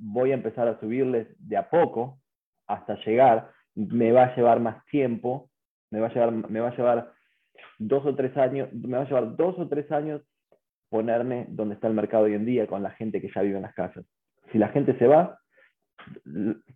voy 0.00 0.32
a 0.32 0.34
empezar 0.34 0.68
a 0.68 0.78
subirles 0.80 1.28
de 1.38 1.56
a 1.56 1.68
poco 1.68 2.18
hasta 2.66 2.96
llegar. 3.04 3.50
Me 3.74 4.12
va 4.12 4.24
a 4.24 4.36
llevar 4.36 4.60
más 4.60 4.84
tiempo, 4.86 5.50
me 5.90 6.00
va 6.00 6.08
a 6.08 6.14
llevar, 6.14 6.32
me 6.32 6.60
va 6.60 6.68
a 6.68 6.76
llevar 6.76 7.12
dos 7.78 8.04
o 8.06 8.14
tres 8.14 8.36
años, 8.36 8.72
me 8.72 8.96
va 8.96 9.04
a 9.04 9.06
llevar 9.06 9.36
dos 9.36 9.58
o 9.58 9.68
tres 9.68 9.90
años 9.92 10.22
ponerme 10.88 11.46
donde 11.48 11.74
está 11.74 11.86
el 11.86 11.94
mercado 11.94 12.24
hoy 12.24 12.34
en 12.34 12.44
día 12.44 12.66
con 12.66 12.82
la 12.82 12.90
gente 12.90 13.20
que 13.20 13.30
ya 13.32 13.42
vive 13.42 13.56
en 13.56 13.62
las 13.62 13.74
casas. 13.74 14.04
Si 14.50 14.58
la 14.58 14.68
gente 14.68 14.98
se 14.98 15.06
va, 15.06 15.38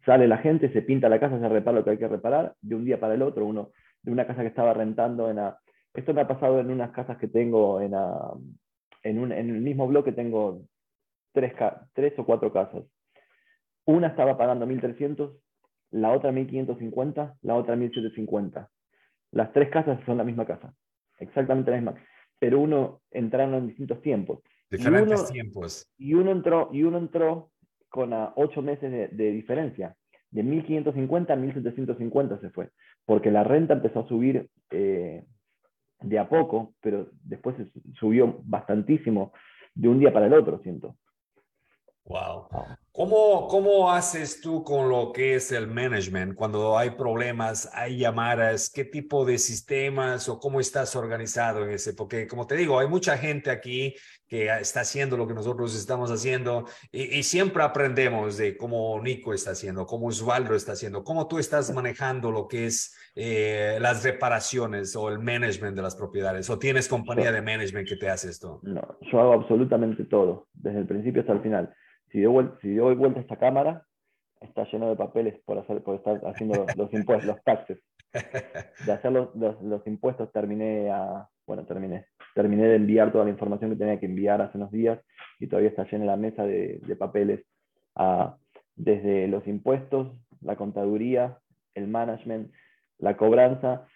sale 0.04 0.28
la 0.28 0.38
gente, 0.38 0.72
se 0.72 0.82
pinta 0.82 1.08
la 1.08 1.18
casa, 1.18 1.40
se 1.40 1.48
repara 1.48 1.78
lo 1.78 1.84
que 1.84 1.90
hay 1.90 1.98
que 1.98 2.08
reparar, 2.08 2.54
de 2.60 2.74
un 2.74 2.84
día 2.84 3.00
para 3.00 3.14
el 3.14 3.22
otro, 3.22 3.44
uno 3.44 3.70
de 4.02 4.12
una 4.12 4.26
casa 4.26 4.42
que 4.42 4.48
estaba 4.48 4.74
rentando 4.74 5.30
en 5.30 5.38
a, 5.38 5.58
esto 5.94 6.12
me 6.12 6.20
ha 6.20 6.28
pasado 6.28 6.60
en 6.60 6.70
unas 6.70 6.90
casas 6.90 7.16
que 7.18 7.28
tengo 7.28 7.80
en, 7.80 7.94
en, 9.02 9.18
un, 9.18 9.32
en 9.32 9.50
el 9.50 9.60
mismo 9.60 9.86
bloque 9.86 10.12
tengo 10.12 10.62
tres, 11.32 11.54
tres 11.92 12.18
o 12.18 12.24
cuatro 12.24 12.52
casas. 12.52 12.84
Una 13.86 14.08
estaba 14.08 14.36
pagando 14.36 14.66
1.300, 14.66 15.36
la 15.90 16.12
otra 16.12 16.32
1.550, 16.32 17.36
la 17.42 17.54
otra 17.54 17.76
1.750. 17.76 18.68
Las 19.32 19.52
tres 19.52 19.70
casas 19.70 20.00
son 20.06 20.18
la 20.18 20.24
misma 20.24 20.46
casa, 20.46 20.74
exactamente 21.18 21.70
la 21.70 21.78
misma, 21.78 21.94
pero 22.38 22.60
uno 22.60 23.02
entraron 23.10 23.54
en 23.54 23.66
distintos 23.68 24.00
tiempos. 24.00 24.40
Diferentes 24.70 25.30
tiempos. 25.30 25.86
Y 25.98 26.14
uno 26.14 26.30
entró, 26.30 26.70
y 26.72 26.82
uno 26.82 26.98
entró 26.98 27.50
con 27.88 28.12
ocho 28.36 28.62
meses 28.62 28.90
de, 29.16 29.30
diferencia. 29.30 29.96
De 30.30 30.42
1550 30.42 31.32
a 31.32 31.36
1750 31.36 32.40
se 32.40 32.50
fue, 32.50 32.70
porque 33.04 33.30
la 33.30 33.44
renta 33.44 33.74
empezó 33.74 34.00
a 34.00 34.08
subir 34.08 34.48
eh, 34.70 35.24
de 36.00 36.18
a 36.18 36.28
poco, 36.28 36.74
pero 36.80 37.08
después 37.22 37.56
subió 37.98 38.40
bastantísimo 38.44 39.32
de 39.74 39.88
un 39.88 40.00
día 40.00 40.12
para 40.12 40.26
el 40.26 40.34
otro, 40.34 40.60
siento. 40.62 40.96
Wow. 42.04 42.48
¿Cómo, 42.96 43.48
¿Cómo 43.48 43.90
haces 43.90 44.40
tú 44.40 44.62
con 44.62 44.88
lo 44.88 45.10
que 45.12 45.34
es 45.34 45.50
el 45.50 45.66
management 45.66 46.36
cuando 46.36 46.78
hay 46.78 46.90
problemas, 46.90 47.68
hay 47.74 47.98
llamadas? 47.98 48.70
¿Qué 48.72 48.84
tipo 48.84 49.24
de 49.24 49.36
sistemas 49.38 50.28
o 50.28 50.38
cómo 50.38 50.60
estás 50.60 50.94
organizado 50.94 51.64
en 51.64 51.70
ese? 51.70 51.94
Porque 51.94 52.28
como 52.28 52.46
te 52.46 52.54
digo, 52.54 52.78
hay 52.78 52.86
mucha 52.86 53.18
gente 53.18 53.50
aquí 53.50 53.96
que 54.28 54.46
está 54.46 54.82
haciendo 54.82 55.16
lo 55.16 55.26
que 55.26 55.34
nosotros 55.34 55.76
estamos 55.76 56.12
haciendo 56.12 56.66
y, 56.92 57.24
siempre 57.24 57.64
aprendemos 57.64 58.36
de 58.36 58.56
cómo 58.56 59.02
Nico 59.02 59.34
está 59.34 59.50
haciendo, 59.50 59.86
cómo 59.86 60.06
Osvaldo 60.06 60.54
está 60.54 60.74
haciendo, 60.74 61.02
cómo 61.02 61.26
tú 61.26 61.40
estás 61.40 61.74
manejando 61.74 62.30
lo 62.30 62.46
que 62.46 62.66
es 62.66 62.96
eh, 63.16 63.76
las 63.80 64.04
reparaciones 64.04 64.94
o 64.94 65.08
el 65.08 65.18
management 65.18 65.74
de 65.74 65.82
las 65.82 65.96
propiedades 65.96 66.48
o 66.48 66.60
tienes 66.60 66.86
compañía 66.86 67.32
de 67.32 67.42
management 67.42 67.88
que 67.88 67.96
te 67.96 68.08
hace 68.08 68.30
esto. 68.30 68.60
No, 68.62 68.98
yo 69.10 69.20
hago 69.20 69.32
absolutamente 69.32 70.04
todo, 70.04 70.46
desde 70.54 70.78
el 70.78 70.86
principio 70.86 71.22
hasta 71.22 71.32
el 71.32 71.42
final 71.42 71.74
si 72.14 72.74
doy, 72.74 72.94
vuelta 72.94 73.18
a 73.18 73.22
esta 73.22 73.36
cámara, 73.36 73.84
está 74.40 74.64
lleno 74.70 74.88
de 74.88 74.96
papeles 74.96 75.40
por, 75.44 75.58
hacer, 75.58 75.82
por 75.82 75.96
estar 75.96 76.20
haciendo 76.26 76.64
los, 76.76 76.92
impuestos, 76.92 77.26
los 77.26 77.42
taxes. 77.42 77.80
De 78.86 78.92
hacer 78.92 79.10
los, 79.10 79.34
los, 79.34 79.86
impuestos 79.86 80.30
terminé 80.30 80.90
a, 80.90 81.28
bueno, 81.46 81.66
terminé, 81.66 82.06
terminé 82.34 82.68
de 82.68 82.76
enviar 82.76 83.10
toda 83.10 83.24
la 83.24 83.30
información 83.30 83.70
que 83.70 83.76
tenía 83.76 83.98
que 83.98 84.06
enviar 84.06 84.40
hace 84.40 84.56
unos 84.56 84.70
días 84.70 85.00
y 85.40 85.48
todavía 85.48 85.70
está 85.70 85.84
llena 85.90 86.04
la 86.04 86.16
mesa 86.16 86.46
de, 86.46 86.78
de 86.86 86.96
papeles 86.96 87.44
a, 87.96 88.36
desde 88.76 89.26
los 89.26 89.44
impuestos, 89.48 90.16
la 90.40 90.54
contaduría, 90.54 91.38
el 91.74 91.88
management, 91.88 92.52
la 92.98 93.16
cobranza 93.16 93.88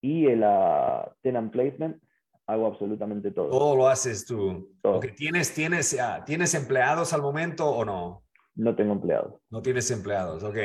y 0.00 0.26
el 0.26 0.44
uh, 0.44 1.10
tenant 1.22 1.50
placement 1.50 2.00
hago 2.46 2.66
absolutamente 2.66 3.30
todo. 3.30 3.50
Todo 3.50 3.76
lo 3.76 3.88
haces 3.88 4.26
tú. 4.26 4.76
Porque 4.82 5.08
tienes, 5.08 5.54
tienes, 5.54 5.96
¿Tienes 6.26 6.54
empleados 6.54 7.12
al 7.12 7.22
momento 7.22 7.68
o 7.68 7.84
no? 7.84 8.22
No 8.54 8.74
tengo 8.76 8.92
empleados. 8.92 9.34
No 9.50 9.62
tienes 9.62 9.90
empleados, 9.90 10.42
ok. 10.44 10.56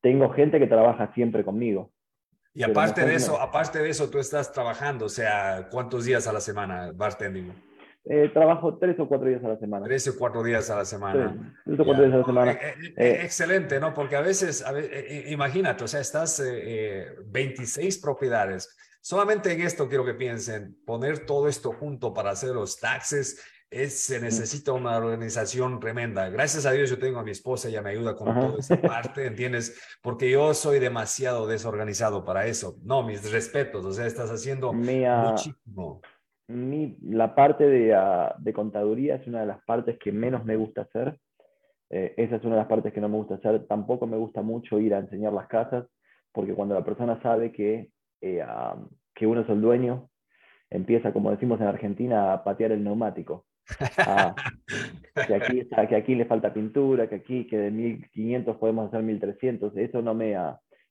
tengo 0.00 0.30
gente 0.30 0.58
que 0.58 0.66
trabaja 0.66 1.12
siempre 1.14 1.44
conmigo. 1.44 1.92
Y 2.54 2.62
aparte 2.62 3.04
de 3.04 3.14
eso, 3.14 3.40
aparte 3.40 3.78
de 3.78 3.88
eso, 3.88 4.10
tú 4.10 4.18
estás 4.18 4.52
trabajando, 4.52 5.06
o 5.06 5.08
sea, 5.08 5.68
¿cuántos 5.70 6.04
días 6.04 6.26
a 6.26 6.32
la 6.32 6.40
semana 6.40 6.92
bartending? 6.94 7.50
Eh, 8.04 8.30
trabajo 8.34 8.78
tres 8.78 8.98
o 8.98 9.08
cuatro 9.08 9.28
días 9.28 9.42
a 9.44 9.48
la 9.48 9.56
semana. 9.56 9.86
Tres 9.86 10.08
o 10.08 10.18
cuatro 10.18 10.42
días 10.42 10.68
a 10.70 10.76
la 10.76 10.84
semana. 10.84 11.54
tres 11.64 11.80
o 11.80 11.84
cuatro 11.84 12.04
días 12.04 12.14
a 12.14 12.18
la 12.18 12.24
semana. 12.24 12.52
Eh, 12.52 12.94
eh, 12.96 13.20
excelente, 13.22 13.80
¿no? 13.80 13.94
Porque 13.94 14.16
a 14.16 14.20
veces, 14.20 14.64
imagínate, 15.28 15.84
o 15.84 15.88
sea, 15.88 16.00
estás 16.00 16.42
26 17.26 17.98
propiedades 17.98 18.76
Solamente 19.04 19.52
en 19.52 19.60
esto 19.62 19.88
quiero 19.88 20.04
que 20.04 20.14
piensen, 20.14 20.76
poner 20.86 21.26
todo 21.26 21.48
esto 21.48 21.72
junto 21.72 22.14
para 22.14 22.30
hacer 22.30 22.50
los 22.50 22.78
taxes, 22.78 23.44
es, 23.68 23.98
se 23.98 24.20
necesita 24.20 24.72
una 24.72 24.96
organización 24.96 25.80
tremenda. 25.80 26.30
Gracias 26.30 26.66
a 26.66 26.70
Dios 26.70 26.88
yo 26.88 27.00
tengo 27.00 27.18
a 27.18 27.24
mi 27.24 27.32
esposa, 27.32 27.68
ella 27.68 27.82
me 27.82 27.90
ayuda 27.90 28.14
con 28.14 28.32
toda 28.32 28.60
esa 28.60 28.80
parte, 28.80 29.26
¿entiendes? 29.26 29.98
Porque 30.02 30.30
yo 30.30 30.54
soy 30.54 30.78
demasiado 30.78 31.48
desorganizado 31.48 32.24
para 32.24 32.46
eso. 32.46 32.76
No, 32.84 33.02
mis 33.02 33.32
respetos, 33.32 33.84
o 33.84 33.92
sea, 33.92 34.06
estás 34.06 34.30
haciendo 34.30 34.72
muchísimo. 34.72 36.00
Mi, 36.46 36.96
la 37.02 37.34
parte 37.34 37.66
de, 37.66 37.96
uh, 37.96 38.40
de, 38.40 38.52
contaduría 38.52 39.16
es 39.16 39.26
una 39.26 39.40
de 39.40 39.46
las 39.46 39.64
partes 39.64 39.98
que 39.98 40.12
menos 40.12 40.44
me 40.44 40.54
gusta 40.54 40.82
hacer. 40.82 41.18
Eh, 41.90 42.14
esa 42.18 42.36
es 42.36 42.44
una 42.44 42.54
de 42.54 42.60
las 42.60 42.68
partes 42.68 42.92
que 42.92 43.00
no 43.00 43.08
me 43.08 43.16
gusta 43.16 43.34
hacer. 43.34 43.66
Tampoco 43.66 44.06
me 44.06 44.16
gusta 44.16 44.42
mucho 44.42 44.78
ir 44.78 44.94
a 44.94 44.98
enseñar 44.98 45.32
las 45.32 45.48
casas, 45.48 45.86
porque 46.30 46.54
cuando 46.54 46.76
la 46.76 46.84
persona 46.84 47.20
sabe 47.20 47.50
que 47.50 47.90
eh, 48.22 48.44
que 49.14 49.26
uno 49.26 49.42
es 49.42 49.48
el 49.48 49.60
dueño, 49.60 50.08
empieza, 50.70 51.12
como 51.12 51.30
decimos 51.30 51.60
en 51.60 51.66
Argentina, 51.66 52.32
a 52.32 52.44
patear 52.44 52.72
el 52.72 52.82
neumático. 52.82 53.46
que, 55.26 55.34
aquí, 55.34 55.68
que 55.88 55.96
aquí 55.96 56.14
le 56.14 56.24
falta 56.24 56.52
pintura, 56.52 57.08
que 57.08 57.16
aquí 57.16 57.46
que 57.46 57.58
de 57.58 57.70
1500 57.70 58.56
podemos 58.56 58.88
hacer 58.88 59.02
1300. 59.02 59.76
Eso 59.76 60.02
no, 60.02 60.14
me, 60.14 60.34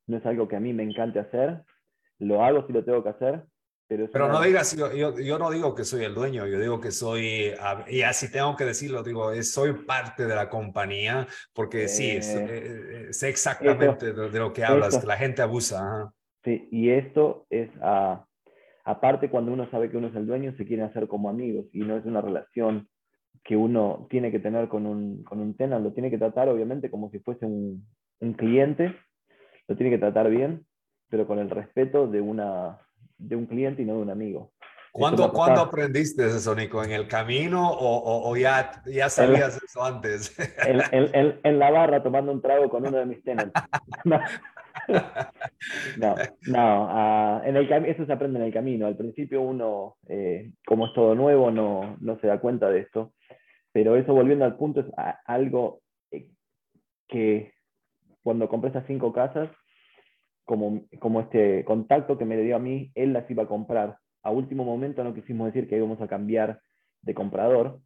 no 0.07 0.17
es 0.17 0.25
algo 0.25 0.47
que 0.47 0.55
a 0.55 0.59
mí 0.59 0.73
me 0.73 0.84
encante 0.84 1.19
hacer. 1.19 1.63
Lo 2.19 2.43
hago 2.43 2.65
si 2.67 2.73
lo 2.73 2.84
tengo 2.84 3.03
que 3.03 3.09
hacer. 3.09 3.43
Pero, 3.88 4.09
pero 4.09 4.27
no 4.29 4.41
digas, 4.41 4.73
yo, 4.77 5.19
yo, 5.19 5.38
no 5.38 5.51
digo 5.51 5.75
que 5.75 5.84
soy 5.84 6.05
el 6.05 6.15
dueño, 6.15 6.47
yo 6.47 6.57
digo 6.61 6.79
que 6.79 6.91
soy, 6.91 7.53
y 7.89 8.01
así 8.03 8.32
tengo 8.32 8.55
que 8.55 8.63
decirlo, 8.63 9.03
digo, 9.03 9.34
soy 9.43 9.73
parte 9.84 10.25
de 10.25 10.34
la 10.34 10.47
compañía, 10.47 11.27
porque 11.51 11.89
sí, 11.89 12.11
eh, 12.11 12.19
eh, 12.21 13.07
sé 13.11 13.27
exactamente 13.27 14.13
de, 14.13 14.39
lo 14.39 14.53
que 14.53 14.63
hablas, 14.63 14.97
que 14.97 15.05
la 15.05 15.17
gente 15.17 15.41
abusa. 15.41 16.09
Sí, 16.43 16.67
y 16.71 16.89
esto 16.89 17.45
es, 17.49 17.69
a 17.81 18.25
aparte 18.83 19.29
cuando 19.29 19.53
uno 19.53 19.69
sabe 19.69 19.89
que 19.89 19.97
uno 19.97 20.07
es 20.07 20.15
el 20.15 20.27
dueño, 20.27 20.53
se 20.57 20.65
quiere 20.65 20.83
hacer 20.83 21.07
como 21.07 21.29
amigos 21.29 21.65
y 21.71 21.79
no 21.79 21.97
es 21.97 22.05
una 22.05 22.21
relación 22.21 22.89
que 23.43 23.55
uno 23.55 24.07
tiene 24.09 24.31
que 24.31 24.39
tener 24.39 24.67
con 24.67 24.85
un, 24.85 25.23
con 25.23 25.39
un 25.39 25.55
tenant, 25.55 25.83
lo 25.83 25.93
tiene 25.93 26.09
que 26.09 26.17
tratar 26.17 26.49
obviamente 26.49 26.91
como 26.91 27.09
si 27.09 27.19
fuese 27.19 27.45
un, 27.45 27.87
un 28.19 28.33
cliente, 28.33 28.95
lo 29.67 29.75
tiene 29.75 29.91
que 29.91 29.97
tratar 29.97 30.29
bien, 30.29 30.65
pero 31.09 31.27
con 31.27 31.39
el 31.39 31.49
respeto 31.49 32.07
de, 32.07 32.21
una, 32.21 32.79
de 33.17 33.35
un 33.35 33.45
cliente 33.45 33.81
y 33.81 33.85
no 33.85 33.95
de 33.95 34.01
un 34.01 34.09
amigo. 34.09 34.51
¿Cuándo, 34.93 35.31
¿cuándo 35.31 35.61
aprendiste 35.61 36.25
eso, 36.25 36.53
Nico? 36.53 36.83
¿En 36.83 36.91
el 36.91 37.07
camino 37.07 37.65
o, 37.71 38.29
o, 38.29 38.35
ya, 38.35 38.83
ya 38.85 39.09
sabías 39.09 39.57
eso 39.63 39.81
antes? 39.81 40.37
En, 40.67 40.81
en, 40.91 41.39
en, 41.41 41.59
la 41.59 41.71
barra 41.71 42.03
tomando 42.03 42.33
un 42.33 42.41
trago 42.41 42.69
con 42.69 42.85
uno 42.85 42.97
de 42.97 43.05
mis 43.05 43.23
tenants. 43.23 43.53
no, 45.97 46.15
no, 46.47 46.86
uh, 46.86 47.43
en 47.43 47.55
el 47.55 47.71
eso 47.86 48.05
se 48.05 48.13
aprende 48.13 48.39
en 48.39 48.45
el 48.45 48.53
camino. 48.53 48.88
Al 48.88 48.97
principio 48.97 49.41
uno, 49.41 49.95
eh, 50.07 50.51
como 50.65 50.88
es 50.88 50.93
todo 50.93 51.15
nuevo, 51.15 51.51
no, 51.51 51.97
no, 51.99 52.19
se 52.19 52.27
da 52.27 52.39
cuenta 52.39 52.69
de 52.69 52.79
esto. 52.79 53.13
Pero 53.71 53.95
eso, 53.95 54.13
volviendo 54.13 54.45
al 54.45 54.57
punto, 54.57 54.82
es 54.82 54.88
algo 55.25 55.82
eh, 56.11 56.29
que 57.07 57.53
cuando 58.23 58.49
compré 58.49 58.69
estas 58.69 58.86
cinco 58.88 59.13
casas, 59.13 59.49
como, 60.43 60.82
como 60.99 61.21
este 61.21 61.63
contacto 61.63 62.17
que 62.17 62.25
me 62.25 62.38
dio 62.38 62.55
a 62.55 62.59
mí, 62.59 62.91
él 62.95 63.13
las 63.13 63.29
iba 63.29 63.43
a 63.43 63.47
comprar. 63.47 63.97
A 64.23 64.32
último 64.32 64.65
momento 64.65 65.03
no 65.03 65.13
quisimos 65.13 65.47
decir 65.47 65.69
que 65.69 65.77
íbamos 65.77 66.01
a 66.01 66.07
cambiar 66.07 66.59
de 67.01 67.13
comprador. 67.13 67.79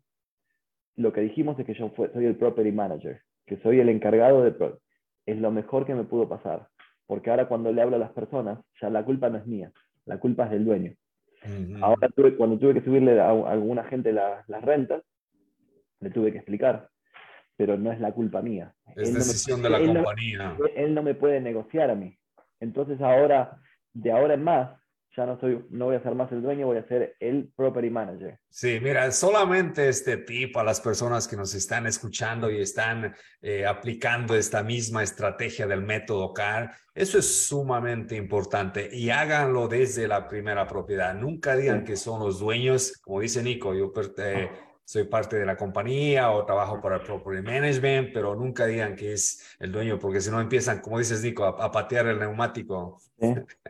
Lo 0.96 1.14
que 1.14 1.22
dijimos 1.22 1.60
es 1.60 1.66
que 1.66 1.74
yo 1.74 1.92
soy 1.96 2.26
el 2.26 2.38
property 2.38 2.72
manager, 2.72 3.22
que 3.46 3.58
soy 3.58 3.80
el 3.80 3.90
encargado 3.90 4.44
de... 4.44 4.56
Es 5.26 5.38
lo 5.38 5.52
mejor 5.52 5.86
que 5.86 5.96
me 5.96 6.04
pudo 6.04 6.28
pasar 6.28 6.68
porque 7.08 7.30
ahora 7.30 7.48
cuando 7.48 7.72
le 7.72 7.82
hablo 7.82 7.96
a 7.96 8.00
las 8.00 8.12
personas, 8.12 8.60
ya 8.82 8.90
la 8.90 9.04
culpa 9.04 9.30
no 9.30 9.38
es 9.38 9.46
mía, 9.46 9.72
la 10.06 10.18
culpa 10.20 10.46
es 10.46 10.52
del 10.52 10.66
dueño. 10.66 10.94
Ahora 11.82 12.10
cuando 12.38 12.58
tuve 12.58 12.74
que 12.74 12.82
subirle 12.82 13.20
a, 13.20 13.30
alguna 13.30 13.84
gente 13.84 14.12
las 14.12 14.64
rentas, 14.64 15.04
le 16.00 16.10
tuve 16.10 16.32
que 16.32 16.40
explicar, 16.40 16.90
pero 17.56 17.78
no 17.78 17.92
es 17.92 18.00
la 18.00 18.12
culpa 18.12 18.42
mía. 18.42 18.74
Es 18.96 19.14
decisión 19.14 19.62
de 19.62 19.70
la 19.70 19.80
compañía. 19.80 20.58
él 20.76 20.94
no 20.96 21.04
me 21.04 21.14
puede 21.14 21.40
negociar 21.42 21.92
a 21.92 21.96
mí. 21.96 22.18
Entonces 22.60 23.00
ahora, 23.02 23.60
de 23.94 24.12
ahora 24.12 24.34
en 24.34 24.44
más, 24.44 24.80
ya 25.16 25.26
no, 25.26 25.40
soy, 25.40 25.66
no 25.70 25.86
voy 25.86 25.96
a 25.96 26.04
ser 26.04 26.16
más 26.16 26.32
el 26.32 26.42
dueño, 26.42 26.68
voy 26.68 26.78
a 26.78 26.88
ser 26.88 27.16
el 27.20 27.52
property 27.56 27.90
manager. 27.90 28.40
Sí, 28.50 28.80
mira, 28.82 29.10
solamente 29.12 29.88
este 29.88 30.18
tip 30.18 30.56
a 30.58 30.64
las 30.64 30.82
personas 30.82 31.28
que 31.28 31.36
nos 31.36 31.54
están 31.56 31.88
escuchando 31.88 32.50
y 32.52 32.62
están 32.62 33.16
eh, 33.42 33.66
aplicando 33.66 34.36
esta 34.36 34.64
misma 34.64 35.04
estrategia 35.04 35.68
del 35.68 35.82
método 35.82 36.34
CAR, 36.34 36.72
eso 36.94 37.20
es 37.20 37.48
sumamente 37.48 38.16
importante 38.16 38.90
y 38.92 39.10
háganlo 39.10 39.68
desde 39.68 40.08
la 40.08 40.28
primera 40.28 40.68
propiedad. 40.68 41.14
Nunca 41.14 41.56
digan 41.56 41.84
que 41.84 41.98
son 41.98 42.22
los 42.22 42.40
dueños, 42.40 42.98
como 43.02 43.20
dice 43.20 43.44
Nico, 43.44 43.74
yo 43.74 43.92
eh, 44.18 44.50
soy 44.86 45.06
parte 45.06 45.38
de 45.38 45.46
la 45.48 45.58
compañía 45.58 46.30
o 46.30 46.46
trabajo 46.46 46.80
para 46.80 46.98
el 46.98 47.02
property 47.02 47.42
management, 47.42 48.12
pero 48.14 48.36
nunca 48.36 48.68
digan 48.68 48.96
que 48.96 49.14
es 49.14 49.58
el 49.60 49.72
dueño, 49.72 49.98
porque 49.98 50.22
si 50.22 50.30
no 50.30 50.40
empiezan, 50.40 50.80
como 50.80 51.00
dices 51.00 51.24
Nico, 51.24 51.44
a, 51.44 51.72
patear 51.72 52.06
el 52.06 52.20
neumático. 52.20 53.00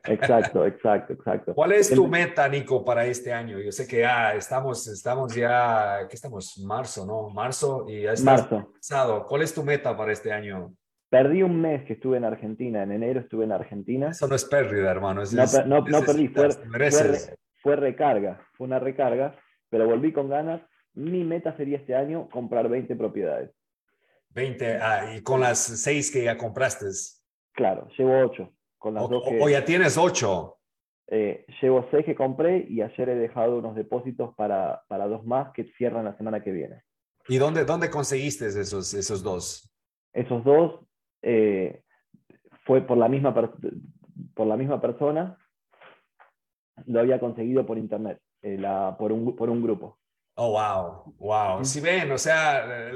Exacto, 0.03 0.65
exacto, 0.65 1.13
exacto. 1.13 1.55
¿Cuál 1.55 1.71
es 1.71 1.89
tu 1.89 2.07
meta, 2.09 2.49
Nico, 2.49 2.83
para 2.83 3.05
este 3.05 3.31
año? 3.31 3.59
Yo 3.59 3.71
sé 3.71 3.87
que 3.87 4.01
ya 4.01 4.35
estamos, 4.35 4.87
estamos 4.87 5.33
ya, 5.33 6.05
¿qué 6.09 6.15
estamos? 6.15 6.57
Marzo, 6.65 7.05
¿no? 7.05 7.29
Marzo 7.29 7.85
y 7.87 8.01
ya 8.01 8.11
estás 8.11 8.51
Marzo. 8.51 9.25
¿Cuál 9.25 9.41
es 9.41 9.53
tu 9.53 9.63
meta 9.63 9.95
para 9.95 10.11
este 10.11 10.33
año? 10.33 10.73
Perdí 11.09 11.43
un 11.43 11.61
mes 11.61 11.85
que 11.85 11.93
estuve 11.93 12.17
en 12.17 12.25
Argentina, 12.25 12.83
en 12.83 12.91
enero 12.91 13.21
estuve 13.21 13.45
en 13.45 13.53
Argentina. 13.53 14.09
Eso 14.09 14.27
no 14.27 14.35
es 14.35 14.43
pérdida, 14.43 14.91
hermano. 14.91 15.21
no, 15.65 15.79
no, 15.79 16.01
perdí, 16.01 16.27
fue, 16.27 16.49
fue 17.61 17.75
recarga, 17.77 18.41
fue 18.51 18.67
una 18.67 18.79
recarga, 18.79 19.33
pero 19.69 19.85
volví 19.85 20.11
con 20.11 20.27
ganas 20.27 20.61
mi 20.95 21.23
meta 21.23 21.55
sería 21.57 21.77
este 21.77 21.95
año 21.95 22.29
comprar 22.29 22.67
20 22.69 22.95
propiedades. 22.95 23.51
20, 24.29 24.77
ah, 24.81 25.15
y 25.15 25.21
con 25.21 25.39
las 25.39 25.59
6 25.59 26.11
que 26.11 26.23
ya 26.23 26.37
compraste. 26.37 26.87
Claro, 27.53 27.87
llevo 27.97 28.19
8. 28.19 28.51
Con 28.77 28.93
las 28.95 29.03
o, 29.03 29.21
o 29.41 29.49
ya 29.49 29.63
tienes 29.63 29.97
8. 29.97 30.57
Eh, 31.07 31.45
llevo 31.61 31.87
6 31.91 32.05
que 32.05 32.15
compré 32.15 32.65
y 32.67 32.81
ayer 32.81 33.09
he 33.09 33.15
dejado 33.15 33.59
unos 33.59 33.75
depósitos 33.75 34.33
para, 34.35 34.83
para 34.87 35.07
dos 35.07 35.25
más 35.25 35.51
que 35.53 35.65
cierran 35.77 36.05
la 36.05 36.17
semana 36.17 36.43
que 36.43 36.51
viene. 36.51 36.83
¿Y 37.27 37.37
dónde, 37.37 37.65
dónde 37.65 37.89
conseguiste 37.89 38.47
esos, 38.47 38.93
esos 38.93 39.23
dos? 39.23 39.71
Esos 40.13 40.43
dos 40.43 40.81
eh, 41.21 41.81
fue 42.65 42.81
por 42.81 42.97
la, 42.97 43.07
misma 43.07 43.33
por 43.33 44.47
la 44.47 44.57
misma 44.57 44.81
persona. 44.81 45.37
Lo 46.85 46.99
había 46.99 47.19
conseguido 47.19 47.65
por 47.65 47.77
internet, 47.77 48.19
eh, 48.41 48.57
la, 48.57 48.95
por, 48.97 49.11
un, 49.11 49.35
por 49.35 49.49
un 49.49 49.61
grupo. 49.61 49.99
Oh, 50.35 50.51
wow, 50.51 51.15
wow. 51.17 51.63
Si 51.63 51.79
ven, 51.79 52.11
o 52.11 52.17
sea, 52.17 52.91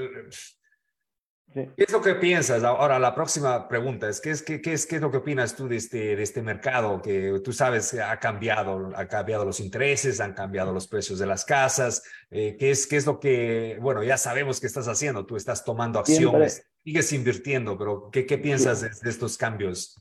¿qué 1.53 1.71
es 1.77 1.91
lo 1.91 2.01
que 2.01 2.15
piensas? 2.15 2.65
Ahora, 2.65 2.99
la 2.99 3.15
próxima 3.15 3.65
pregunta 3.69 4.09
es, 4.09 4.19
¿qué 4.19 4.31
es, 4.31 4.43
qué, 4.43 4.61
qué 4.61 4.73
es, 4.73 4.85
qué 4.85 4.97
es 4.97 5.01
lo 5.01 5.09
que 5.09 5.17
opinas 5.17 5.55
tú 5.55 5.69
de 5.69 5.77
este, 5.77 6.17
de 6.17 6.21
este 6.21 6.41
mercado 6.41 7.01
que 7.01 7.39
tú 7.41 7.53
sabes 7.53 7.93
ha 7.93 8.17
cambiado, 8.19 8.91
ha 8.93 9.07
cambiado 9.07 9.45
los 9.45 9.61
intereses, 9.61 10.19
han 10.19 10.33
cambiado 10.33 10.73
los 10.73 10.89
precios 10.89 11.17
de 11.17 11.27
las 11.27 11.45
casas? 11.45 12.03
Eh, 12.29 12.57
¿qué, 12.59 12.71
es, 12.71 12.85
¿Qué 12.85 12.97
es 12.97 13.05
lo 13.05 13.21
que, 13.21 13.77
bueno, 13.81 14.03
ya 14.03 14.17
sabemos 14.17 14.59
que 14.59 14.67
estás 14.67 14.89
haciendo, 14.89 15.25
tú 15.25 15.37
estás 15.37 15.63
tomando 15.63 15.99
acciones, 15.99 16.69
sigues 16.83 17.13
invirtiendo, 17.13 17.77
pero 17.77 18.09
¿qué, 18.11 18.25
qué 18.25 18.37
piensas 18.37 18.81
de, 18.81 19.09
estos 19.09 19.37
cambios? 19.37 19.95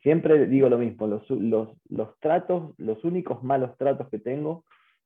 Siempre 0.00 0.46
digo 0.46 0.68
lo 0.68 0.78
mismo, 0.78 1.08
los, 1.08 1.28
los, 1.28 1.70
los 1.88 2.20
tratos, 2.20 2.72
los 2.78 3.02
únicos 3.02 3.42
malos 3.42 3.76
tratos 3.76 4.08
que 4.10 4.20
tengo 4.20 4.64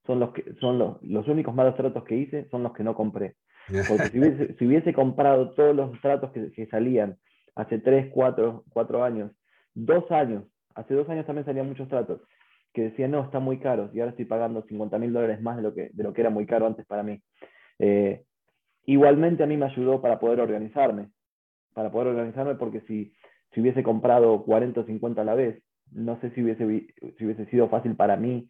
son 0.08 0.20
los 0.20 0.32
que 0.32 0.54
son 0.54 0.78
los, 0.78 1.02
los 1.02 1.28
únicos 1.28 1.54
malos 1.54 1.76
tratos 1.76 2.02
que 2.04 2.16
hice, 2.16 2.48
son 2.48 2.62
los 2.62 2.72
que 2.72 2.82
no 2.82 2.94
compré. 2.94 3.36
Porque 3.86 4.08
si 4.08 4.18
hubiese, 4.18 4.54
si 4.58 4.66
hubiese 4.66 4.94
comprado 4.94 5.50
todos 5.50 5.76
los 5.76 6.00
tratos 6.00 6.32
que, 6.32 6.50
que, 6.50 6.66
salían 6.66 7.18
hace 7.54 7.78
3, 7.78 8.10
4, 8.10 8.64
4 8.70 9.04
años, 9.04 9.30
dos 9.74 10.10
años, 10.10 10.44
hace 10.74 10.94
dos 10.94 11.06
años 11.10 11.26
también 11.26 11.44
salían 11.44 11.68
muchos 11.68 11.88
tratos 11.88 12.22
que 12.72 12.84
decían, 12.84 13.10
no, 13.10 13.22
está 13.22 13.38
muy 13.38 13.58
caro, 13.58 13.90
y 13.92 14.00
ahora 14.00 14.10
estoy 14.10 14.24
pagando 14.24 14.62
50 14.62 14.98
mil 14.98 15.12
dólares 15.12 15.42
más 15.42 15.56
de 15.56 15.62
lo, 15.62 15.74
que, 15.74 15.90
de 15.92 16.02
lo 16.02 16.14
que 16.14 16.22
era 16.22 16.30
muy 16.30 16.46
caro 16.46 16.66
antes 16.66 16.86
para 16.86 17.02
mí. 17.02 17.20
Eh, 17.78 18.24
igualmente 18.86 19.42
a 19.42 19.46
mí 19.46 19.58
me 19.58 19.66
ayudó 19.66 20.00
para 20.00 20.18
poder 20.18 20.40
organizarme, 20.40 21.08
para 21.74 21.90
poder 21.90 22.08
organizarme 22.08 22.54
porque 22.54 22.80
si, 22.82 23.12
si 23.52 23.60
hubiese 23.60 23.82
comprado 23.82 24.42
40 24.44 24.80
o 24.80 24.84
50 24.84 25.20
a 25.20 25.24
la 25.24 25.34
vez, 25.34 25.62
no 25.90 26.18
sé 26.20 26.30
si 26.30 26.42
hubiese, 26.42 26.64
si 27.18 27.24
hubiese 27.26 27.46
sido 27.46 27.68
fácil 27.68 27.94
para 27.94 28.16
mí 28.16 28.48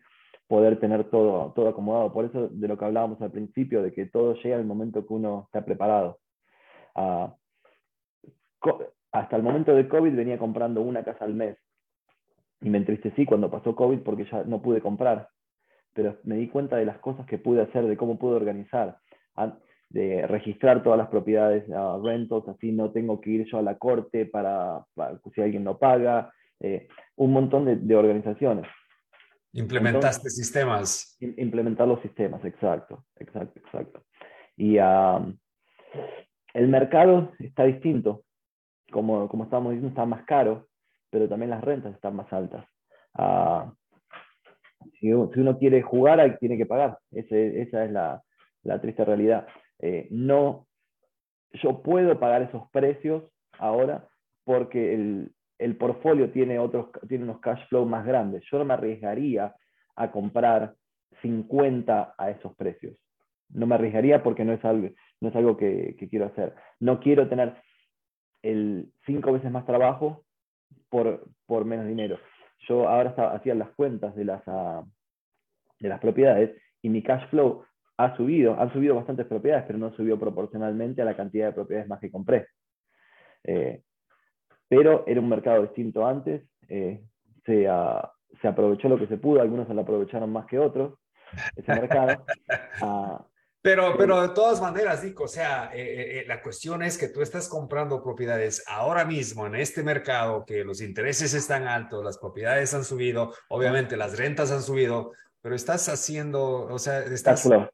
poder 0.48 0.80
tener 0.80 1.04
todo, 1.10 1.52
todo 1.54 1.68
acomodado. 1.68 2.12
Por 2.12 2.24
eso 2.24 2.48
de 2.48 2.68
lo 2.68 2.76
que 2.76 2.84
hablábamos 2.86 3.20
al 3.20 3.30
principio, 3.30 3.82
de 3.82 3.92
que 3.92 4.06
todo 4.06 4.34
llega 4.34 4.56
el 4.56 4.64
momento 4.64 5.06
que 5.06 5.12
uno 5.12 5.44
está 5.46 5.64
preparado. 5.64 6.18
Ah, 6.94 7.34
hasta 9.12 9.36
el 9.36 9.42
momento 9.42 9.74
de 9.74 9.88
COVID 9.88 10.14
venía 10.14 10.38
comprando 10.38 10.80
una 10.82 11.04
casa 11.04 11.24
al 11.24 11.34
mes 11.34 11.56
y 12.60 12.70
me 12.70 12.78
entristecí 12.78 13.24
cuando 13.24 13.50
pasó 13.50 13.76
COVID 13.76 14.00
porque 14.00 14.24
ya 14.24 14.42
no 14.44 14.60
pude 14.60 14.80
comprar, 14.80 15.28
pero 15.92 16.16
me 16.24 16.36
di 16.36 16.48
cuenta 16.48 16.76
de 16.76 16.86
las 16.86 16.98
cosas 16.98 17.26
que 17.26 17.38
pude 17.38 17.62
hacer, 17.62 17.86
de 17.86 17.96
cómo 17.96 18.18
pude 18.18 18.36
organizar, 18.36 18.98
de 19.90 20.26
registrar 20.26 20.82
todas 20.82 20.98
las 20.98 21.08
propiedades 21.08 21.68
uh, 21.68 22.04
rentals, 22.04 22.48
así 22.48 22.72
no 22.72 22.90
tengo 22.90 23.20
que 23.20 23.30
ir 23.30 23.46
yo 23.46 23.58
a 23.58 23.62
la 23.62 23.78
corte 23.78 24.26
para, 24.26 24.84
si 25.34 25.40
alguien 25.40 25.64
no 25.64 25.78
paga, 25.78 26.32
eh, 26.60 26.88
un 27.16 27.32
montón 27.32 27.86
de 27.86 27.96
organizaciones. 27.96 28.66
Implementaste 29.58 30.30
sistemas. 30.30 31.16
Implementar 31.20 31.88
los 31.88 32.00
sistemas, 32.00 32.44
exacto, 32.44 33.04
exacto, 33.16 33.58
exacto. 33.60 34.04
Y 34.56 34.76
el 34.76 36.68
mercado 36.68 37.32
está 37.38 37.64
distinto. 37.64 38.24
Como, 38.90 39.28
como 39.28 39.44
estábamos 39.44 39.72
diciendo, 39.72 39.90
está 39.90 40.06
más 40.06 40.24
caro, 40.24 40.66
pero 41.10 41.28
también 41.28 41.50
las 41.50 41.62
rentas 41.62 41.94
están 41.94 42.16
más 42.16 42.32
altas. 42.32 42.64
Ah, 43.14 43.72
si, 44.98 45.12
uno 45.12 45.58
quiere 45.58 45.82
jugar, 45.82 46.38
tiene 46.38 46.56
que 46.56 46.66
pagar. 46.66 46.98
esa 47.10 47.84
es 47.84 47.90
la, 47.90 48.22
la 48.62 48.80
triste 48.80 49.04
realidad. 49.04 49.46
Eh, 49.80 50.08
no, 50.10 50.66
yo 51.52 51.82
puedo 51.82 52.18
pagar 52.18 52.42
esos 52.42 52.70
precios 52.70 53.24
ahora 53.58 54.08
porque 54.44 54.94
el, 54.94 55.32
el 55.58 55.76
portfolio 55.76 56.30
tiene, 56.30 56.58
otros, 56.58 56.88
tiene 57.08 57.24
unos 57.24 57.40
cash 57.40 57.66
flow 57.68 57.84
más 57.84 58.06
grandes. 58.06 58.44
Yo 58.50 58.58
no 58.58 58.64
me 58.64 58.74
arriesgaría 58.74 59.54
a 59.96 60.10
comprar 60.10 60.74
50 61.22 62.14
a 62.16 62.30
esos 62.30 62.54
precios. 62.54 62.96
No 63.50 63.66
me 63.66 63.74
arriesgaría 63.74 64.22
porque 64.22 64.44
no 64.44 64.52
es 64.52 64.64
algo, 64.64 64.88
no 65.20 65.28
es 65.28 65.36
algo 65.36 65.56
que, 65.56 65.96
quiero 66.10 66.26
hacer. 66.26 66.54
No 66.80 67.00
quiero 67.00 67.28
tener 67.28 67.56
el 68.42 68.92
cinco 69.04 69.32
veces 69.32 69.50
más 69.50 69.66
trabajo 69.66 70.24
por, 70.90 71.26
por 71.46 71.64
menos 71.64 71.86
dinero. 71.86 72.18
Yo 72.68 72.88
ahora 72.88 73.10
hacía 73.32 73.54
las 73.54 73.70
cuentas 73.70 74.14
de 74.14 74.24
las, 74.24 74.42
ah, 74.46 74.84
de 75.80 75.88
las 75.88 76.00
propiedades 76.00 76.56
y 76.82 76.88
mi 76.88 77.02
cash 77.02 77.28
flow 77.30 77.64
ha 77.96 78.16
subido. 78.16 78.58
Han 78.60 78.72
subido 78.72 78.94
bastantes 78.94 79.26
propiedades, 79.26 79.64
pero 79.66 79.78
no 79.78 79.92
subió 79.94 80.18
proporcionalmente 80.18 81.02
a 81.02 81.04
la 81.04 81.16
cantidad 81.16 81.46
de 81.46 81.52
propiedades 81.52 81.88
más 81.88 82.00
que 82.00 82.10
compré. 82.10 82.46
Eh, 83.44 83.82
pero 84.68 85.04
era 85.06 85.20
un 85.20 85.28
mercado 85.28 85.62
distinto 85.62 86.06
antes, 86.06 86.42
eh, 86.68 87.02
se, 87.44 87.70
uh, 87.70 88.02
se, 88.40 88.48
aprovechó 88.48 88.88
lo 88.88 88.98
que 88.98 89.06
se 89.06 89.16
pudo, 89.16 89.40
algunos 89.40 89.66
se 89.66 89.74
lo 89.74 89.80
aprovecharon 89.80 90.30
más 90.30 90.46
que 90.46 90.58
otros, 90.58 90.94
ese 91.56 91.72
mercado. 91.72 92.24
Uh, 92.82 93.18
pero, 93.62 93.96
pero 93.96 94.20
de 94.20 94.28
todas 94.30 94.60
maneras, 94.60 95.02
Nico, 95.02 95.24
o 95.24 95.28
sea, 95.28 95.70
eh, 95.72 96.20
eh, 96.20 96.24
la 96.26 96.42
cuestión 96.42 96.82
es 96.82 96.98
que 96.98 97.08
tú 97.08 97.22
estás 97.22 97.48
comprando 97.48 98.02
propiedades 98.02 98.62
ahora 98.66 99.04
mismo 99.04 99.46
en 99.46 99.54
este 99.54 99.82
mercado, 99.82 100.44
que 100.44 100.64
los 100.64 100.82
intereses 100.82 101.32
están 101.32 101.66
altos, 101.66 102.04
las 102.04 102.18
propiedades 102.18 102.74
han 102.74 102.84
subido, 102.84 103.32
obviamente 103.48 103.96
las 103.96 104.18
rentas 104.18 104.50
han 104.50 104.62
subido, 104.62 105.12
pero 105.40 105.54
estás 105.54 105.88
haciendo, 105.88 106.66
o 106.66 106.78
sea, 106.78 107.00
estás... 107.00 107.42
Cash 107.42 107.48
flow. 107.48 107.68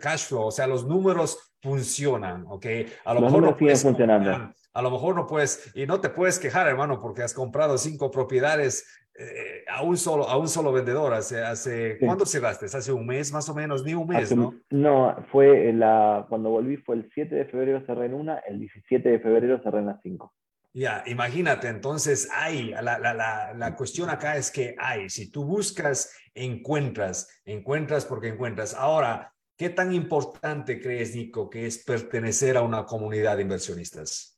Cash 0.00 0.26
flow, 0.28 0.46
o 0.46 0.50
sea, 0.52 0.68
los 0.68 0.86
números 0.86 1.52
funcionan, 1.60 2.44
¿ok? 2.46 2.66
A 3.04 3.14
lo 3.14 3.20
los 3.20 3.32
mejor 3.32 3.40
números 3.40 3.58
siguen 3.58 3.76
funcionando 3.76 4.54
A 4.76 4.82
lo 4.82 4.90
mejor 4.90 5.14
no 5.14 5.26
puedes, 5.26 5.72
y 5.74 5.86
no 5.86 6.02
te 6.02 6.10
puedes 6.10 6.38
quejar, 6.38 6.68
hermano, 6.68 7.00
porque 7.00 7.22
has 7.22 7.32
comprado 7.32 7.78
cinco 7.78 8.10
propiedades 8.10 8.86
eh, 9.18 9.64
a, 9.68 9.82
un 9.82 9.96
solo, 9.96 10.28
a 10.28 10.36
un 10.36 10.48
solo 10.48 10.70
vendedor. 10.70 11.14
Hace, 11.14 11.42
hace 11.42 11.96
¿Cuándo 11.98 12.26
cerraste? 12.26 12.66
¿Hace 12.66 12.92
un 12.92 13.06
mes 13.06 13.32
más 13.32 13.48
o 13.48 13.54
menos? 13.54 13.82
Ni 13.82 13.94
un 13.94 14.06
mes, 14.06 14.36
¿no? 14.36 14.54
No, 14.68 15.16
fue 15.32 15.72
la, 15.72 16.26
cuando 16.28 16.50
volví 16.50 16.76
fue 16.76 16.96
el 16.96 17.10
7 17.14 17.34
de 17.34 17.46
febrero 17.46 17.86
cerré 17.86 18.04
en 18.04 18.12
una, 18.12 18.36
el 18.40 18.60
17 18.60 19.08
de 19.08 19.18
febrero 19.18 19.58
cerré 19.62 19.78
en 19.78 19.86
las 19.86 20.02
cinco. 20.02 20.34
Ya, 20.74 21.02
imagínate, 21.06 21.68
entonces 21.68 22.28
hay, 22.30 22.72
la, 22.72 22.98
la, 22.98 23.14
la, 23.14 23.54
la, 23.54 23.76
cuestión 23.76 24.10
acá 24.10 24.36
es 24.36 24.50
que 24.50 24.74
hay, 24.78 25.08
si 25.08 25.30
tú 25.30 25.46
buscas, 25.46 26.14
encuentras, 26.34 27.40
encuentras 27.46 28.04
porque 28.04 28.28
encuentras. 28.28 28.74
Ahora, 28.74 29.32
¿qué 29.56 29.70
tan 29.70 29.94
importante 29.94 30.78
crees, 30.78 31.16
Nico, 31.16 31.48
que 31.48 31.64
es 31.64 31.82
pertenecer 31.82 32.58
a 32.58 32.62
una 32.62 32.84
comunidad 32.84 33.36
de 33.36 33.42
inversionistas? 33.44 34.35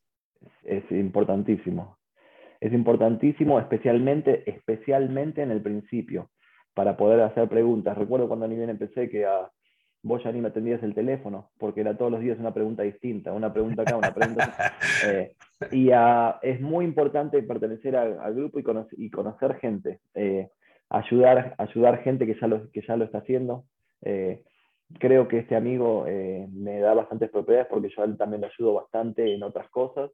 Es 0.77 0.91
importantísimo, 0.91 1.97
es 2.59 2.73
importantísimo, 2.73 3.59
especialmente, 3.59 4.49
especialmente 4.49 5.41
en 5.41 5.51
el 5.51 5.61
principio, 5.61 6.29
para 6.73 6.95
poder 6.97 7.21
hacer 7.21 7.47
preguntas. 7.49 7.97
Recuerdo 7.97 8.27
cuando 8.27 8.47
ni 8.47 8.55
bien 8.55 8.69
empecé 8.69 9.09
que 9.09 9.25
a, 9.25 9.49
vos 10.03 10.23
ya 10.23 10.31
ni 10.31 10.41
me 10.41 10.49
atendías 10.49 10.81
el 10.83 10.93
teléfono, 10.93 11.49
porque 11.57 11.81
era 11.81 11.97
todos 11.97 12.11
los 12.11 12.21
días 12.21 12.39
una 12.39 12.53
pregunta 12.53 12.83
distinta, 12.83 13.33
una 13.33 13.51
pregunta 13.51 13.81
acá, 13.81 13.97
una 13.97 14.13
pregunta 14.13 14.53
eh, 15.07 15.35
y 15.71 15.89
uh, 15.89 16.35
es 16.41 16.61
muy 16.61 16.85
importante 16.85 17.41
pertenecer 17.43 17.95
al 17.95 18.33
grupo 18.33 18.59
y, 18.59 18.63
y, 18.97 19.09
conocer 19.09 19.55
gente, 19.55 19.99
eh, 20.13 20.49
ayudar, 20.89 21.55
ayudar 21.57 22.01
gente 22.03 22.25
que 22.25 22.37
ya 22.39 22.47
lo, 22.47 22.69
que 22.71 22.81
ya 22.87 22.95
lo 22.95 23.05
está 23.05 23.19
haciendo. 23.19 23.65
Eh, 24.01 24.43
creo 24.97 25.27
que 25.27 25.39
este 25.39 25.55
amigo 25.55 26.05
eh, 26.07 26.47
me 26.51 26.79
da 26.79 26.93
bastantes 26.93 27.29
propiedades 27.29 27.67
porque 27.69 27.89
yo 27.95 28.01
a 28.01 28.05
él 28.05 28.17
también 28.17 28.41
le 28.41 28.47
ayudo 28.47 28.73
bastante 28.73 29.33
en 29.33 29.43
otras 29.43 29.69
cosas. 29.69 30.11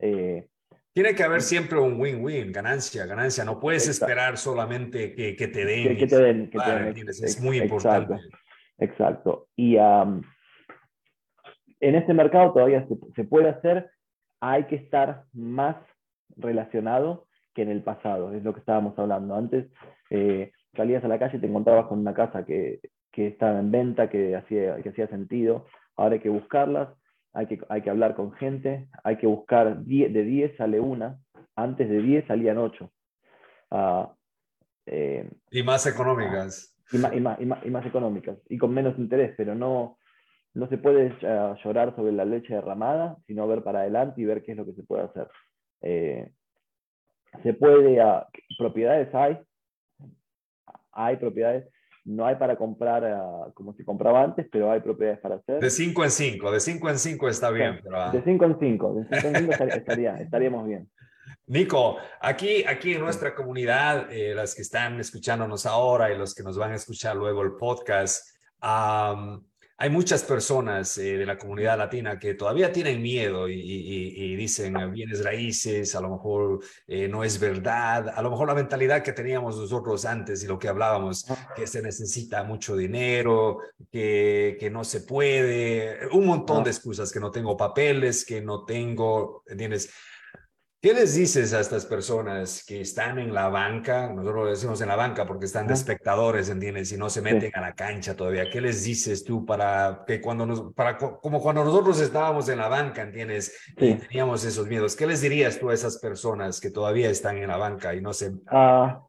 Tiene 0.00 1.14
que 1.14 1.22
haber 1.22 1.42
siempre 1.42 1.78
un 1.78 2.00
win-win, 2.00 2.52
ganancia, 2.52 3.06
ganancia. 3.06 3.44
No 3.44 3.60
puedes 3.60 3.88
esperar 3.88 4.36
solamente 4.36 5.14
que, 5.14 5.36
que, 5.36 5.48
te 5.48 5.64
den. 5.64 5.96
Que, 5.96 6.06
te 6.06 6.18
den, 6.18 6.50
que 6.50 6.58
te 6.58 6.70
den. 6.70 7.08
Es 7.08 7.40
muy 7.40 7.58
importante. 7.58 8.16
Exacto. 8.78 9.48
Y 9.56 9.76
en 11.80 11.94
este 11.94 12.12
mercado 12.14 12.52
todavía 12.52 12.86
se, 13.14 13.24
puede 13.24 13.48
hacer, 13.48 13.90
hay 14.40 14.64
que 14.64 14.76
estar 14.76 15.24
más 15.32 15.76
relacionado 16.36 17.26
que 17.54 17.62
en 17.62 17.70
el 17.70 17.82
pasado, 17.82 18.32
es 18.32 18.42
lo 18.44 18.52
que 18.52 18.60
estábamos 18.60 18.98
hablando. 18.98 19.34
Antes 19.34 19.66
eh, 20.10 20.52
salías 20.76 21.04
a 21.04 21.08
la 21.08 21.18
calle 21.18 21.38
y 21.38 21.40
te 21.40 21.46
encontrabas 21.46 21.86
con 21.86 21.98
una 21.98 22.14
casa 22.14 22.44
que, 22.44 22.80
que 23.10 23.28
estaba 23.28 23.58
en 23.58 23.70
venta, 23.70 24.08
que 24.08 24.36
hacía, 24.36 24.76
que 24.82 24.90
hacía 24.90 25.08
sentido. 25.08 25.66
Ahora 25.96 26.14
hay 26.14 26.20
que 26.20 26.28
buscarlas, 26.28 26.88
hay 27.32 27.46
que, 27.46 27.60
hay 27.68 27.82
que 27.82 27.90
hablar 27.90 28.14
con 28.14 28.32
gente, 28.32 28.88
hay 29.04 29.16
que 29.16 29.26
buscar, 29.26 29.78
de 29.78 30.24
10 30.24 30.56
sale 30.56 30.80
una, 30.80 31.18
antes 31.56 31.88
de 31.88 32.02
10 32.02 32.26
salían 32.26 32.58
8. 32.58 32.90
Ah, 33.70 34.14
eh, 34.86 35.30
y 35.50 35.62
más 35.62 35.86
económicas 35.86 36.76
y 36.92 36.98
más, 36.98 37.14
y, 37.14 37.20
más, 37.20 37.38
y, 37.40 37.70
más, 37.70 37.86
económicas 37.86 38.38
y 38.48 38.58
con 38.58 38.74
menos 38.74 38.98
interés, 38.98 39.34
pero 39.36 39.54
no, 39.54 39.98
no 40.54 40.68
se 40.68 40.78
puede 40.78 41.14
eh, 41.20 41.54
llorar 41.62 41.94
sobre 41.94 42.12
la 42.12 42.24
leche 42.24 42.54
derramada, 42.54 43.16
sino 43.26 43.46
ver 43.46 43.62
para 43.62 43.80
adelante 43.80 44.20
y 44.20 44.24
ver 44.24 44.42
qué 44.42 44.52
es 44.52 44.56
lo 44.56 44.66
que 44.66 44.72
se 44.72 44.82
puede 44.82 45.04
hacer. 45.04 45.28
Eh, 45.82 46.32
se 47.44 47.54
puede, 47.54 48.04
uh, 48.04 48.22
propiedades 48.58 49.14
hay, 49.14 49.38
hay 50.92 51.16
propiedades, 51.16 51.70
no 52.04 52.26
hay 52.26 52.36
para 52.36 52.56
comprar 52.56 53.02
uh, 53.04 53.52
como 53.52 53.72
se 53.74 53.84
compraba 53.84 54.22
antes, 54.22 54.46
pero 54.50 54.70
hay 54.70 54.80
propiedades 54.80 55.20
para 55.20 55.36
hacer. 55.36 55.60
De 55.60 55.70
5 55.70 56.04
en 56.04 56.10
5, 56.10 56.50
de 56.50 56.60
5 56.60 56.90
en 56.90 56.98
5 56.98 57.28
está 57.28 57.50
bien. 57.50 57.80
Pero, 57.82 58.10
De 58.10 58.22
5 58.22 58.44
en 58.44 58.58
5, 58.58 58.94
de 58.94 59.20
5 59.20 59.28
en 59.28 59.50
5 59.50 59.64
estaría, 59.64 60.16
estaríamos 60.16 60.66
bien. 60.66 60.88
Nico, 61.46 61.96
aquí, 62.20 62.64
aquí 62.64 62.94
en 62.94 63.00
nuestra 63.00 63.34
comunidad, 63.34 64.12
eh, 64.12 64.34
las 64.34 64.54
que 64.54 64.62
están 64.62 65.00
escuchándonos 65.00 65.66
ahora 65.66 66.12
y 66.12 66.16
los 66.16 66.34
que 66.34 66.42
nos 66.42 66.56
van 66.56 66.72
a 66.72 66.76
escuchar 66.76 67.16
luego 67.16 67.42
el 67.42 67.52
podcast, 67.52 68.24
hay 69.82 69.88
muchas 69.88 70.22
personas 70.22 70.98
eh, 70.98 71.16
de 71.16 71.24
la 71.24 71.38
comunidad 71.38 71.78
latina 71.78 72.18
que 72.18 72.34
todavía 72.34 72.70
tienen 72.70 73.00
miedo 73.00 73.48
y, 73.48 74.36
dicen 74.36 74.76
ah, 74.76 74.84
bienes 74.84 75.24
raíces, 75.24 75.94
a 75.94 76.02
lo 76.02 76.10
mejor 76.10 76.60
eh, 76.86 77.08
no 77.08 77.24
es 77.24 77.40
verdad, 77.40 78.10
a 78.14 78.20
lo 78.20 78.30
mejor 78.30 78.48
la 78.48 78.54
mentalidad 78.54 79.02
que 79.02 79.14
teníamos 79.14 79.56
nosotros 79.56 80.04
antes 80.04 80.44
y 80.44 80.46
lo 80.46 80.58
que 80.58 80.68
hablábamos, 80.68 81.24
que 81.56 81.66
se 81.66 81.80
necesita 81.80 82.44
mucho 82.44 82.76
dinero, 82.76 83.60
que, 83.90 84.58
que 84.60 84.68
no 84.68 84.84
se 84.84 85.00
puede, 85.00 86.08
un 86.12 86.26
montón 86.26 86.62
de 86.62 86.70
excusas, 86.70 87.10
que 87.10 87.18
no 87.20 87.30
tengo 87.30 87.56
papeles, 87.56 88.26
que 88.26 88.42
no 88.42 88.66
tengo, 88.66 89.44
¿entiendes? 89.46 89.90
¿Qué 90.82 90.94
les 90.94 91.14
dices 91.14 91.52
a 91.52 91.60
estas 91.60 91.84
personas 91.84 92.64
que 92.64 92.80
están 92.80 93.18
en 93.18 93.34
la 93.34 93.50
banca? 93.50 94.08
Nosotros 94.08 94.44
lo 94.44 94.50
decimos 94.50 94.80
en 94.80 94.88
la 94.88 94.96
banca 94.96 95.26
porque 95.26 95.44
están 95.44 95.66
de 95.66 95.74
espectadores, 95.74 96.48
¿entiendes? 96.48 96.90
Y 96.90 96.96
no 96.96 97.10
se 97.10 97.20
meten 97.20 97.50
a 97.54 97.60
la 97.60 97.74
cancha 97.74 98.16
todavía. 98.16 98.48
¿Qué 98.50 98.62
les 98.62 98.82
dices 98.82 99.22
tú 99.22 99.44
para 99.44 100.04
que 100.06 100.22
cuando 100.22 100.46
nos, 100.46 100.72
para, 100.72 100.96
como 100.96 101.42
cuando 101.42 101.64
nosotros 101.64 102.00
estábamos 102.00 102.48
en 102.48 102.56
la 102.56 102.68
banca, 102.68 103.02
¿entiendes? 103.02 103.54
Y 103.76 103.92
teníamos 103.92 104.42
esos 104.46 104.68
miedos. 104.68 104.96
¿Qué 104.96 105.06
les 105.06 105.20
dirías 105.20 105.60
tú 105.60 105.68
a 105.68 105.74
esas 105.74 105.98
personas 105.98 106.62
que 106.62 106.70
todavía 106.70 107.10
están 107.10 107.36
en 107.36 107.48
la 107.48 107.58
banca 107.58 107.94
y 107.94 108.00
no 108.00 108.14
se... 108.14 108.30
Uh, 108.30 109.04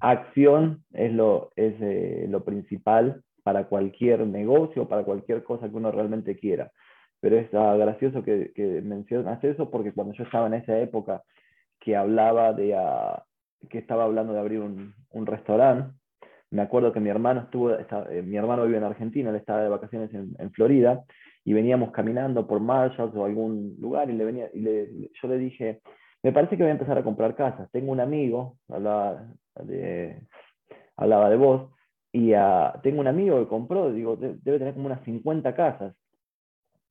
acción 0.00 0.82
es, 0.92 1.12
lo, 1.12 1.52
es 1.54 1.74
eh, 1.80 2.26
lo 2.28 2.42
principal 2.42 3.22
para 3.44 3.68
cualquier 3.68 4.26
negocio, 4.26 4.88
para 4.88 5.04
cualquier 5.04 5.44
cosa 5.44 5.68
que 5.68 5.76
uno 5.76 5.92
realmente 5.92 6.36
quiera 6.36 6.72
pero 7.22 7.38
es 7.38 7.54
ah, 7.54 7.76
gracioso 7.76 8.24
que, 8.24 8.50
mencionas 8.84 9.42
eso 9.44 9.70
porque 9.70 9.92
cuando 9.92 10.12
yo 10.12 10.24
estaba 10.24 10.48
en 10.48 10.54
esa 10.54 10.76
época 10.80 11.22
que 11.78 11.94
hablaba 11.94 12.52
de, 12.52 12.74
uh, 12.74 13.68
que 13.68 13.78
estaba 13.78 14.04
hablando 14.04 14.32
de 14.32 14.40
abrir 14.40 14.58
un, 14.58 14.92
restaurante, 15.26 15.94
me 16.50 16.62
acuerdo 16.62 16.92
que 16.92 16.98
mi 16.98 17.10
hermano 17.10 17.42
estuvo, 17.42 17.70
eh, 17.70 18.22
mi 18.22 18.36
hermano 18.36 18.64
vive 18.64 18.78
en 18.78 18.84
Argentina, 18.84 19.30
él 19.30 19.36
estaba 19.36 19.62
de 19.62 19.68
vacaciones 19.68 20.12
en, 20.12 20.34
en, 20.36 20.50
Florida, 20.50 21.04
y 21.44 21.52
veníamos 21.52 21.92
caminando 21.92 22.44
por 22.44 22.58
Marshalls 22.58 23.14
o 23.14 23.24
algún 23.24 23.76
lugar 23.80 24.10
y, 24.10 24.14
le 24.14 24.24
venía, 24.24 24.50
y 24.52 24.58
le, 24.58 24.88
yo 25.22 25.28
le 25.28 25.38
dije, 25.38 25.80
me 26.24 26.32
parece 26.32 26.56
que 26.56 26.64
voy 26.64 26.70
a 26.70 26.74
empezar 26.74 26.98
a 26.98 27.04
comprar 27.04 27.36
casas. 27.36 27.70
Tengo 27.70 27.92
un 27.92 28.00
amigo, 28.00 28.56
hablaba 28.68 29.28
de, 29.62 30.22
hablaba 30.96 31.30
de 31.30 31.36
vos, 31.36 31.70
y 32.12 32.34
uh, 32.34 32.80
tengo 32.82 33.00
un 33.00 33.06
amigo 33.06 33.38
que 33.38 33.48
compró, 33.48 33.92
digo, 33.92 34.16
debe 34.16 34.58
tener 34.58 34.74
como 34.74 34.86
unas 34.86 35.04
50 35.04 35.54
casas. 35.54 35.94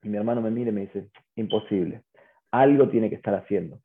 Y 0.03 0.09
mi 0.09 0.17
hermano 0.17 0.41
me 0.41 0.51
mira 0.51 0.69
y 0.69 0.73
me 0.73 0.81
dice, 0.81 1.09
imposible, 1.35 2.03
algo 2.51 2.89
tiene 2.89 3.09
que 3.09 3.15
estar 3.15 3.33
haciendo. 3.35 3.79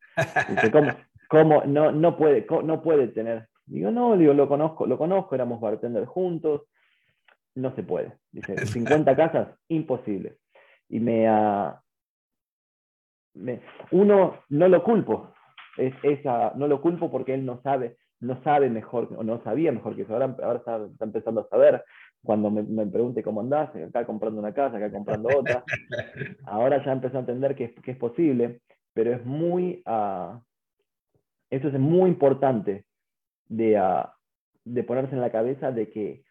Dice, 0.48 0.70
¿cómo? 0.70 0.90
¿Cómo? 1.28 1.64
No, 1.64 1.90
no, 1.90 2.16
puede, 2.16 2.46
no 2.64 2.82
puede 2.82 3.08
tener. 3.08 3.48
Digo, 3.66 3.90
no, 3.90 4.16
digo, 4.16 4.32
lo 4.32 4.48
conozco, 4.48 4.86
lo 4.86 4.96
conozco, 4.96 5.34
éramos 5.34 5.60
bartender 5.60 6.04
juntos, 6.06 6.62
no 7.56 7.74
se 7.74 7.82
puede. 7.82 8.12
Dice, 8.30 8.56
50 8.66 9.16
casas, 9.16 9.48
imposible. 9.68 10.36
Y 10.88 11.00
me, 11.00 11.28
uh, 11.28 11.72
me, 13.34 13.60
uno 13.90 14.38
no 14.48 14.68
lo 14.68 14.82
culpo, 14.82 15.32
es, 15.76 15.94
esa, 16.02 16.52
no 16.54 16.68
lo 16.68 16.80
culpo 16.80 17.10
porque 17.10 17.34
él 17.34 17.44
no 17.44 17.60
sabe, 17.62 17.96
no 18.20 18.42
sabe 18.42 18.70
mejor, 18.70 19.08
o 19.16 19.22
no 19.22 19.42
sabía 19.42 19.72
mejor 19.72 19.96
que 19.96 20.02
eso, 20.02 20.12
ahora, 20.12 20.36
ahora 20.42 20.58
está, 20.58 20.84
está, 20.86 21.04
empezando 21.04 21.40
a 21.42 21.48
saber, 21.48 21.84
cuando 22.26 22.50
me, 22.50 22.62
me, 22.62 22.86
pregunte 22.86 23.22
cómo 23.22 23.40
andás, 23.40 23.74
acá 23.74 24.04
comprando 24.04 24.40
una 24.40 24.52
casa, 24.52 24.76
acá 24.76 24.90
comprando 24.90 25.28
otra. 25.34 25.64
Ahora 26.44 26.84
ya 26.84 26.92
empezó 26.92 27.16
a 27.16 27.20
entender 27.20 27.54
que 27.54 27.64
es, 27.64 27.74
que 27.82 27.92
es 27.92 27.96
posible, 27.96 28.60
pero 28.92 29.14
es 29.14 29.24
muy, 29.24 29.82
uh, 29.86 30.38
eso 31.48 31.68
es 31.68 31.74
muy 31.78 32.10
importante 32.10 32.84
de, 33.48 33.80
uh, 33.80 34.08
de, 34.64 34.82
ponerse 34.82 35.14
en 35.14 35.20
la 35.20 35.30
cabeza 35.30 35.70
de 35.70 35.88
que, 35.90 36.24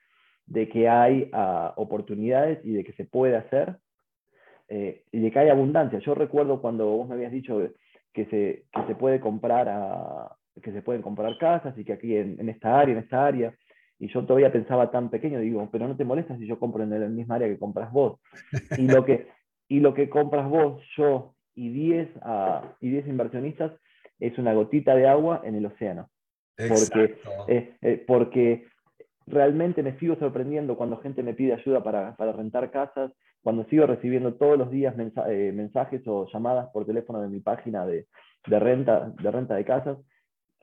de 0.45 0.67
que 0.69 0.89
hay 0.89 1.31
uh, 1.33 1.71
oportunidades 1.81 2.63
y 2.63 2.73
de 2.73 2.83
que 2.83 2.93
se 2.93 3.05
puede 3.05 3.37
hacer 3.37 3.77
eh, 4.67 5.03
y 5.11 5.19
de 5.19 5.31
que 5.31 5.39
hay 5.39 5.49
abundancia. 5.49 5.99
Yo 5.99 6.15
recuerdo 6.15 6.61
cuando 6.61 6.87
vos 6.87 7.07
me 7.07 7.15
habías 7.15 7.31
dicho 7.31 7.59
que 8.13 8.25
se, 8.25 8.65
que 8.71 8.87
se 8.87 8.95
puede 8.95 9.19
comprar 9.19 10.35
que 10.61 10.71
se 10.71 10.81
pueden 10.81 11.01
comprar 11.01 11.37
casas 11.37 11.77
y 11.77 11.83
que 11.83 11.93
aquí 11.93 12.15
en, 12.15 12.39
en 12.39 12.47
esta 12.49 12.79
área, 12.79 12.93
en 12.93 13.03
esta 13.03 13.25
área, 13.25 13.53
y 13.99 14.07
yo 14.09 14.25
todavía 14.25 14.51
pensaba 14.51 14.91
tan 14.91 15.09
pequeño, 15.09 15.39
digo, 15.39 15.67
pero 15.71 15.87
no 15.87 15.95
te 15.95 16.03
molesta 16.03 16.37
si 16.37 16.47
yo 16.47 16.59
compro 16.59 16.83
en 16.83 16.93
el 16.93 17.09
mismo 17.09 17.33
área 17.33 17.47
que 17.47 17.59
compras 17.59 17.91
vos. 17.91 18.19
Y 18.77 18.87
lo 18.87 19.05
que, 19.05 19.27
y 19.67 19.79
lo 19.79 19.93
que 19.93 20.09
compras 20.09 20.49
vos, 20.49 20.83
yo 20.97 21.33
y 21.55 21.69
10 21.69 22.09
uh, 22.17 22.65
y 22.81 22.97
inversionistas 22.99 23.71
es 24.19 24.37
una 24.37 24.53
gotita 24.53 24.95
de 24.95 25.07
agua 25.07 25.41
en 25.43 25.55
el 25.55 25.65
océano. 25.65 26.09
Porque, 26.57 27.17
eh, 27.47 27.75
eh, 27.81 28.03
porque 28.07 28.67
realmente 29.27 29.83
me 29.83 29.97
sigo 29.99 30.15
sorprendiendo 30.15 30.77
cuando 30.77 30.97
gente 30.97 31.23
me 31.23 31.33
pide 31.33 31.53
ayuda 31.53 31.83
para, 31.83 32.15
para 32.15 32.31
rentar 32.31 32.71
casas, 32.71 33.11
cuando 33.41 33.65
sigo 33.65 33.85
recibiendo 33.85 34.35
todos 34.35 34.57
los 34.57 34.71
días 34.71 34.95
eh, 35.27 35.51
mensajes 35.53 36.01
o 36.07 36.27
llamadas 36.31 36.69
por 36.71 36.85
teléfono 36.85 37.21
de 37.21 37.27
mi 37.27 37.41
página 37.41 37.85
de, 37.85 38.07
de, 38.47 38.59
renta, 38.59 39.11
de 39.21 39.31
renta 39.31 39.55
de 39.55 39.65
casas, 39.65 39.97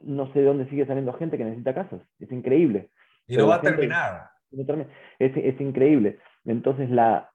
no 0.00 0.32
sé 0.32 0.40
de 0.40 0.46
dónde 0.46 0.68
sigue 0.68 0.86
saliendo 0.86 1.12
gente 1.12 1.38
que 1.38 1.44
necesita 1.44 1.74
casas. 1.74 2.00
Es 2.18 2.32
increíble. 2.32 2.90
Y 3.26 3.36
no 3.36 3.46
va 3.46 3.56
a 3.56 3.60
terminar. 3.60 4.30
Es, 5.18 5.36
es, 5.36 5.60
increíble. 5.60 6.18
Entonces, 6.44 6.90
la, 6.90 7.30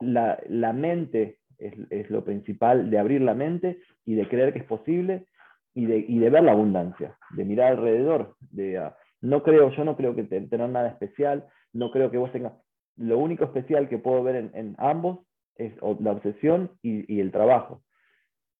la, 0.00 0.38
la 0.48 0.72
mente 0.72 1.38
es, 1.58 2.10
lo 2.10 2.24
principal, 2.24 2.90
de 2.90 2.98
abrir 2.98 3.22
la 3.22 3.34
mente 3.34 3.78
y 4.04 4.14
de 4.14 4.28
creer 4.28 4.52
que 4.52 4.60
es 4.60 4.64
posible 4.64 5.26
y 5.74 5.86
de, 5.86 6.04
y 6.06 6.18
de 6.18 6.30
ver 6.30 6.42
la 6.42 6.52
abundancia, 6.52 7.16
de 7.30 7.44
mirar 7.44 7.72
alrededor. 7.72 8.36
De, 8.50 8.78
ah, 8.78 8.96
no 9.20 9.42
creo, 9.42 9.70
yo 9.70 9.84
no 9.84 9.96
creo 9.96 10.14
que 10.14 10.24
tener 10.24 10.68
nada 10.68 10.88
especial, 10.88 11.46
no 11.72 11.90
creo 11.90 12.10
que 12.10 12.18
vos 12.18 12.32
tengas... 12.32 12.52
Lo 12.96 13.18
único 13.18 13.44
especial 13.44 13.88
que 13.88 13.98
puedo 13.98 14.22
ver 14.22 14.50
en, 14.52 14.74
ambos 14.78 15.20
es 15.56 15.72
la 15.80 16.12
obsesión 16.12 16.72
y, 16.82 17.20
el 17.20 17.32
trabajo. 17.32 17.82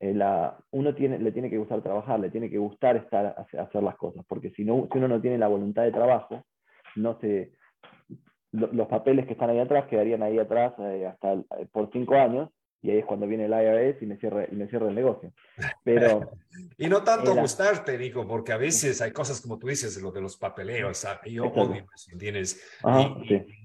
Eh, 0.03 0.13
la, 0.13 0.59
uno 0.73 0.97
tiene, 0.97 1.21
le 1.21 1.31
tiene 1.31 1.49
que 1.49 1.59
gustar 1.59 1.81
trabajar, 1.81 2.19
le 2.19 2.29
tiene 2.29 2.51
que 2.51 2.59
gustar 2.59 2.97
estar 2.97 3.37
hacer 3.57 3.83
las 3.85 3.95
cosas, 3.95 4.25
porque 4.27 4.51
si, 4.51 4.65
no, 4.65 4.89
si 4.91 4.99
uno 4.99 5.07
no 5.07 5.21
tiene 5.21 5.39
la 5.39 5.47
voluntad 5.47 5.85
de 5.85 5.93
trabajo, 5.93 6.45
no 6.97 7.21
se, 7.21 7.53
los 8.51 8.89
papeles 8.89 9.27
que 9.27 9.35
están 9.35 9.51
ahí 9.51 9.61
atrás 9.61 9.87
quedarían 9.89 10.25
ahí 10.25 10.41
atrás 10.41 10.75
eh, 10.81 11.07
hasta 11.07 11.35
eh, 11.35 11.69
por 11.71 11.89
cinco 11.93 12.17
años 12.17 12.51
y 12.83 12.91
ahí 12.91 12.99
es 12.99 13.05
cuando 13.05 13.29
viene 13.29 13.45
el 13.45 13.53
IRS 13.53 14.03
y 14.03 14.07
me 14.07 14.17
cierra, 14.17 14.45
y 14.51 14.57
me 14.57 14.67
cierra 14.67 14.89
el 14.89 14.95
negocio. 14.97 15.33
Pero, 15.85 16.33
y 16.79 16.89
no 16.89 17.05
tanto 17.05 17.37
gustarte, 17.37 17.97
Nico, 17.97 18.27
porque 18.27 18.51
a 18.51 18.57
veces 18.57 19.01
hay 19.01 19.13
cosas 19.13 19.41
como 19.41 19.57
tú 19.57 19.69
dices, 19.69 20.03
lo 20.03 20.11
de 20.11 20.21
los 20.21 20.37
papeleos, 20.37 21.07
yo 21.27 21.45
odio, 21.45 21.87
¿entiendes? 22.11 22.61
y, 22.85 23.29
sí, 23.29 23.62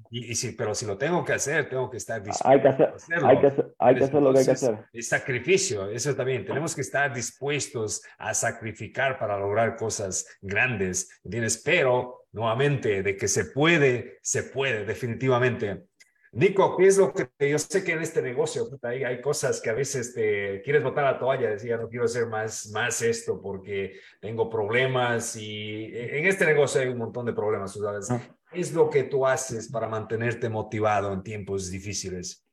pero 0.57 0.75
si 0.75 0.85
lo 0.85 0.97
tengo 0.97 1.23
que 1.23 1.33
hacer, 1.33 1.69
tengo 1.69 1.89
que 1.89 1.97
estar 1.97 2.21
dispuesto 2.21 2.47
hay 2.49 2.61
que 2.61 2.67
hacer, 2.67 2.93
Hay 3.23 3.39
que 3.39 3.47
hacer, 3.47 3.75
hay 3.79 3.95
que 3.95 4.03
hacer 4.03 4.21
lo 4.21 4.33
que 4.33 4.39
hay 4.39 4.45
que 4.45 4.51
hacer. 4.51 4.85
Es 4.93 5.09
sacrificio, 5.09 5.89
eso 5.89 6.15
también. 6.15 6.45
Tenemos 6.45 6.75
que 6.75 6.81
estar 6.81 7.13
dispuestos 7.13 8.01
a 8.17 8.33
sacrificar 8.33 9.19
para 9.19 9.37
lograr 9.37 9.75
cosas 9.75 10.25
grandes, 10.41 11.09
¿entiendes? 11.23 11.61
Pero, 11.63 12.25
nuevamente, 12.31 13.03
de 13.03 13.17
que 13.17 13.27
se 13.27 13.45
puede, 13.45 14.17
se 14.21 14.43
puede, 14.43 14.85
definitivamente. 14.85 15.87
Nico, 16.33 16.75
¿qué 16.77 16.87
es 16.87 16.97
lo 16.97 17.13
que 17.13 17.49
yo 17.49 17.57
sé 17.57 17.83
que 17.83 17.93
en 17.93 18.01
este 18.01 18.21
negocio 18.21 18.67
hay, 18.83 19.03
hay 19.03 19.21
cosas 19.21 19.61
que 19.61 19.69
a 19.69 19.73
veces 19.73 20.13
te 20.13 20.61
quieres 20.61 20.83
botar 20.83 21.05
la 21.05 21.17
toalla, 21.17 21.49
decir, 21.49 21.77
no 21.79 21.87
quiero 21.89 22.05
hacer 22.05 22.27
más, 22.27 22.69
más 22.73 23.01
esto 23.01 23.41
porque 23.41 23.99
tengo 24.19 24.49
problemas 24.49 25.35
y 25.35 25.85
en 25.85 26.27
este 26.27 26.45
negocio 26.45 26.81
hay 26.81 26.89
un 26.89 26.97
montón 26.97 27.25
de 27.25 27.33
problemas, 27.33 27.73
¿sabes? 27.73 28.09
¿Qué 28.57 28.61
es 28.61 28.73
lo 28.73 28.89
que 28.89 29.03
tú 29.03 29.23
haces 29.23 29.71
para 29.71 29.87
mantenerte 29.87 30.49
motivado 30.49 31.13
en 31.13 31.21
tiempos 31.21 31.69
difíciles? 31.69 32.43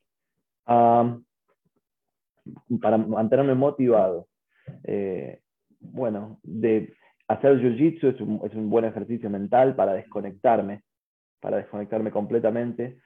para 0.67 2.99
mantenerme 2.99 3.55
motivado. 3.55 4.29
Eh, 4.83 5.41
bueno, 5.81 6.41
de 6.43 6.95
hacer 7.27 7.59
jiu-jitsu 7.59 8.15
es 8.15 8.21
un, 8.21 8.39
es 8.45 8.53
un 8.53 8.69
buen 8.69 8.85
ejercicio 8.85 9.31
mental 9.31 9.75
para 9.75 9.95
desconectarme, 9.95 10.83
para 11.41 11.57
desconectarme 11.57 12.11
completamente 12.11 12.99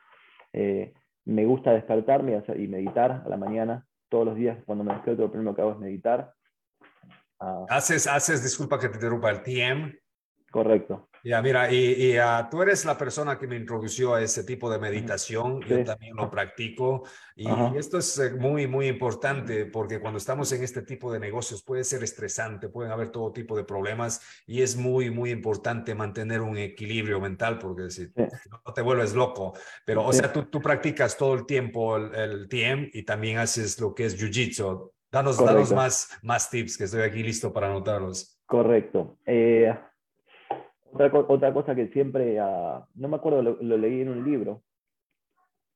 eh, 0.53 0.93
me 1.25 1.45
gusta 1.45 1.71
despertarme 1.71 2.43
y, 2.57 2.67
meditar 2.67 3.23
a 3.25 3.29
la 3.29 3.37
mañana. 3.37 3.87
Todos 4.09 4.27
los 4.27 4.35
días 4.35 4.59
cuando 4.67 4.83
me 4.83 4.95
despierto 4.95 5.23
lo 5.23 5.31
primero 5.31 5.55
que 5.55 5.63
hago 5.63 5.71
es 5.71 5.79
meditar. 5.79 6.33
Ah. 7.39 7.65
¿Haces, 7.69 8.09
haces, 8.09 8.43
disculpa 8.43 8.77
que 8.77 8.89
te 8.89 8.97
interrumpa, 8.97 9.31
el 9.31 9.45
TM? 9.45 9.97
Correcto. 10.51 11.09
Ya, 11.29 11.43
mira, 11.43 11.71
y, 11.71 12.17
ah, 12.17 12.49
tú 12.51 12.63
eres 12.63 12.87
la 12.87 12.97
persona 12.97 13.39
que 13.39 13.47
me 13.47 13.57
introdució 13.57 14.15
a 14.15 14.23
ese 14.23 14.45
tipo 14.45 14.71
de 14.71 14.79
meditación, 14.79 15.61
yo 15.61 15.85
también 15.85 16.17
lo 16.17 16.31
practico 16.31 17.05
y 17.37 17.47
esto 17.77 17.99
es 17.99 18.19
eh, 18.19 18.31
muy, 18.31 18.67
muy 18.67 18.89
importante 18.89 19.67
porque 19.67 20.01
cuando 20.01 20.17
estamos 20.17 20.51
en 20.53 20.63
este 20.63 20.81
tipo 20.81 21.13
de 21.13 21.21
negocios 21.21 21.63
puede 21.63 21.85
ser 21.85 22.03
estresante, 22.03 22.71
pueden 22.71 22.93
haber 22.93 23.11
todo 23.11 23.31
tipo 23.31 23.59
de 23.59 23.65
problemas 23.65 24.23
y 24.47 24.63
es 24.63 24.75
muy, 24.75 25.11
muy 25.11 25.31
importante 25.31 25.95
mantener 25.95 26.41
un 26.41 26.57
equilibrio 26.57 27.21
mental 27.21 27.59
porque 27.59 27.91
si 27.91 28.11
no 28.17 28.73
te 28.73 28.81
vuelves 28.81 29.13
loco, 29.13 29.53
pero 29.85 30.07
o 30.07 30.13
sea, 30.15 30.33
tú, 30.33 30.47
tú, 30.47 30.63
practicas 30.63 31.19
todo 31.19 31.35
el 31.35 31.45
tiempo 31.45 31.99
el, 31.99 32.15
el, 32.15 32.49
TM 32.49 32.89
y 32.95 33.03
también 33.03 33.37
haces 33.37 33.79
lo 33.79 33.95
que 33.95 34.07
es 34.07 34.19
Jiu-Jitsu. 34.19 34.93
Danos, 35.13 35.37
danos 35.37 35.73
más, 35.73 36.09
más 36.23 36.49
tips 36.49 36.79
que 36.79 36.85
estoy 36.85 37.03
aquí 37.03 37.23
listo 37.23 37.53
para 37.53 37.67
anotarlos. 37.67 38.41
Correcto. 38.47 39.19
Eh, 39.27 39.75
otra, 40.93 41.53
cosa 41.53 41.75
que 41.75 41.89
siempre, 41.89 42.39
ah, 42.41 42.87
no 42.95 43.09
me 43.09 43.17
acuerdo, 43.17 43.43
lo, 43.43 43.77
leí 43.77 44.01
en 44.01 44.09
un 44.09 44.25
libro, 44.25 44.63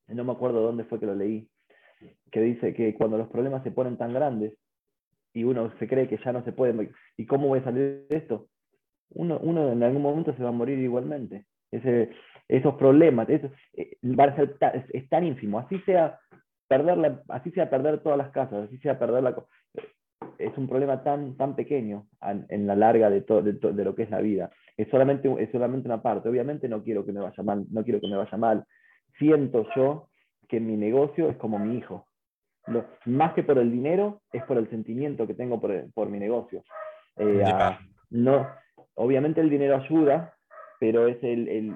no 0.07 0.23
me 0.23 0.31
acuerdo 0.31 0.61
dónde 0.61 0.83
fue 0.85 0.99
que 0.99 1.05
lo 1.05 1.15
leí, 1.15 1.47
que 2.31 2.41
dice 2.41 2.73
que 2.73 2.93
cuando 2.95 3.17
los 3.17 3.29
problemas 3.29 3.63
se 3.63 3.71
ponen 3.71 3.97
tan 3.97 4.13
grandes 4.13 4.53
y 5.33 5.43
uno 5.43 5.71
se 5.79 5.87
cree 5.87 6.07
que 6.07 6.19
ya 6.23 6.31
no 6.31 6.43
se 6.43 6.51
puede, 6.51 6.91
¿y 7.17 7.25
cómo 7.25 7.47
voy 7.47 7.59
a 7.59 7.63
salir 7.63 8.05
de 8.09 8.17
esto? 8.17 8.47
Uno, 9.09 9.39
uno 9.41 9.71
en 9.71 9.83
algún 9.83 10.01
momento 10.01 10.35
se 10.35 10.43
va 10.43 10.49
a 10.49 10.53
morir 10.53 10.79
igualmente. 10.79 11.45
Ese, 11.71 12.11
esos 12.47 12.75
problemas, 12.75 13.29
eso, 13.29 13.49
eh, 13.73 13.97
es, 14.01 15.09
tan 15.09 15.23
ínfimo, 15.23 15.59
así 15.59 15.79
sea 15.79 16.19
perder 16.67 17.21
así 17.29 17.51
sea 17.51 17.69
perder 17.69 18.01
todas 18.01 18.17
las 18.17 18.31
casas, 18.31 18.67
así 18.67 18.77
sea 18.79 18.99
perder 18.99 19.23
la 19.23 19.35
es 20.37 20.57
un 20.57 20.67
problema 20.67 21.03
tan, 21.03 21.35
tan 21.37 21.55
pequeño 21.55 22.07
en 22.49 22.67
la 22.67 22.75
larga 22.75 23.09
de, 23.09 23.21
de, 23.21 23.83
lo 23.83 23.95
que 23.95 24.03
es 24.03 24.09
la 24.09 24.21
vida. 24.21 24.49
Es 24.77 24.87
solamente, 24.89 25.33
es 25.39 25.51
solamente 25.51 25.87
una 25.87 26.01
parte. 26.01 26.29
Obviamente 26.29 26.67
no 26.67 26.83
quiero 26.83 27.05
que 27.05 27.11
me 27.11 27.21
vaya 27.21 27.43
mal, 27.43 27.65
no 27.71 27.83
quiero 27.83 27.99
que 27.99 28.07
me 28.07 28.17
vaya 28.17 28.37
mal. 28.37 28.65
Siento 29.17 29.65
yo 29.75 30.09
que 30.47 30.59
mi 30.59 30.77
negocio 30.77 31.29
es 31.29 31.37
como 31.37 31.59
mi 31.59 31.77
hijo. 31.77 32.07
más 33.05 33.33
que 33.33 33.43
por 33.43 33.57
el 33.57 33.71
dinero, 33.71 34.21
es 34.31 34.43
por 34.43 34.57
el 34.57 34.69
sentimiento 34.69 35.27
que 35.27 35.33
tengo 35.33 35.59
por, 35.59 35.91
por 35.93 36.09
mi 36.09 36.19
negocio. 36.19 36.63
Eh, 37.17 37.43
no, 38.09 38.47
obviamente 38.95 39.41
el 39.41 39.49
dinero 39.49 39.75
ayuda, 39.75 40.33
pero 40.79 41.07
es 41.07 41.17
el, 41.23 41.47
el, 41.47 41.75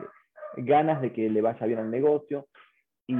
ganas 0.57 1.01
de 1.01 1.13
que 1.13 1.29
le 1.29 1.41
vaya 1.41 1.65
bien 1.65 1.79
al 1.79 1.91
negocio. 1.91 2.47
Y 3.07 3.15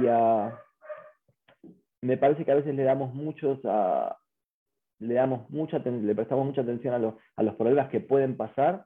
me 2.02 2.16
parece 2.16 2.44
que 2.44 2.52
a 2.52 2.56
veces 2.56 2.74
le 2.74 2.84
damos 2.84 3.14
muchos 3.14 3.58
a, 3.64 4.16
le 5.00 5.14
damos 5.14 5.48
mucha 5.50 5.78
le 5.78 6.14
prestamos 6.14 6.46
mucha 6.46 6.62
atención 6.62 6.94
a 6.94 6.98
los, 6.98 7.14
a 7.36 7.42
los 7.42 7.54
problemas 7.54 7.88
que 7.88 8.00
pueden 8.00 8.36
pasar 8.36 8.84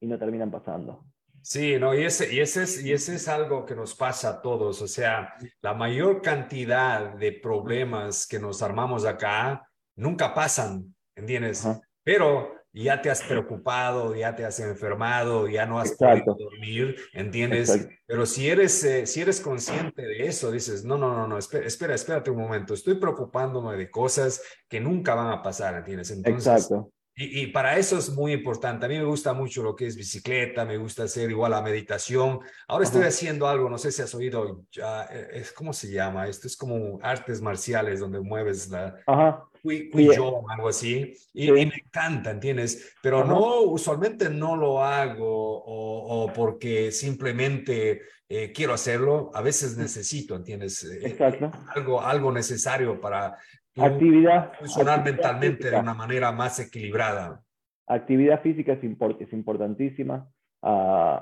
y 0.00 0.06
no 0.06 0.18
terminan 0.18 0.50
pasando. 0.50 1.04
Sí, 1.42 1.78
no, 1.78 1.94
y 1.94 2.04
ese, 2.04 2.32
y, 2.32 2.40
ese 2.40 2.62
es, 2.62 2.82
y 2.82 2.92
ese 2.92 3.16
es 3.16 3.28
algo 3.28 3.66
que 3.66 3.74
nos 3.74 3.94
pasa 3.94 4.30
a 4.30 4.42
todos. 4.42 4.80
O 4.80 4.88
sea, 4.88 5.34
la 5.60 5.74
mayor 5.74 6.22
cantidad 6.22 7.14
de 7.14 7.32
problemas 7.32 8.26
que 8.26 8.38
nos 8.38 8.62
armamos 8.62 9.04
acá 9.04 9.68
nunca 9.94 10.32
pasan, 10.32 10.94
¿entiendes? 11.14 11.68
Pero 12.02 12.50
ya 12.82 13.00
te 13.00 13.08
has 13.08 13.22
preocupado, 13.22 14.16
ya 14.16 14.34
te 14.34 14.44
has 14.44 14.58
enfermado, 14.58 15.48
ya 15.48 15.64
no 15.64 15.78
has 15.78 15.92
podido 15.92 16.34
dormir, 16.34 16.96
¿entiendes? 17.12 17.88
Pero 18.04 18.26
si 18.26 18.48
eres, 18.48 18.82
eh, 18.82 19.06
si 19.06 19.20
eres 19.20 19.40
consciente 19.40 20.02
de 20.02 20.26
eso, 20.26 20.50
dices, 20.50 20.84
no, 20.84 20.98
no, 20.98 21.14
no, 21.14 21.28
no, 21.28 21.38
espera, 21.38 21.66
espera, 21.66 21.94
espérate 21.94 22.32
un 22.32 22.38
momento, 22.38 22.74
estoy 22.74 22.96
preocupándome 22.96 23.76
de 23.76 23.90
cosas 23.90 24.42
que 24.68 24.80
nunca 24.80 25.14
van 25.14 25.30
a 25.30 25.40
pasar, 25.40 25.76
¿entiendes? 25.76 26.10
Entonces, 26.10 26.46
Exacto. 26.46 26.90
Y, 27.16 27.42
y, 27.42 27.46
para 27.48 27.78
eso 27.78 27.96
es 27.96 28.10
muy 28.10 28.32
importante. 28.32 28.86
A 28.86 28.88
mí 28.88 28.98
me 28.98 29.04
gusta 29.04 29.32
mucho 29.32 29.62
lo 29.62 29.76
que 29.76 29.86
es 29.86 29.96
bicicleta, 29.96 30.64
me 30.64 30.76
gusta 30.76 31.04
hacer 31.04 31.30
igual 31.30 31.52
la 31.52 31.62
meditación. 31.62 32.40
Ahora 32.66 32.84
estoy 32.84 33.04
haciendo 33.04 33.46
algo, 33.46 33.70
no 33.70 33.78
sé 33.78 33.92
si 33.92 34.02
has 34.02 34.14
oído, 34.14 34.64
ya, 34.72 35.04
eh, 35.04 35.28
es, 35.34 35.52
¿cómo 35.52 35.72
se 35.72 35.90
llama? 35.92 36.26
Esto 36.26 36.48
es 36.48 36.56
como 36.56 36.98
artes 37.02 37.40
marciales 37.40 38.00
donde 38.00 38.20
mueves 38.20 38.68
la... 38.68 38.96
Ajá 39.06 39.44
yo, 39.64 40.42
algo 40.48 40.68
así, 40.68 41.16
y, 41.32 41.50
me 41.50 41.62
encanta, 41.62 42.30
¿entiendes? 42.30 42.94
Pero 43.02 43.24
no, 43.24 43.60
usualmente 43.60 44.28
no 44.28 44.56
lo 44.56 44.84
hago 44.84 45.24
o, 45.26 46.32
porque 46.32 46.92
simplemente 46.92 48.02
eh, 48.28 48.52
quiero 48.52 48.74
hacerlo, 48.74 49.30
a 49.34 49.40
veces 49.40 49.76
necesito, 49.76 50.36
¿entiendes? 50.36 50.84
Eh, 50.84 51.00
Exacto. 51.08 51.50
algo, 51.74 52.00
algo 52.02 52.30
necesario 52.32 53.00
para 53.00 53.36
actividad, 53.76 54.52
funcionar 54.58 55.04
mentalmente 55.04 55.70
de 55.70 55.78
una 55.78 55.94
manera 55.94 56.32
más 56.32 56.60
equilibrada. 56.60 57.42
Actividad 57.86 58.40
física 58.42 58.72
es, 58.72 58.80
es 59.20 59.32
importantísima. 59.32 60.28
Uh, 60.62 61.20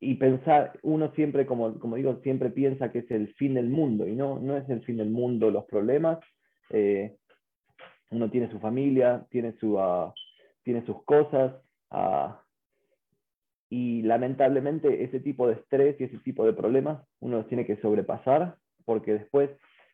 y 0.00 0.14
pensar, 0.14 0.78
uno 0.82 1.12
siempre, 1.14 1.44
como, 1.44 1.78
como 1.78 1.96
digo, 1.96 2.20
siempre 2.22 2.48
piensa 2.50 2.90
que 2.90 3.00
es 3.00 3.10
el 3.10 3.34
fin 3.34 3.54
del 3.54 3.68
mundo, 3.68 4.06
y 4.08 4.14
no, 4.16 4.38
no 4.38 4.56
es 4.56 4.68
el 4.70 4.82
fin 4.82 4.96
del 4.96 5.10
mundo 5.10 5.50
los 5.50 5.66
problemas. 5.66 6.18
Eh, 6.70 7.16
uno 8.10 8.30
tiene 8.30 8.50
su 8.50 8.58
familia, 8.60 9.26
tiene, 9.30 9.52
su, 9.58 9.74
uh, 9.74 10.12
tiene 10.62 10.84
sus 10.86 11.04
cosas, 11.04 11.54
uh, 11.90 12.32
y 13.68 14.02
lamentablemente 14.02 15.04
ese 15.04 15.20
tipo 15.20 15.46
de 15.46 15.54
estrés 15.54 16.00
y 16.00 16.04
ese 16.04 16.18
tipo 16.18 16.44
de 16.44 16.54
problemas 16.54 17.06
uno 17.20 17.36
los 17.36 17.46
tiene 17.46 17.66
que 17.66 17.76
sobrepasar, 17.76 18.56
porque 18.84 19.12
después 19.12 19.50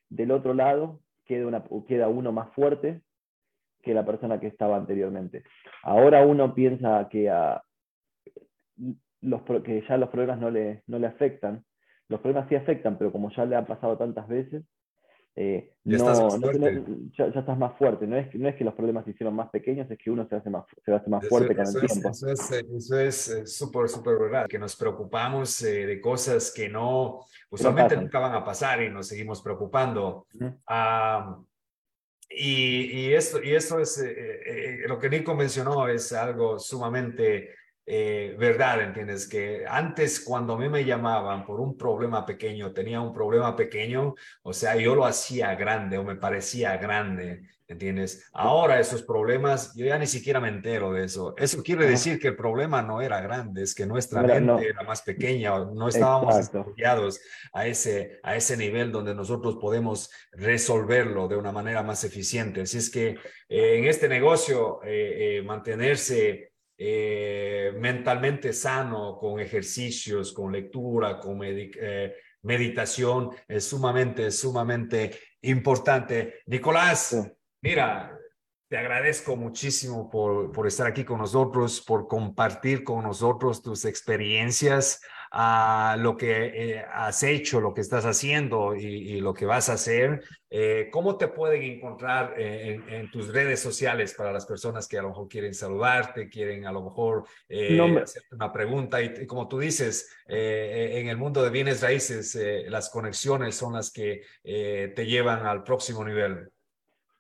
del 0.09 0.31
otro 0.31 0.55
lado 0.55 1.01
queda, 1.25 2.09
uno 2.09 2.33
más 2.33 2.53
fuerte 2.55 3.03
que 3.83 3.95
la 3.95 4.05
persona 4.05 4.41
que 4.41 4.47
estaba 4.47 4.77
anteriormente. 4.77 5.43
Ahora 5.83 6.25
uno 6.25 6.55
piensa 6.55 7.09
que 7.11 7.25
ya 7.25 7.63
los 9.21 9.43
problemas 9.43 10.39
no 10.39 10.51
le, 10.51 11.07
afectan. 11.07 11.65
Los 12.09 12.21
problemas 12.21 12.49
sí 12.49 12.55
afectan, 12.55 12.99
pero 12.99 13.13
como 13.13 13.31
ya 13.31 13.45
le 13.45 13.57
ha 13.57 13.67
pasado 13.67 13.97
tantas 13.97 14.29
veces, 14.29 14.65
eh, 15.39 15.71
ya, 15.85 15.99
no, 15.99 16.29
estás 16.29 16.41
ya, 17.13 17.27
estás 17.27 17.59
más 17.59 17.77
fuerte. 17.77 18.07
No 18.07 18.17
es, 18.17 18.35
no 18.35 18.49
es 18.49 18.57
que 18.57 18.65
los 18.65 18.73
problemas 18.73 19.05
se 19.05 19.11
hicieron 19.11 19.37
más 19.37 19.51
pequeños, 19.51 19.89
es 19.91 19.99
que 19.99 20.11
uno 20.11 20.27
se 20.27 20.37
hace 20.37 20.49
más, 20.49 20.65
se 20.83 20.95
hace 20.95 21.11
más 21.11 21.29
fuerte 21.29 21.55
con 21.55 21.67
el 21.67 21.73
tiempo. 21.73 22.09
Eso 22.09 22.31
es 22.31 22.51
eso 22.51 22.99
es 22.99 23.29
eh, 23.29 23.47
súper, 23.47 23.89
súper 23.91 24.19
verdad, 24.19 24.47
que 24.49 24.59
nos 24.59 24.75
preocupamos 24.75 25.63
eh, 25.63 25.87
de 25.87 26.01
cosas 26.01 26.51
que 26.51 26.71
no, 26.71 27.21
usualmente 27.51 27.99
nunca 27.99 28.19
van 28.19 28.35
a 28.35 28.43
pasar 28.43 28.83
y 28.83 28.89
nos 28.89 29.09
seguimos 29.09 29.43
preocupando. 29.43 30.27
y, 32.31 33.01
y, 33.01 33.13
esto, 33.13 33.43
y 33.43 33.55
esto 33.55 33.79
es, 33.79 34.03
lo 34.89 34.99
que 34.99 35.11
Nico 35.11 35.35
mencionó 35.35 35.87
es 35.87 36.15
algo 36.15 36.59
sumamente 36.59 37.51
eh, 37.89 38.35
verdad, 38.37 38.83
¿entiendes? 38.83 39.29
Que 39.29 39.65
antes 39.65 40.19
cuando 40.19 40.55
a 40.55 40.59
mí 40.59 40.69
me 40.69 40.85
llamaban 40.85 41.47
por 41.47 41.61
un 41.61 41.77
problema 41.77 42.27
pequeño, 42.27 42.73
tenía 42.73 43.01
un 43.01 43.13
problema 43.13 43.55
pequeño, 43.55 44.17
o 44.43 44.53
sea, 44.53 44.75
yo 44.75 44.97
lo 44.97 45.07
hacía 45.07 45.55
grande 45.55 45.97
o 45.97 46.03
me 46.03 46.17
parecía 46.17 46.77
grande, 46.79 47.43
¿entiendes? 47.69 48.29
Ahora 48.33 48.81
esos 48.81 49.05
problemas, 49.05 49.73
yo 49.77 49.87
ya 49.87 49.99
ni 49.99 50.09
siquiera 50.09 50.41
me 50.41 50.49
entero 50.49 50.93
de 50.93 51.05
eso. 51.05 51.37
Eso 51.37 51.63
quiere 51.63 51.87
decir 51.87 52.19
que 52.19 52.27
el 52.27 52.37
problema 52.37 52.83
no 52.83 53.01
era 53.01 53.21
grande, 53.21 53.63
es 53.63 53.73
que 53.73 53.87
nuestra 53.87 54.21
mente 54.21 54.69
era 54.69 54.83
más 54.83 55.03
pequeña, 55.03 55.57
no 55.57 55.87
estábamos 55.87 56.37
estudiados 56.39 57.21
a 57.53 57.69
ese, 57.69 58.19
a 58.25 58.35
ese 58.35 58.57
nivel 58.57 58.91
donde 58.91 59.15
nosotros 59.15 59.59
podemos 59.61 60.11
resolverlo 60.33 61.29
de 61.29 61.37
una 61.37 61.53
manera 61.53 61.85
más 61.85 62.03
eficiente. 62.03 62.63
Así 62.63 62.79
es 62.79 62.91
que 62.91 63.11
eh, 63.49 63.79
en 63.79 63.85
este 63.85 64.09
negocio, 64.09 64.81
eh, 64.83 65.41
mantenerse 65.47 66.56
eh, 66.79 67.73
mentalmente 67.79 68.53
sano, 68.53 69.17
con 69.19 69.41
ejercicios, 69.41 70.33
con 70.33 70.53
lectura, 70.53 71.19
con 71.19 71.41
eh, 71.43 72.15
meditación, 72.43 73.31
es 73.49 73.65
sumamente, 73.65 74.31
sumamente 74.31 75.19
importante. 75.43 76.41
Nicolás, 76.47 77.17
mira, 77.63 78.17
te 78.69 78.77
agradezco 78.77 79.37
muchísimo 79.37 80.11
por, 80.11 80.53
por 80.53 80.67
estar 80.67 80.87
aquí 80.87 81.05
con 81.05 81.19
nosotros, 81.19 81.81
por 81.81 82.09
compartir 82.09 82.85
con 82.85 83.05
nosotros 83.05 83.63
tus 83.63 83.85
experiencias 83.85 85.01
a 85.39 85.97
lo 85.99 86.17
que 86.17 86.47
eh, 86.47 86.85
has 86.91 87.23
hecho, 87.23 87.61
lo 87.61 87.75
que 87.75 87.83
estás 87.83 88.07
haciendo 88.07 88.75
y, 88.75 89.21
lo 89.21 89.35
que 89.35 89.45
vas 89.45 89.69
a 89.69 89.75
hacer. 89.75 90.23
Eh, 90.49 90.89
¿Cómo 90.91 91.19
te 91.19 91.29
pueden 91.29 91.63
encontrar 91.63 92.33
eh, 92.39 92.81
en, 92.89 93.11
tus 93.11 93.31
redes 93.35 93.61
sociales 93.61 94.15
para 94.15 94.33
las 94.33 94.47
personas 94.47 94.89
que 94.89 94.99
a 94.99 95.03
lo 95.03 95.09
mejor 95.09 95.29
quieren 95.29 95.53
saludarte, 95.53 96.31
quieren 96.31 96.65
a 96.65 96.73
lo 96.73 96.85
mejor 96.85 97.25
hacerte 98.03 98.35
una 98.35 98.51
pregunta? 98.51 99.03
Y, 99.03 99.27
como 99.27 99.47
tú 99.47 99.59
dices, 99.59 100.11
en 100.27 101.09
el 101.09 101.19
mundo 101.19 101.43
de 101.43 101.51
bienes 101.51 101.83
raíces, 101.83 102.35
las 102.71 102.89
conexiones 102.89 103.57
son 103.57 103.75
las 103.75 103.93
que 103.93 104.23
te 104.43 105.07
llevan 105.07 105.45
al 105.45 105.65
próximo 105.65 106.03
nivel. 106.03 106.49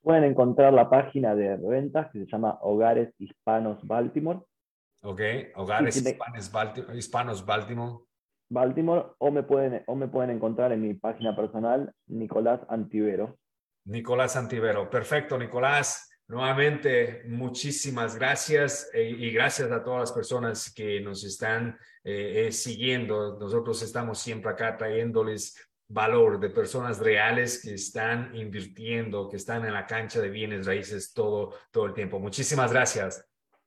Pueden 0.01 0.25
encontrar 0.25 0.73
la 0.73 0.89
página 0.89 1.35
de 1.35 1.59
ventas 1.59 2.11
que 2.13 2.21
se 2.21 2.27
llama 2.27 2.59
Hogares 2.63 3.13
Hispanos 3.19 3.87
Baltimore 3.87 4.41
Ok, 5.07 5.21
hogares 5.55 5.97
hispanos, 6.95 7.45
Baltimore. 7.47 8.06
Baltimore, 8.49 9.07
o 9.19 9.31
me, 9.31 9.43
pueden, 9.43 9.83
o 9.87 9.95
me 9.95 10.09
pueden 10.09 10.31
encontrar 10.31 10.73
en 10.73 10.83
mi 10.83 10.95
página 10.95 11.35
personal, 11.35 11.93
Nicolás 12.07 12.61
Antivero. 12.69 13.39
Nicolás 13.85 14.37
Antivero, 14.37 14.91
perfecto, 14.91 15.39
Nicolás. 15.39 16.11
Nuevamente, 16.29 17.23
muchísimas 17.29 18.17
gracias 18.17 18.91
eh, 18.93 19.09
y 19.09 19.31
gracias 19.31 19.71
a 19.71 19.85
todas 19.85 20.01
las 20.01 20.13
personas 20.13 20.73
que 20.75 21.01
nos 21.01 21.25
están 21.25 21.79
eh, 22.03 22.47
eh, 22.47 22.53
siguiendo. 22.53 23.39
Nosotros 23.39 23.81
estamos 23.83 24.19
siempre 24.19 24.51
acá 24.51 24.77
trayéndoles 24.77 25.57
valor 25.89 26.41
de 26.41 26.51
personas 26.51 26.99
reales 26.99 27.63
que 27.63 27.75
están 27.75 28.35
invirtiendo, 28.35 29.29
que 29.29 29.37
están 29.37 29.65
en 29.65 29.73
la 29.73 29.87
cancha 29.87 30.21
de 30.21 30.29
bienes 30.29 30.67
raíces 30.67 31.13
todo, 31.13 31.55
todo 31.71 31.87
el 31.87 31.95
tiempo. 31.95 32.19
Muchísimas 32.19 32.73
gracias. 32.73 33.25